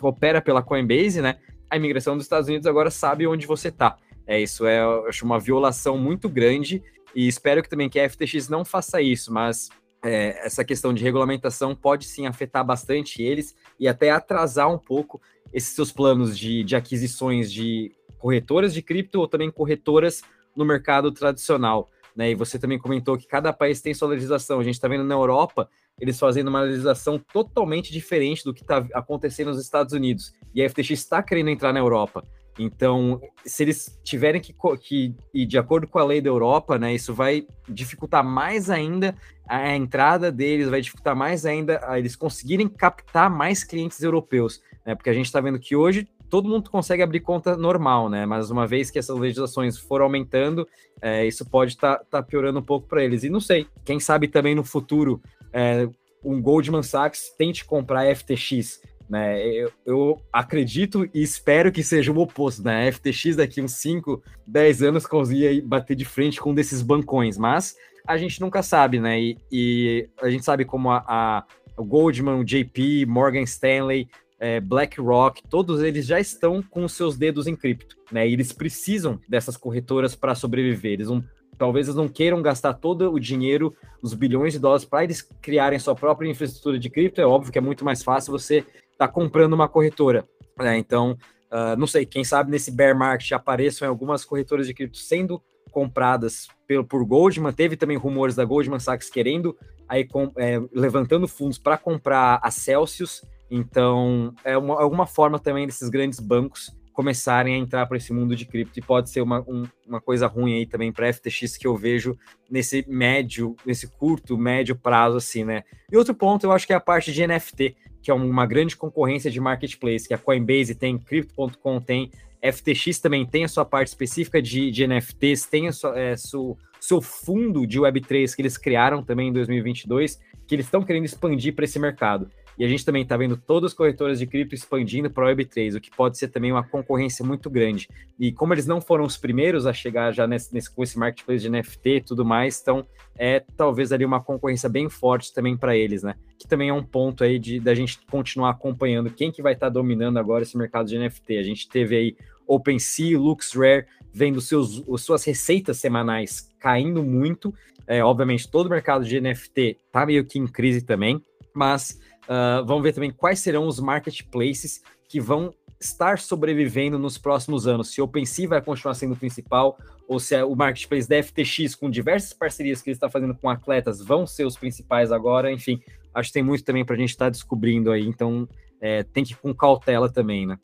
opera 0.00 0.40
pela 0.40 0.62
Coinbase, 0.62 1.20
né? 1.20 1.38
A 1.68 1.76
imigração 1.76 2.16
dos 2.16 2.24
Estados 2.24 2.48
Unidos 2.48 2.66
agora 2.66 2.90
sabe 2.90 3.26
onde 3.26 3.46
você 3.46 3.68
está. 3.68 3.96
É 4.26 4.40
isso 4.40 4.66
é 4.66 4.80
eu 4.80 5.06
acho 5.06 5.24
uma 5.24 5.38
violação 5.38 5.98
muito 5.98 6.28
grande 6.28 6.82
e 7.14 7.26
espero 7.26 7.62
que 7.62 7.68
também 7.68 7.90
que 7.90 7.98
a 8.00 8.08
FTX 8.08 8.48
não 8.48 8.64
faça 8.64 9.02
isso, 9.02 9.32
mas 9.32 9.68
é, 10.02 10.46
essa 10.46 10.64
questão 10.64 10.94
de 10.94 11.02
regulamentação 11.02 11.74
pode 11.74 12.06
sim 12.06 12.26
afetar 12.26 12.64
bastante 12.64 13.22
eles 13.22 13.54
e 13.78 13.88
até 13.88 14.10
atrasar 14.10 14.72
um 14.72 14.78
pouco 14.78 15.20
esses 15.52 15.74
seus 15.74 15.92
planos 15.92 16.38
de, 16.38 16.64
de 16.64 16.74
aquisições 16.74 17.52
de 17.52 17.92
corretoras 18.22 18.72
de 18.72 18.80
cripto 18.80 19.18
ou 19.18 19.26
também 19.26 19.50
corretoras 19.50 20.22
no 20.54 20.64
mercado 20.64 21.10
tradicional. 21.10 21.90
Né? 22.14 22.30
E 22.30 22.34
você 22.36 22.56
também 22.56 22.78
comentou 22.78 23.18
que 23.18 23.26
cada 23.26 23.52
país 23.52 23.80
tem 23.80 23.92
sua 23.92 24.08
legislação. 24.08 24.60
A 24.60 24.62
gente 24.62 24.74
está 24.74 24.86
vendo 24.86 25.02
na 25.02 25.14
Europa 25.14 25.68
eles 26.00 26.18
fazendo 26.18 26.48
uma 26.48 26.62
legislação 26.62 27.18
totalmente 27.18 27.92
diferente 27.92 28.44
do 28.44 28.54
que 28.54 28.62
está 28.62 28.86
acontecendo 28.94 29.48
nos 29.48 29.60
Estados 29.60 29.92
Unidos. 29.92 30.32
E 30.54 30.62
a 30.62 30.70
FTX 30.70 30.90
está 30.90 31.22
querendo 31.22 31.50
entrar 31.50 31.72
na 31.72 31.80
Europa. 31.80 32.24
Então, 32.58 33.20
se 33.44 33.64
eles 33.64 34.00
tiverem 34.04 34.40
que, 34.40 34.54
que 34.80 35.14
ir 35.34 35.46
de 35.46 35.58
acordo 35.58 35.86
com 35.88 35.98
a 35.98 36.04
lei 36.04 36.20
da 36.20 36.28
Europa, 36.28 36.78
né, 36.78 36.94
isso 36.94 37.12
vai 37.12 37.46
dificultar 37.68 38.22
mais 38.22 38.70
ainda 38.70 39.16
a 39.48 39.74
entrada 39.74 40.30
deles, 40.30 40.68
vai 40.68 40.80
dificultar 40.80 41.16
mais 41.16 41.44
ainda 41.46 41.80
eles 41.96 42.14
conseguirem 42.14 42.68
captar 42.68 43.30
mais 43.30 43.64
clientes 43.64 44.02
europeus, 44.02 44.62
né, 44.84 44.94
porque 44.94 45.08
a 45.08 45.14
gente 45.14 45.26
está 45.26 45.40
vendo 45.40 45.58
que 45.58 45.74
hoje 45.74 46.06
todo 46.32 46.48
mundo 46.48 46.70
consegue 46.70 47.02
abrir 47.02 47.20
conta 47.20 47.58
normal, 47.58 48.08
né? 48.08 48.24
Mas 48.24 48.50
uma 48.50 48.66
vez 48.66 48.90
que 48.90 48.98
essas 48.98 49.18
legislações 49.18 49.76
foram 49.76 50.06
aumentando, 50.06 50.66
é, 51.02 51.26
isso 51.26 51.44
pode 51.44 51.72
estar 51.72 51.98
tá, 51.98 52.04
tá 52.10 52.22
piorando 52.22 52.58
um 52.58 52.62
pouco 52.62 52.88
para 52.88 53.04
eles. 53.04 53.22
E 53.22 53.28
não 53.28 53.38
sei, 53.38 53.66
quem 53.84 54.00
sabe 54.00 54.26
também 54.26 54.54
no 54.54 54.64
futuro 54.64 55.20
é, 55.52 55.86
um 56.24 56.40
Goldman 56.40 56.82
Sachs 56.82 57.34
tente 57.36 57.66
comprar 57.66 58.06
FTX. 58.16 58.80
Né, 59.10 59.46
eu, 59.46 59.70
eu, 59.84 60.22
acredito 60.32 61.06
e 61.12 61.22
espero 61.22 61.70
que 61.70 61.84
seja 61.84 62.10
o 62.10 62.18
oposto, 62.18 62.62
né? 62.62 62.88
A 62.88 62.92
FTX 62.92 63.36
daqui 63.36 63.60
uns 63.60 63.72
5, 63.72 64.22
10 64.46 64.82
anos 64.84 65.06
conseguia 65.06 65.62
bater 65.62 65.94
de 65.94 66.06
frente 66.06 66.40
com 66.40 66.52
um 66.52 66.54
desses 66.54 66.80
bancões, 66.80 67.36
mas 67.36 67.76
a 68.06 68.16
gente 68.16 68.40
nunca 68.40 68.62
sabe, 68.62 68.98
né? 68.98 69.20
E, 69.20 69.36
e 69.52 70.08
a 70.22 70.30
gente 70.30 70.46
sabe 70.46 70.64
como 70.64 70.90
a, 70.90 71.04
a 71.06 71.44
o 71.76 71.84
Goldman, 71.84 72.40
o 72.40 72.44
JP, 72.44 73.04
Morgan 73.06 73.42
Stanley 73.42 74.08
é, 74.42 74.58
BlackRock, 74.58 75.40
todos 75.48 75.82
eles 75.82 76.04
já 76.04 76.18
estão 76.18 76.60
com 76.60 76.84
os 76.84 76.94
seus 76.94 77.16
dedos 77.16 77.46
em 77.46 77.54
cripto, 77.54 77.96
né? 78.10 78.28
E 78.28 78.32
eles 78.32 78.50
precisam 78.52 79.20
dessas 79.28 79.56
corretoras 79.56 80.16
para 80.16 80.34
sobreviver. 80.34 80.94
Eles 80.94 81.06
não, 81.06 81.22
talvez 81.56 81.86
eles 81.86 81.96
não 81.96 82.08
queiram 82.08 82.42
gastar 82.42 82.74
todo 82.74 83.12
o 83.12 83.20
dinheiro, 83.20 83.72
os 84.02 84.14
bilhões 84.14 84.52
de 84.52 84.58
dólares, 84.58 84.84
para 84.84 85.04
eles 85.04 85.22
criarem 85.40 85.78
sua 85.78 85.94
própria 85.94 86.28
infraestrutura 86.28 86.76
de 86.76 86.90
cripto. 86.90 87.20
É 87.20 87.24
óbvio 87.24 87.52
que 87.52 87.58
é 87.58 87.60
muito 87.60 87.84
mais 87.84 88.02
fácil 88.02 88.32
você 88.32 88.58
estar 88.58 89.06
tá 89.06 89.08
comprando 89.08 89.52
uma 89.52 89.68
corretora. 89.68 90.24
Né? 90.58 90.76
Então, 90.76 91.16
uh, 91.48 91.78
não 91.78 91.86
sei, 91.86 92.04
quem 92.04 92.24
sabe 92.24 92.50
nesse 92.50 92.72
bear 92.72 92.98
market 92.98 93.30
apareçam 93.30 93.88
algumas 93.88 94.24
corretoras 94.24 94.66
de 94.66 94.74
cripto 94.74 94.98
sendo 94.98 95.40
compradas 95.70 96.48
pelo, 96.66 96.84
por 96.84 97.04
Goldman. 97.04 97.52
Teve 97.52 97.76
também 97.76 97.96
rumores 97.96 98.34
da 98.34 98.44
Goldman 98.44 98.80
Sachs 98.80 99.08
querendo, 99.08 99.56
aí 99.88 100.04
com, 100.04 100.32
é, 100.36 100.60
levantando 100.74 101.28
fundos 101.28 101.58
para 101.58 101.78
comprar 101.78 102.40
a 102.42 102.50
Celsius 102.50 103.22
então, 103.54 104.34
é 104.42 104.56
uma, 104.56 104.80
alguma 104.80 105.06
forma 105.06 105.38
também 105.38 105.66
desses 105.66 105.90
grandes 105.90 106.18
bancos 106.18 106.74
começarem 106.90 107.54
a 107.54 107.58
entrar 107.58 107.84
para 107.86 107.98
esse 107.98 108.10
mundo 108.10 108.34
de 108.34 108.46
cripto 108.46 108.78
e 108.78 108.82
pode 108.82 109.10
ser 109.10 109.20
uma, 109.20 109.40
um, 109.40 109.66
uma 109.86 110.00
coisa 110.00 110.26
ruim 110.26 110.54
aí 110.54 110.64
também 110.64 110.90
para 110.90 111.12
FTX 111.12 111.58
que 111.58 111.66
eu 111.66 111.76
vejo 111.76 112.16
nesse 112.50 112.82
médio, 112.88 113.54
nesse 113.64 113.88
curto, 113.88 114.38
médio 114.38 114.74
prazo 114.74 115.18
assim, 115.18 115.44
né? 115.44 115.64
E 115.90 115.96
outro 115.98 116.14
ponto 116.14 116.44
eu 116.44 116.52
acho 116.52 116.66
que 116.66 116.72
é 116.72 116.76
a 116.76 116.80
parte 116.80 117.12
de 117.12 117.26
NFT, 117.26 117.76
que 118.02 118.10
é 118.10 118.14
uma 118.14 118.46
grande 118.46 118.74
concorrência 118.74 119.30
de 119.30 119.38
marketplace, 119.38 120.08
que 120.08 120.14
a 120.14 120.18
Coinbase 120.18 120.74
tem, 120.74 120.98
Crypto.com 120.98 121.78
tem, 121.78 122.10
FTX 122.42 123.00
também 123.00 123.26
tem 123.26 123.44
a 123.44 123.48
sua 123.48 123.66
parte 123.66 123.88
específica 123.88 124.40
de, 124.40 124.70
de 124.70 124.86
NFTs, 124.86 125.44
tem 125.44 125.68
o 125.68 125.72
é, 125.94 126.16
seu, 126.16 126.56
seu 126.80 127.02
fundo 127.02 127.66
de 127.66 127.78
Web3 127.78 128.34
que 128.34 128.40
eles 128.40 128.56
criaram 128.56 129.02
também 129.02 129.28
em 129.28 129.32
2022, 129.32 130.18
que 130.46 130.54
eles 130.54 130.66
estão 130.66 130.82
querendo 130.82 131.04
expandir 131.04 131.54
para 131.54 131.66
esse 131.66 131.78
mercado. 131.78 132.30
E 132.58 132.64
a 132.64 132.68
gente 132.68 132.84
também 132.84 133.02
está 133.02 133.16
vendo 133.16 133.36
todas 133.36 133.72
as 133.72 133.76
corretoras 133.76 134.18
de 134.18 134.26
cripto 134.26 134.54
expandindo 134.54 135.10
para 135.10 135.24
o 135.24 135.28
Web3, 135.34 135.76
o 135.76 135.80
que 135.80 135.90
pode 135.90 136.18
ser 136.18 136.28
também 136.28 136.52
uma 136.52 136.62
concorrência 136.62 137.24
muito 137.24 137.48
grande. 137.48 137.88
E 138.18 138.32
como 138.32 138.52
eles 138.54 138.66
não 138.66 138.80
foram 138.80 139.04
os 139.04 139.16
primeiros 139.16 139.66
a 139.66 139.72
chegar 139.72 140.12
já 140.12 140.26
nesse, 140.26 140.52
nesse 140.52 140.70
com 140.70 140.82
esse 140.82 140.98
marketplace 140.98 141.42
de 141.42 141.50
NFT 141.50 141.88
e 141.88 142.00
tudo 142.00 142.24
mais, 142.24 142.60
então 142.60 142.86
é 143.18 143.42
talvez 143.56 143.92
ali 143.92 144.04
uma 144.04 144.22
concorrência 144.22 144.68
bem 144.68 144.88
forte 144.88 145.32
também 145.32 145.56
para 145.56 145.76
eles, 145.76 146.02
né? 146.02 146.14
Que 146.38 146.46
também 146.46 146.68
é 146.68 146.72
um 146.72 146.82
ponto 146.82 147.24
aí 147.24 147.38
de 147.38 147.60
da 147.60 147.74
gente 147.74 147.98
continuar 148.10 148.50
acompanhando 148.50 149.10
quem 149.10 149.30
que 149.30 149.42
vai 149.42 149.54
estar 149.54 149.66
tá 149.66 149.70
dominando 149.70 150.18
agora 150.18 150.42
esse 150.42 150.56
mercado 150.56 150.88
de 150.88 150.98
NFT. 150.98 151.38
A 151.38 151.42
gente 151.42 151.68
teve 151.68 151.96
aí 151.96 152.16
OpenSea, 152.46 153.18
LuxRare 153.18 153.86
vendo 154.12 154.40
seus, 154.40 154.84
suas 154.98 155.24
receitas 155.24 155.78
semanais 155.78 156.50
caindo 156.58 157.02
muito. 157.02 157.54
É, 157.86 158.04
obviamente, 158.04 158.48
todo 158.48 158.66
o 158.66 158.70
mercado 158.70 159.04
de 159.04 159.20
NFT 159.20 159.78
está 159.86 160.06
meio 160.06 160.24
que 160.24 160.38
em 160.38 160.46
crise 160.46 160.82
também, 160.82 161.20
mas 161.54 162.00
uh, 162.32 162.64
vamos 162.64 162.82
ver 162.82 162.92
também 162.92 163.10
quais 163.10 163.40
serão 163.40 163.66
os 163.66 163.78
marketplaces 163.78 164.82
que 165.08 165.20
vão 165.20 165.54
estar 165.78 166.18
sobrevivendo 166.18 166.98
nos 166.98 167.18
próximos 167.18 167.66
anos. 167.66 167.88
Se 167.88 168.00
o 168.00 168.04
OpenSea 168.04 168.48
vai 168.48 168.62
continuar 168.62 168.94
sendo 168.94 169.14
o 169.14 169.16
principal, 169.16 169.76
ou 170.08 170.18
se 170.18 170.40
o 170.42 170.54
marketplace 170.54 171.08
da 171.08 171.22
FTX, 171.22 171.74
com 171.74 171.90
diversas 171.90 172.32
parcerias 172.32 172.80
que 172.80 172.90
ele 172.90 172.96
está 172.96 173.10
fazendo 173.10 173.34
com 173.34 173.50
atletas, 173.50 174.00
vão 174.00 174.26
ser 174.26 174.46
os 174.46 174.56
principais 174.56 175.10
agora. 175.10 175.52
Enfim, 175.52 175.82
acho 176.14 176.28
que 176.28 176.34
tem 176.34 176.42
muito 176.42 176.64
também 176.64 176.84
para 176.84 176.94
a 176.94 176.98
gente 176.98 177.10
estar 177.10 177.26
tá 177.26 177.30
descobrindo 177.30 177.90
aí. 177.90 178.06
Então, 178.06 178.48
é, 178.80 179.02
tem 179.02 179.24
que 179.24 179.32
ir 179.32 179.36
com 179.36 179.52
cautela 179.54 180.10
também, 180.10 180.46
né? 180.46 180.58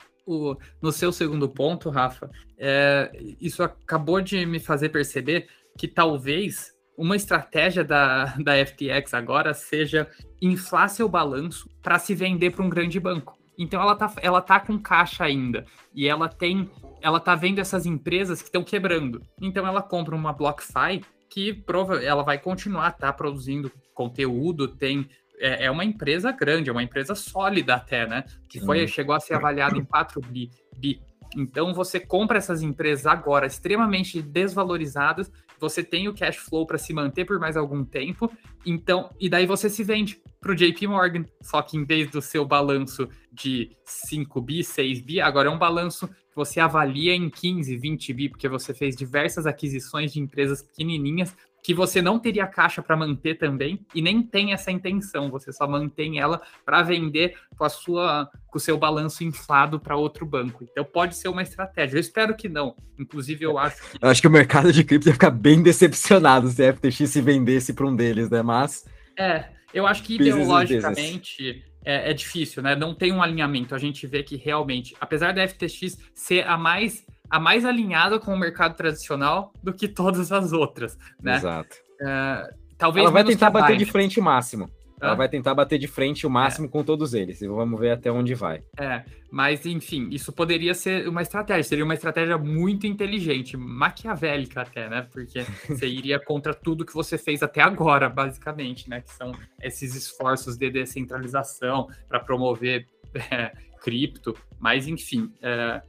no 0.82 0.92
seu 0.92 1.10
segundo 1.10 1.48
ponto, 1.48 1.88
Rafa, 1.88 2.30
é, 2.58 3.10
isso 3.40 3.62
acabou 3.62 4.20
de 4.20 4.44
me 4.44 4.60
fazer 4.60 4.90
perceber 4.90 5.48
que 5.78 5.88
talvez 5.88 6.74
uma 6.98 7.14
estratégia 7.14 7.84
da, 7.84 8.34
da 8.36 8.66
FTX 8.66 9.14
agora 9.14 9.54
seja 9.54 10.10
inflar 10.42 10.88
seu 10.88 11.08
balanço 11.08 11.70
para 11.80 11.98
se 11.98 12.12
vender 12.12 12.50
para 12.50 12.64
um 12.64 12.68
grande 12.68 12.98
banco. 12.98 13.38
Então 13.56 13.80
ela 13.80 13.94
tá, 13.94 14.12
ela 14.20 14.40
tá 14.42 14.58
com 14.58 14.78
caixa 14.78 15.24
ainda 15.24 15.64
e 15.94 16.08
ela 16.08 16.28
tem, 16.28 16.68
ela 17.00 17.20
tá 17.20 17.36
vendo 17.36 17.60
essas 17.60 17.86
empresas 17.86 18.40
que 18.42 18.48
estão 18.48 18.64
quebrando. 18.64 19.22
Então 19.40 19.64
ela 19.64 19.80
compra 19.80 20.14
uma 20.14 20.32
BlockFi 20.32 21.02
que 21.30 21.52
prova, 21.52 22.02
ela 22.02 22.24
vai 22.24 22.38
continuar 22.38 22.92
tá 22.92 23.12
produzindo 23.12 23.70
conteúdo, 23.94 24.66
tem 24.66 25.08
é, 25.38 25.66
é, 25.66 25.70
uma 25.70 25.84
empresa 25.84 26.32
grande, 26.32 26.68
é 26.68 26.72
uma 26.72 26.82
empresa 26.82 27.14
sólida 27.14 27.74
até, 27.74 28.06
né? 28.08 28.24
Que 28.48 28.60
foi, 28.60 28.88
chegou 28.88 29.14
a 29.14 29.20
ser 29.20 29.34
avaliada 29.34 29.76
em 29.76 29.84
4 29.84 30.20
bi, 30.20 30.50
bi. 30.76 31.00
Então 31.36 31.72
você 31.74 32.00
compra 32.00 32.38
essas 32.38 32.62
empresas 32.62 33.06
agora 33.06 33.46
extremamente 33.46 34.22
desvalorizadas, 34.22 35.30
você 35.60 35.82
tem 35.82 36.08
o 36.08 36.14
cash 36.14 36.36
flow 36.36 36.66
para 36.66 36.78
se 36.78 36.92
manter 36.92 37.24
por 37.24 37.38
mais 37.38 37.56
algum 37.56 37.84
tempo, 37.84 38.30
então 38.64 39.10
e 39.20 39.28
daí 39.28 39.46
você 39.46 39.68
se 39.68 39.82
vende 39.82 40.20
para 40.40 40.52
o 40.52 40.54
JP 40.54 40.86
Morgan, 40.86 41.24
só 41.40 41.60
que 41.62 41.76
em 41.76 41.84
vez 41.84 42.10
do 42.10 42.22
seu 42.22 42.44
balanço 42.44 43.08
de 43.32 43.76
5 43.84 44.40
bi, 44.40 44.62
6 44.62 45.00
bi, 45.00 45.20
agora 45.20 45.48
é 45.48 45.50
um 45.50 45.58
balanço 45.58 46.06
que 46.06 46.36
você 46.36 46.60
avalia 46.60 47.14
em 47.14 47.28
15, 47.28 47.76
20 47.76 48.12
bi, 48.12 48.28
porque 48.28 48.48
você 48.48 48.72
fez 48.72 48.94
diversas 48.94 49.46
aquisições 49.46 50.12
de 50.12 50.20
empresas 50.20 50.62
pequenininhas 50.62 51.34
que 51.62 51.74
você 51.74 52.00
não 52.00 52.18
teria 52.18 52.46
caixa 52.46 52.82
para 52.82 52.96
manter 52.96 53.34
também 53.36 53.84
e 53.94 54.00
nem 54.00 54.22
tem 54.22 54.52
essa 54.52 54.70
intenção, 54.70 55.30
você 55.30 55.52
só 55.52 55.66
mantém 55.68 56.18
ela 56.18 56.40
para 56.64 56.82
vender 56.82 57.36
com 57.56 57.64
a 57.64 57.68
sua 57.68 58.30
com 58.46 58.56
o 58.56 58.60
seu 58.60 58.78
balanço 58.78 59.22
inflado 59.22 59.78
para 59.78 59.96
outro 59.96 60.24
banco. 60.24 60.64
Então 60.64 60.84
pode 60.84 61.14
ser 61.16 61.28
uma 61.28 61.42
estratégia. 61.42 61.96
Eu 61.96 62.00
espero 62.00 62.34
que 62.34 62.48
não. 62.48 62.74
Inclusive 62.98 63.44
eu 63.44 63.58
acho 63.58 63.82
que... 63.82 63.98
Eu 64.00 64.08
acho 64.08 64.20
que 64.22 64.28
o 64.28 64.30
mercado 64.30 64.72
de 64.72 64.82
cripto 64.82 65.08
ia 65.08 65.12
ficar 65.12 65.30
bem 65.30 65.62
decepcionado 65.62 66.48
se 66.48 66.64
a 66.64 66.72
FTX 66.72 67.10
se 67.10 67.20
vendesse 67.20 67.74
para 67.74 67.86
um 67.86 67.94
deles, 67.94 68.30
né? 68.30 68.42
Mas 68.42 68.84
É, 69.18 69.44
eu 69.74 69.86
acho 69.86 70.02
que 70.02 70.14
ideologicamente 70.14 71.62
é, 71.84 72.10
é 72.10 72.14
difícil, 72.14 72.62
né? 72.62 72.74
Não 72.74 72.94
tem 72.94 73.12
um 73.12 73.22
alinhamento. 73.22 73.74
A 73.74 73.78
gente 73.78 74.06
vê 74.06 74.22
que 74.22 74.36
realmente, 74.36 74.94
apesar 75.00 75.32
da 75.32 75.46
FTX 75.46 75.98
ser 76.14 76.46
a 76.46 76.56
mais 76.56 77.04
a 77.30 77.38
mais 77.38 77.64
alinhada 77.64 78.18
com 78.18 78.32
o 78.32 78.38
mercado 78.38 78.74
tradicional 78.74 79.52
do 79.62 79.72
que 79.72 79.88
todas 79.88 80.32
as 80.32 80.52
outras, 80.52 80.98
né? 81.22 81.36
Exato. 81.36 81.76
Uh, 82.00 82.54
talvez 82.76 83.04
ela 83.04 83.12
vai 83.12 83.24
tentar 83.24 83.50
bater 83.50 83.76
de 83.76 83.84
frente 83.84 84.18
o 84.20 84.22
máximo. 84.22 84.70
Ela 85.00 85.14
vai 85.14 85.28
tentar 85.28 85.54
bater 85.54 85.78
de 85.78 85.86
frente 85.86 86.26
o 86.26 86.30
máximo 86.30 86.66
é. 86.66 86.68
com 86.68 86.82
todos 86.82 87.14
eles. 87.14 87.40
E 87.40 87.46
vamos 87.46 87.78
ver 87.78 87.92
até 87.92 88.10
onde 88.10 88.34
vai. 88.34 88.62
É, 88.78 89.04
mas 89.30 89.64
enfim, 89.64 90.08
isso 90.10 90.32
poderia 90.32 90.74
ser 90.74 91.08
uma 91.08 91.22
estratégia. 91.22 91.62
Seria 91.62 91.84
uma 91.84 91.94
estratégia 91.94 92.36
muito 92.36 92.86
inteligente, 92.86 93.56
maquiavélica 93.56 94.62
até, 94.62 94.88
né? 94.88 95.06
Porque 95.12 95.44
você 95.68 95.86
iria 95.86 96.18
contra 96.18 96.52
tudo 96.52 96.84
que 96.84 96.94
você 96.94 97.16
fez 97.16 97.42
até 97.42 97.60
agora, 97.60 98.08
basicamente, 98.08 98.90
né? 98.90 99.00
Que 99.00 99.12
são 99.12 99.32
esses 99.62 99.94
esforços 99.94 100.56
de 100.56 100.70
descentralização 100.70 101.88
para 102.08 102.18
promover 102.18 102.86
é, 103.30 103.52
cripto. 103.80 104.34
Mas 104.58 104.88
enfim, 104.88 105.32
é, 105.40 105.80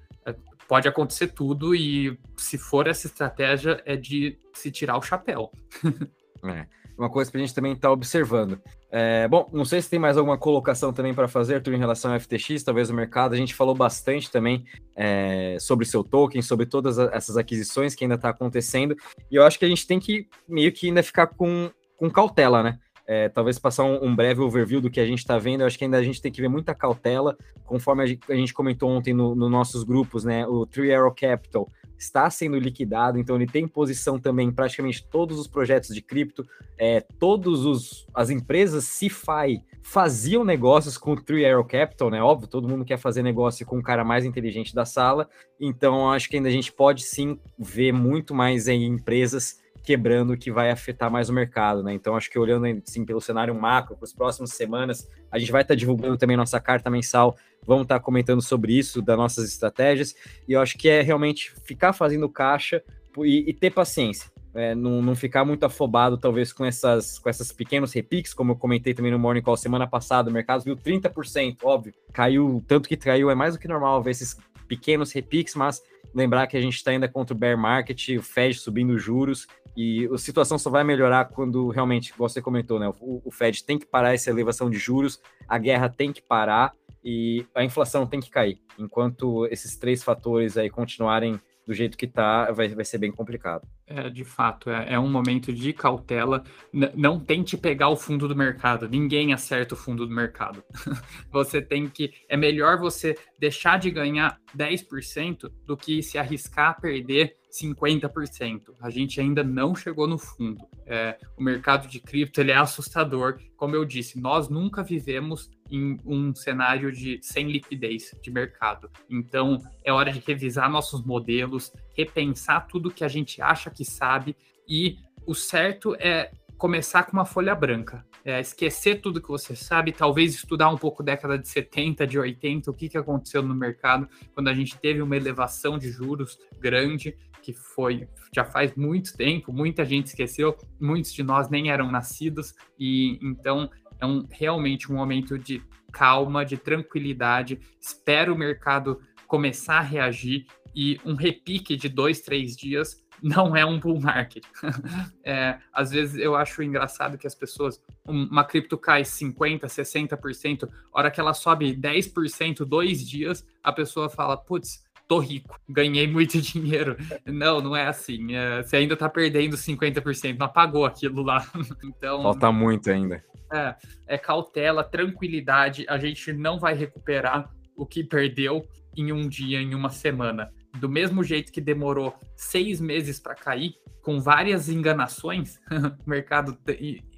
pode 0.69 0.87
acontecer 0.87 1.29
tudo 1.29 1.73
e 1.73 2.15
se 2.37 2.55
for 2.55 2.85
essa 2.85 3.07
estratégia 3.07 3.81
é 3.87 3.95
de 3.95 4.37
se 4.53 4.69
tirar 4.69 4.97
o 4.97 5.01
chapéu. 5.01 5.51
é, 6.45 6.67
uma 6.95 7.09
coisa 7.09 7.31
que 7.31 7.37
a 7.37 7.39
gente 7.39 7.55
também 7.55 7.73
está 7.73 7.91
observando. 7.91 8.61
É, 8.91 9.27
bom, 9.27 9.49
não 9.51 9.65
sei 9.65 9.81
se 9.81 9.89
tem 9.89 9.97
mais 9.97 10.15
alguma 10.15 10.37
colocação 10.37 10.93
também 10.93 11.11
para 11.11 11.27
fazer, 11.27 11.55
Arthur, 11.55 11.73
em 11.73 11.79
relação 11.79 12.13
ao 12.13 12.19
FTX, 12.19 12.61
talvez 12.63 12.91
o 12.91 12.93
mercado. 12.93 13.33
A 13.33 13.37
gente 13.37 13.55
falou 13.55 13.73
bastante 13.73 14.29
também 14.29 14.63
é, 14.95 15.57
sobre 15.59 15.87
seu 15.87 16.03
token, 16.03 16.41
sobre 16.43 16.67
todas 16.67 16.99
essas 16.99 17.35
aquisições 17.35 17.95
que 17.95 18.03
ainda 18.03 18.15
está 18.15 18.29
acontecendo. 18.29 18.95
E 19.31 19.35
eu 19.35 19.43
acho 19.43 19.57
que 19.57 19.65
a 19.65 19.69
gente 19.69 19.87
tem 19.87 19.99
que 19.99 20.27
meio 20.47 20.71
que 20.71 20.87
ainda 20.87 21.01
ficar 21.01 21.25
com, 21.25 21.71
com 21.97 22.11
cautela, 22.11 22.61
né? 22.61 22.77
É, 23.11 23.27
talvez 23.27 23.57
passar 23.57 23.85
um, 23.85 24.05
um, 24.05 24.15
breve 24.15 24.39
overview 24.39 24.79
do 24.79 24.87
que 24.87 24.99
a 24.99 25.05
gente 25.05 25.17
está 25.17 25.39
vendo. 25.39 25.61
Eu 25.61 25.65
acho 25.65 25.79
que 25.79 25.83
ainda 25.83 25.97
a 25.97 26.03
gente 26.03 26.21
tem 26.21 26.31
que 26.31 26.39
ver 26.39 26.47
muita 26.47 26.75
cautela, 26.75 27.35
conforme 27.65 28.03
a 28.03 28.35
gente 28.35 28.53
comentou 28.53 28.87
ontem 28.87 29.15
nos 29.15 29.35
no 29.35 29.49
nossos 29.49 29.83
grupos, 29.83 30.23
né? 30.23 30.45
O 30.45 30.63
Three 30.67 30.93
Arrow 30.93 31.11
Capital 31.11 31.67
está 31.97 32.29
sendo 32.29 32.59
liquidado, 32.59 33.17
então 33.17 33.35
ele 33.35 33.47
tem 33.47 33.67
posição 33.67 34.19
também 34.19 34.49
em 34.49 34.51
praticamente 34.51 35.03
todos 35.03 35.39
os 35.39 35.47
projetos 35.47 35.93
de 35.93 36.03
cripto, 36.03 36.47
é, 36.77 37.01
todos 37.01 37.65
os 37.65 38.07
as 38.13 38.29
empresas 38.29 38.83
CeFi 38.83 39.63
faziam 39.81 40.45
negócios 40.45 40.95
com 40.95 41.13
o 41.13 41.19
Three 41.19 41.47
Arrow 41.47 41.65
Capital, 41.65 42.11
né? 42.11 42.21
Óbvio, 42.21 42.47
todo 42.47 42.69
mundo 42.69 42.85
quer 42.85 42.99
fazer 42.99 43.23
negócio 43.23 43.65
com 43.65 43.79
o 43.79 43.83
cara 43.83 44.03
mais 44.03 44.23
inteligente 44.23 44.75
da 44.75 44.85
sala, 44.85 45.27
então 45.59 46.11
acho 46.11 46.29
que 46.29 46.35
ainda 46.35 46.47
a 46.47 46.51
gente 46.51 46.71
pode 46.71 47.01
sim 47.01 47.39
ver 47.57 47.91
muito 47.91 48.35
mais 48.35 48.67
em 48.67 48.85
empresas 48.85 49.57
quebrando 49.83 50.37
que 50.37 50.51
vai 50.51 50.69
afetar 50.69 51.11
mais 51.11 51.29
o 51.29 51.33
mercado, 51.33 51.81
né? 51.83 51.93
Então, 51.93 52.15
acho 52.15 52.29
que 52.29 52.37
olhando 52.37 52.65
assim, 52.85 53.05
pelo 53.05 53.21
cenário 53.21 53.53
macro 53.53 53.95
para 53.95 54.05
as 54.05 54.13
próximas 54.13 54.51
semanas, 54.51 55.09
a 55.31 55.39
gente 55.39 55.51
vai 55.51 55.61
estar 55.61 55.73
tá 55.73 55.77
divulgando 55.77 56.17
também 56.17 56.37
nossa 56.37 56.59
carta 56.59 56.89
mensal, 56.89 57.35
vamos 57.65 57.83
estar 57.83 57.99
tá 57.99 58.03
comentando 58.03 58.41
sobre 58.41 58.77
isso, 58.77 59.01
das 59.01 59.17
nossas 59.17 59.49
estratégias, 59.49 60.15
e 60.47 60.53
eu 60.53 60.61
acho 60.61 60.77
que 60.77 60.89
é 60.89 61.01
realmente 61.01 61.53
ficar 61.63 61.93
fazendo 61.93 62.29
caixa 62.29 62.83
e, 63.19 63.49
e 63.49 63.53
ter 63.53 63.71
paciência. 63.71 64.29
É, 64.53 64.73
não, 64.73 65.01
não, 65.01 65.15
ficar 65.15 65.45
muito 65.45 65.63
afobado, 65.63 66.17
talvez, 66.17 66.51
com 66.51 66.65
essas, 66.65 67.19
com 67.19 67.29
essas 67.29 67.51
pequenos 67.51 67.93
repiques, 67.93 68.33
como 68.33 68.53
eu 68.53 68.55
comentei 68.55 68.95
também 68.95 69.11
no 69.11 69.19
Morning 69.19 69.43
Call 69.43 69.55
semana 69.55 69.85
passada, 69.85 70.29
o 70.29 70.33
mercado 70.33 70.63
viu 70.63 70.75
30%, 70.75 71.57
óbvio, 71.63 71.93
caiu, 72.11 72.63
tanto 72.67 72.89
que 72.89 72.97
caiu, 72.97 73.29
é 73.29 73.35
mais 73.35 73.53
do 73.53 73.59
que 73.59 73.67
normal 73.67 74.01
ver 74.01 74.11
esses 74.11 74.35
pequenos 74.67 75.11
repiques, 75.11 75.53
mas 75.53 75.83
lembrar 76.13 76.47
que 76.47 76.57
a 76.57 76.61
gente 76.61 76.75
está 76.75 76.91
ainda 76.91 77.07
contra 77.07 77.35
o 77.35 77.37
bear 77.37 77.57
market, 77.57 78.09
o 78.17 78.23
Fed 78.23 78.55
subindo 78.55 78.97
juros, 78.97 79.47
e 79.81 80.09
a 80.13 80.17
situação 80.17 80.59
só 80.59 80.69
vai 80.69 80.83
melhorar 80.83 81.23
quando 81.29 81.69
realmente, 81.69 82.13
você 82.17 82.41
comentou, 82.41 82.77
né? 82.77 82.89
O, 82.99 83.21
o 83.23 83.31
Fed 83.31 83.63
tem 83.63 83.79
que 83.79 83.85
parar 83.85 84.13
essa 84.13 84.29
elevação 84.29 84.69
de 84.69 84.77
juros, 84.77 85.21
a 85.47 85.57
guerra 85.57 85.87
tem 85.87 86.11
que 86.11 86.21
parar 86.21 86.73
e 87.01 87.45
a 87.55 87.63
inflação 87.63 88.05
tem 88.05 88.19
que 88.19 88.29
cair. 88.29 88.59
Enquanto 88.77 89.45
esses 89.45 89.77
três 89.77 90.03
fatores 90.03 90.57
aí 90.57 90.69
continuarem 90.69 91.39
do 91.65 91.73
jeito 91.73 91.97
que 91.97 92.07
tá, 92.07 92.51
vai, 92.51 92.67
vai 92.67 92.83
ser 92.83 92.97
bem 92.97 93.09
complicado. 93.09 93.65
É, 93.87 94.09
de 94.09 94.25
fato, 94.25 94.69
é, 94.69 94.95
é 94.95 94.99
um 94.99 95.09
momento 95.09 95.53
de 95.53 95.71
cautela. 95.71 96.43
N 96.73 96.91
não 96.93 97.17
tente 97.17 97.55
pegar 97.55 97.87
o 97.87 97.95
fundo 97.95 98.27
do 98.27 98.35
mercado. 98.35 98.89
Ninguém 98.89 99.31
acerta 99.31 99.75
o 99.75 99.77
fundo 99.77 100.05
do 100.05 100.13
mercado. 100.13 100.61
você 101.31 101.61
tem 101.61 101.87
que. 101.87 102.11
É 102.27 102.35
melhor 102.35 102.77
você 102.77 103.15
deixar 103.39 103.79
de 103.79 103.91
ganhar 103.91 104.37
10% 104.57 105.49
do 105.65 105.77
que 105.77 106.03
se 106.03 106.17
arriscar 106.17 106.71
a 106.71 106.73
perder 106.73 107.38
50%. 107.51 108.75
A 108.79 108.89
gente 108.89 109.19
ainda 109.19 109.43
não 109.43 109.75
chegou 109.75 110.07
no 110.07 110.17
fundo. 110.17 110.63
É, 110.85 111.17
o 111.37 111.43
mercado 111.43 111.87
de 111.87 111.99
cripto 111.99 112.41
ele 112.41 112.51
é 112.51 112.55
assustador. 112.55 113.39
Como 113.57 113.75
eu 113.75 113.83
disse, 113.85 114.19
nós 114.19 114.49
nunca 114.49 114.83
vivemos 114.83 115.49
em 115.69 115.97
um 116.05 116.33
cenário 116.33 116.91
de 116.91 117.19
sem 117.21 117.51
liquidez 117.51 118.15
de 118.21 118.31
mercado. 118.31 118.89
Então, 119.09 119.61
é 119.83 119.91
hora 119.91 120.11
de 120.11 120.19
revisar 120.19 120.69
nossos 120.69 121.03
modelos, 121.03 121.71
repensar 121.95 122.67
tudo 122.67 122.91
que 122.91 123.03
a 123.03 123.07
gente 123.07 123.41
acha 123.41 123.69
que 123.69 123.83
sabe 123.83 124.35
e 124.67 124.97
o 125.25 125.33
certo 125.33 125.95
é 125.95 126.31
começar 126.59 127.03
com 127.03 127.13
uma 127.13 127.25
folha 127.25 127.55
branca. 127.55 128.05
É, 128.23 128.39
esquecer 128.41 128.99
tudo 128.99 129.21
que 129.21 129.29
você 129.29 129.55
sabe, 129.55 129.93
talvez 129.93 130.35
estudar 130.35 130.69
um 130.69 130.77
pouco 130.77 131.01
década 131.01 131.39
de 131.39 131.47
70, 131.47 132.05
de 132.05 132.19
80, 132.19 132.69
o 132.69 132.73
que, 132.73 132.89
que 132.89 132.97
aconteceu 132.97 133.41
no 133.41 133.55
mercado 133.55 134.07
quando 134.35 134.49
a 134.49 134.53
gente 134.53 134.77
teve 134.77 135.01
uma 135.01 135.15
elevação 135.15 135.79
de 135.79 135.89
juros 135.89 136.37
grande 136.59 137.17
que 137.41 137.53
foi 137.53 138.09
já 138.35 138.43
faz 138.43 138.75
muito 138.75 139.15
tempo, 139.15 139.53
muita 139.53 139.85
gente 139.85 140.07
esqueceu, 140.07 140.55
muitos 140.79 141.13
de 141.13 141.23
nós 141.23 141.49
nem 141.49 141.71
eram 141.71 141.89
nascidos, 141.89 142.53
e 142.77 143.17
então 143.23 143.69
é 143.97 144.05
um, 144.05 144.27
realmente 144.29 144.91
um 144.91 144.95
momento 144.97 145.39
de 145.39 145.63
calma, 145.93 146.45
de 146.45 146.57
tranquilidade. 146.57 147.57
Espero 147.79 148.35
o 148.35 148.37
mercado 148.37 148.99
começar 149.25 149.77
a 149.77 149.81
reagir 149.81 150.45
e 150.75 150.99
um 151.05 151.15
repique 151.15 151.77
de 151.77 151.87
dois, 151.87 152.19
três 152.19 152.55
dias 152.55 153.01
não 153.21 153.55
é 153.55 153.65
um 153.65 153.79
bull 153.79 153.99
market. 153.99 154.43
é, 155.23 155.57
às 155.73 155.91
vezes 155.91 156.17
eu 156.17 156.35
acho 156.35 156.63
engraçado 156.63 157.17
que 157.17 157.27
as 157.27 157.35
pessoas, 157.35 157.81
uma 158.05 158.43
cripto 158.43 158.77
cai 158.77 159.03
50%, 159.03 159.61
60%, 159.61 160.69
hora 160.91 161.11
que 161.11 161.19
ela 161.19 161.33
sobe 161.33 161.75
10%, 161.75 162.65
dois 162.65 163.07
dias, 163.07 163.45
a 163.63 163.71
pessoa 163.71 164.09
fala, 164.09 164.37
putz, 164.37 164.83
tô 165.07 165.19
rico, 165.19 165.59
ganhei 165.67 166.07
muito 166.07 166.39
dinheiro. 166.41 166.95
Não, 167.25 167.59
não 167.59 167.75
é 167.75 167.87
assim. 167.87 168.35
É, 168.35 168.61
você 168.61 168.77
ainda 168.77 168.95
tá 168.95 169.09
perdendo 169.09 169.55
50%, 169.55 170.37
não 170.37 170.45
apagou 170.45 170.85
aquilo 170.85 171.23
lá. 171.23 171.45
Então. 171.83 172.21
Falta 172.21 172.51
muito 172.51 172.89
ainda. 172.89 173.23
É, 173.51 173.75
é 174.07 174.17
cautela, 174.17 174.83
tranquilidade. 174.83 175.85
A 175.89 175.97
gente 175.97 176.31
não 176.31 176.59
vai 176.59 176.75
recuperar 176.75 177.49
o 177.75 177.85
que 177.85 178.03
perdeu 178.03 178.65
em 178.95 179.11
um 179.11 179.27
dia, 179.27 179.59
em 179.61 179.73
uma 179.73 179.89
semana 179.89 180.51
do 180.77 180.89
mesmo 180.89 181.23
jeito 181.23 181.51
que 181.51 181.61
demorou 181.61 182.15
seis 182.35 182.79
meses 182.79 183.19
para 183.19 183.35
cair, 183.35 183.75
com 184.01 184.19
várias 184.19 184.69
enganações, 184.69 185.59
o 186.05 186.09
mercado 186.09 186.57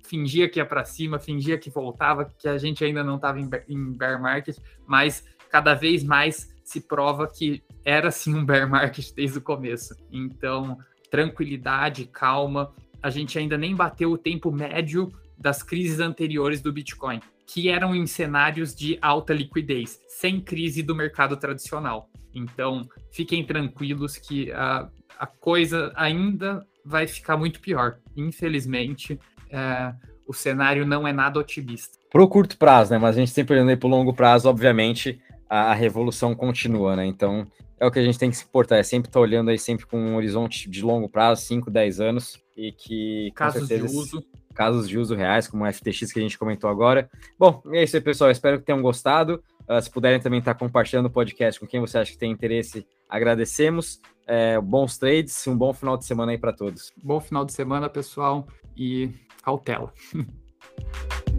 fingia 0.03 0.49
que 0.49 0.59
ia 0.59 0.65
para 0.65 0.83
cima, 0.83 1.19
fingia 1.19 1.57
que 1.57 1.69
voltava, 1.69 2.25
que 2.25 2.47
a 2.47 2.57
gente 2.57 2.83
ainda 2.83 3.03
não 3.03 3.15
estava 3.15 3.39
em 3.39 3.91
bear 3.93 4.21
market, 4.21 4.57
mas 4.85 5.23
cada 5.49 5.73
vez 5.73 6.03
mais 6.03 6.53
se 6.63 6.81
prova 6.81 7.27
que 7.27 7.61
era 7.83 8.11
sim 8.11 8.33
um 8.35 8.45
bear 8.45 8.69
market 8.69 9.11
desde 9.15 9.37
o 9.37 9.41
começo. 9.41 9.95
Então, 10.11 10.77
tranquilidade, 11.09 12.05
calma. 12.05 12.73
A 13.01 13.09
gente 13.09 13.37
ainda 13.37 13.57
nem 13.57 13.75
bateu 13.75 14.11
o 14.11 14.17
tempo 14.17 14.51
médio 14.51 15.11
das 15.37 15.63
crises 15.63 15.99
anteriores 15.99 16.61
do 16.61 16.71
Bitcoin, 16.71 17.19
que 17.45 17.69
eram 17.69 17.95
em 17.95 18.05
cenários 18.07 18.73
de 18.73 18.97
alta 19.01 19.33
liquidez, 19.33 19.99
sem 20.07 20.39
crise 20.39 20.81
do 20.81 20.95
mercado 20.95 21.35
tradicional. 21.37 22.09
Então, 22.33 22.87
fiquem 23.11 23.45
tranquilos 23.45 24.17
que 24.17 24.51
a, 24.51 24.89
a 25.19 25.27
coisa 25.27 25.91
ainda 25.95 26.65
vai 26.85 27.07
ficar 27.07 27.37
muito 27.37 27.59
pior. 27.59 27.97
Infelizmente, 28.15 29.19
é, 29.49 29.93
o 30.27 30.33
cenário 30.33 30.85
não 30.85 31.07
é 31.07 31.11
nada 31.11 31.39
otimista. 31.39 31.97
Para 32.09 32.23
o 32.23 32.27
curto 32.27 32.57
prazo, 32.57 32.91
né? 32.91 32.97
Mas 32.97 33.15
a 33.15 33.19
gente 33.19 33.31
sempre 33.31 33.55
olhando 33.55 33.77
para 33.77 33.87
o 33.87 33.89
longo 33.89 34.13
prazo, 34.13 34.49
obviamente, 34.49 35.19
a, 35.49 35.71
a, 35.71 35.73
revolução 35.73 36.33
continua, 36.33 36.95
né? 36.95 37.05
Então, 37.05 37.45
é 37.79 37.85
o 37.85 37.91
que 37.91 37.99
a 37.99 38.03
gente 38.03 38.17
tem 38.17 38.29
que 38.29 38.37
se 38.37 38.45
importar, 38.45 38.77
é 38.77 38.83
sempre 38.83 39.09
estar 39.09 39.19
tá 39.19 39.23
olhando 39.23 39.49
aí 39.49 39.57
sempre 39.57 39.85
com 39.85 39.97
um 39.97 40.15
horizonte 40.15 40.69
de 40.69 40.81
longo 40.81 41.09
prazo, 41.09 41.41
5, 41.45 41.69
10 41.69 41.99
anos, 41.99 42.39
e 42.55 42.71
que 42.71 43.31
casos 43.35 43.67
certeza, 43.67 43.87
de 43.87 43.95
uso 43.95 44.23
casos 44.61 44.87
de 44.87 44.99
uso 44.99 45.15
reais, 45.15 45.47
como 45.47 45.65
o 45.65 45.73
FTX 45.73 46.13
que 46.13 46.19
a 46.19 46.21
gente 46.21 46.37
comentou 46.37 46.69
agora. 46.69 47.09
Bom, 47.37 47.63
é 47.71 47.83
isso 47.83 47.95
aí, 47.95 48.01
pessoal. 48.01 48.29
Espero 48.29 48.59
que 48.59 48.65
tenham 48.65 48.79
gostado. 48.79 49.43
Uh, 49.67 49.81
se 49.81 49.89
puderem 49.89 50.19
também 50.19 50.37
estar 50.37 50.53
compartilhando 50.53 51.07
o 51.07 51.09
podcast 51.09 51.59
com 51.59 51.65
quem 51.65 51.79
você 51.79 51.97
acha 51.97 52.11
que 52.11 52.17
tem 52.17 52.31
interesse, 52.31 52.85
agradecemos. 53.09 53.99
É, 54.27 54.61
bons 54.61 54.99
trades, 54.99 55.47
um 55.47 55.57
bom 55.57 55.73
final 55.73 55.97
de 55.97 56.05
semana 56.05 56.31
aí 56.31 56.37
para 56.37 56.53
todos. 56.53 56.91
Bom 57.03 57.19
final 57.19 57.43
de 57.43 57.53
semana, 57.53 57.89
pessoal, 57.89 58.47
e 58.77 59.09
cautela. 59.43 59.91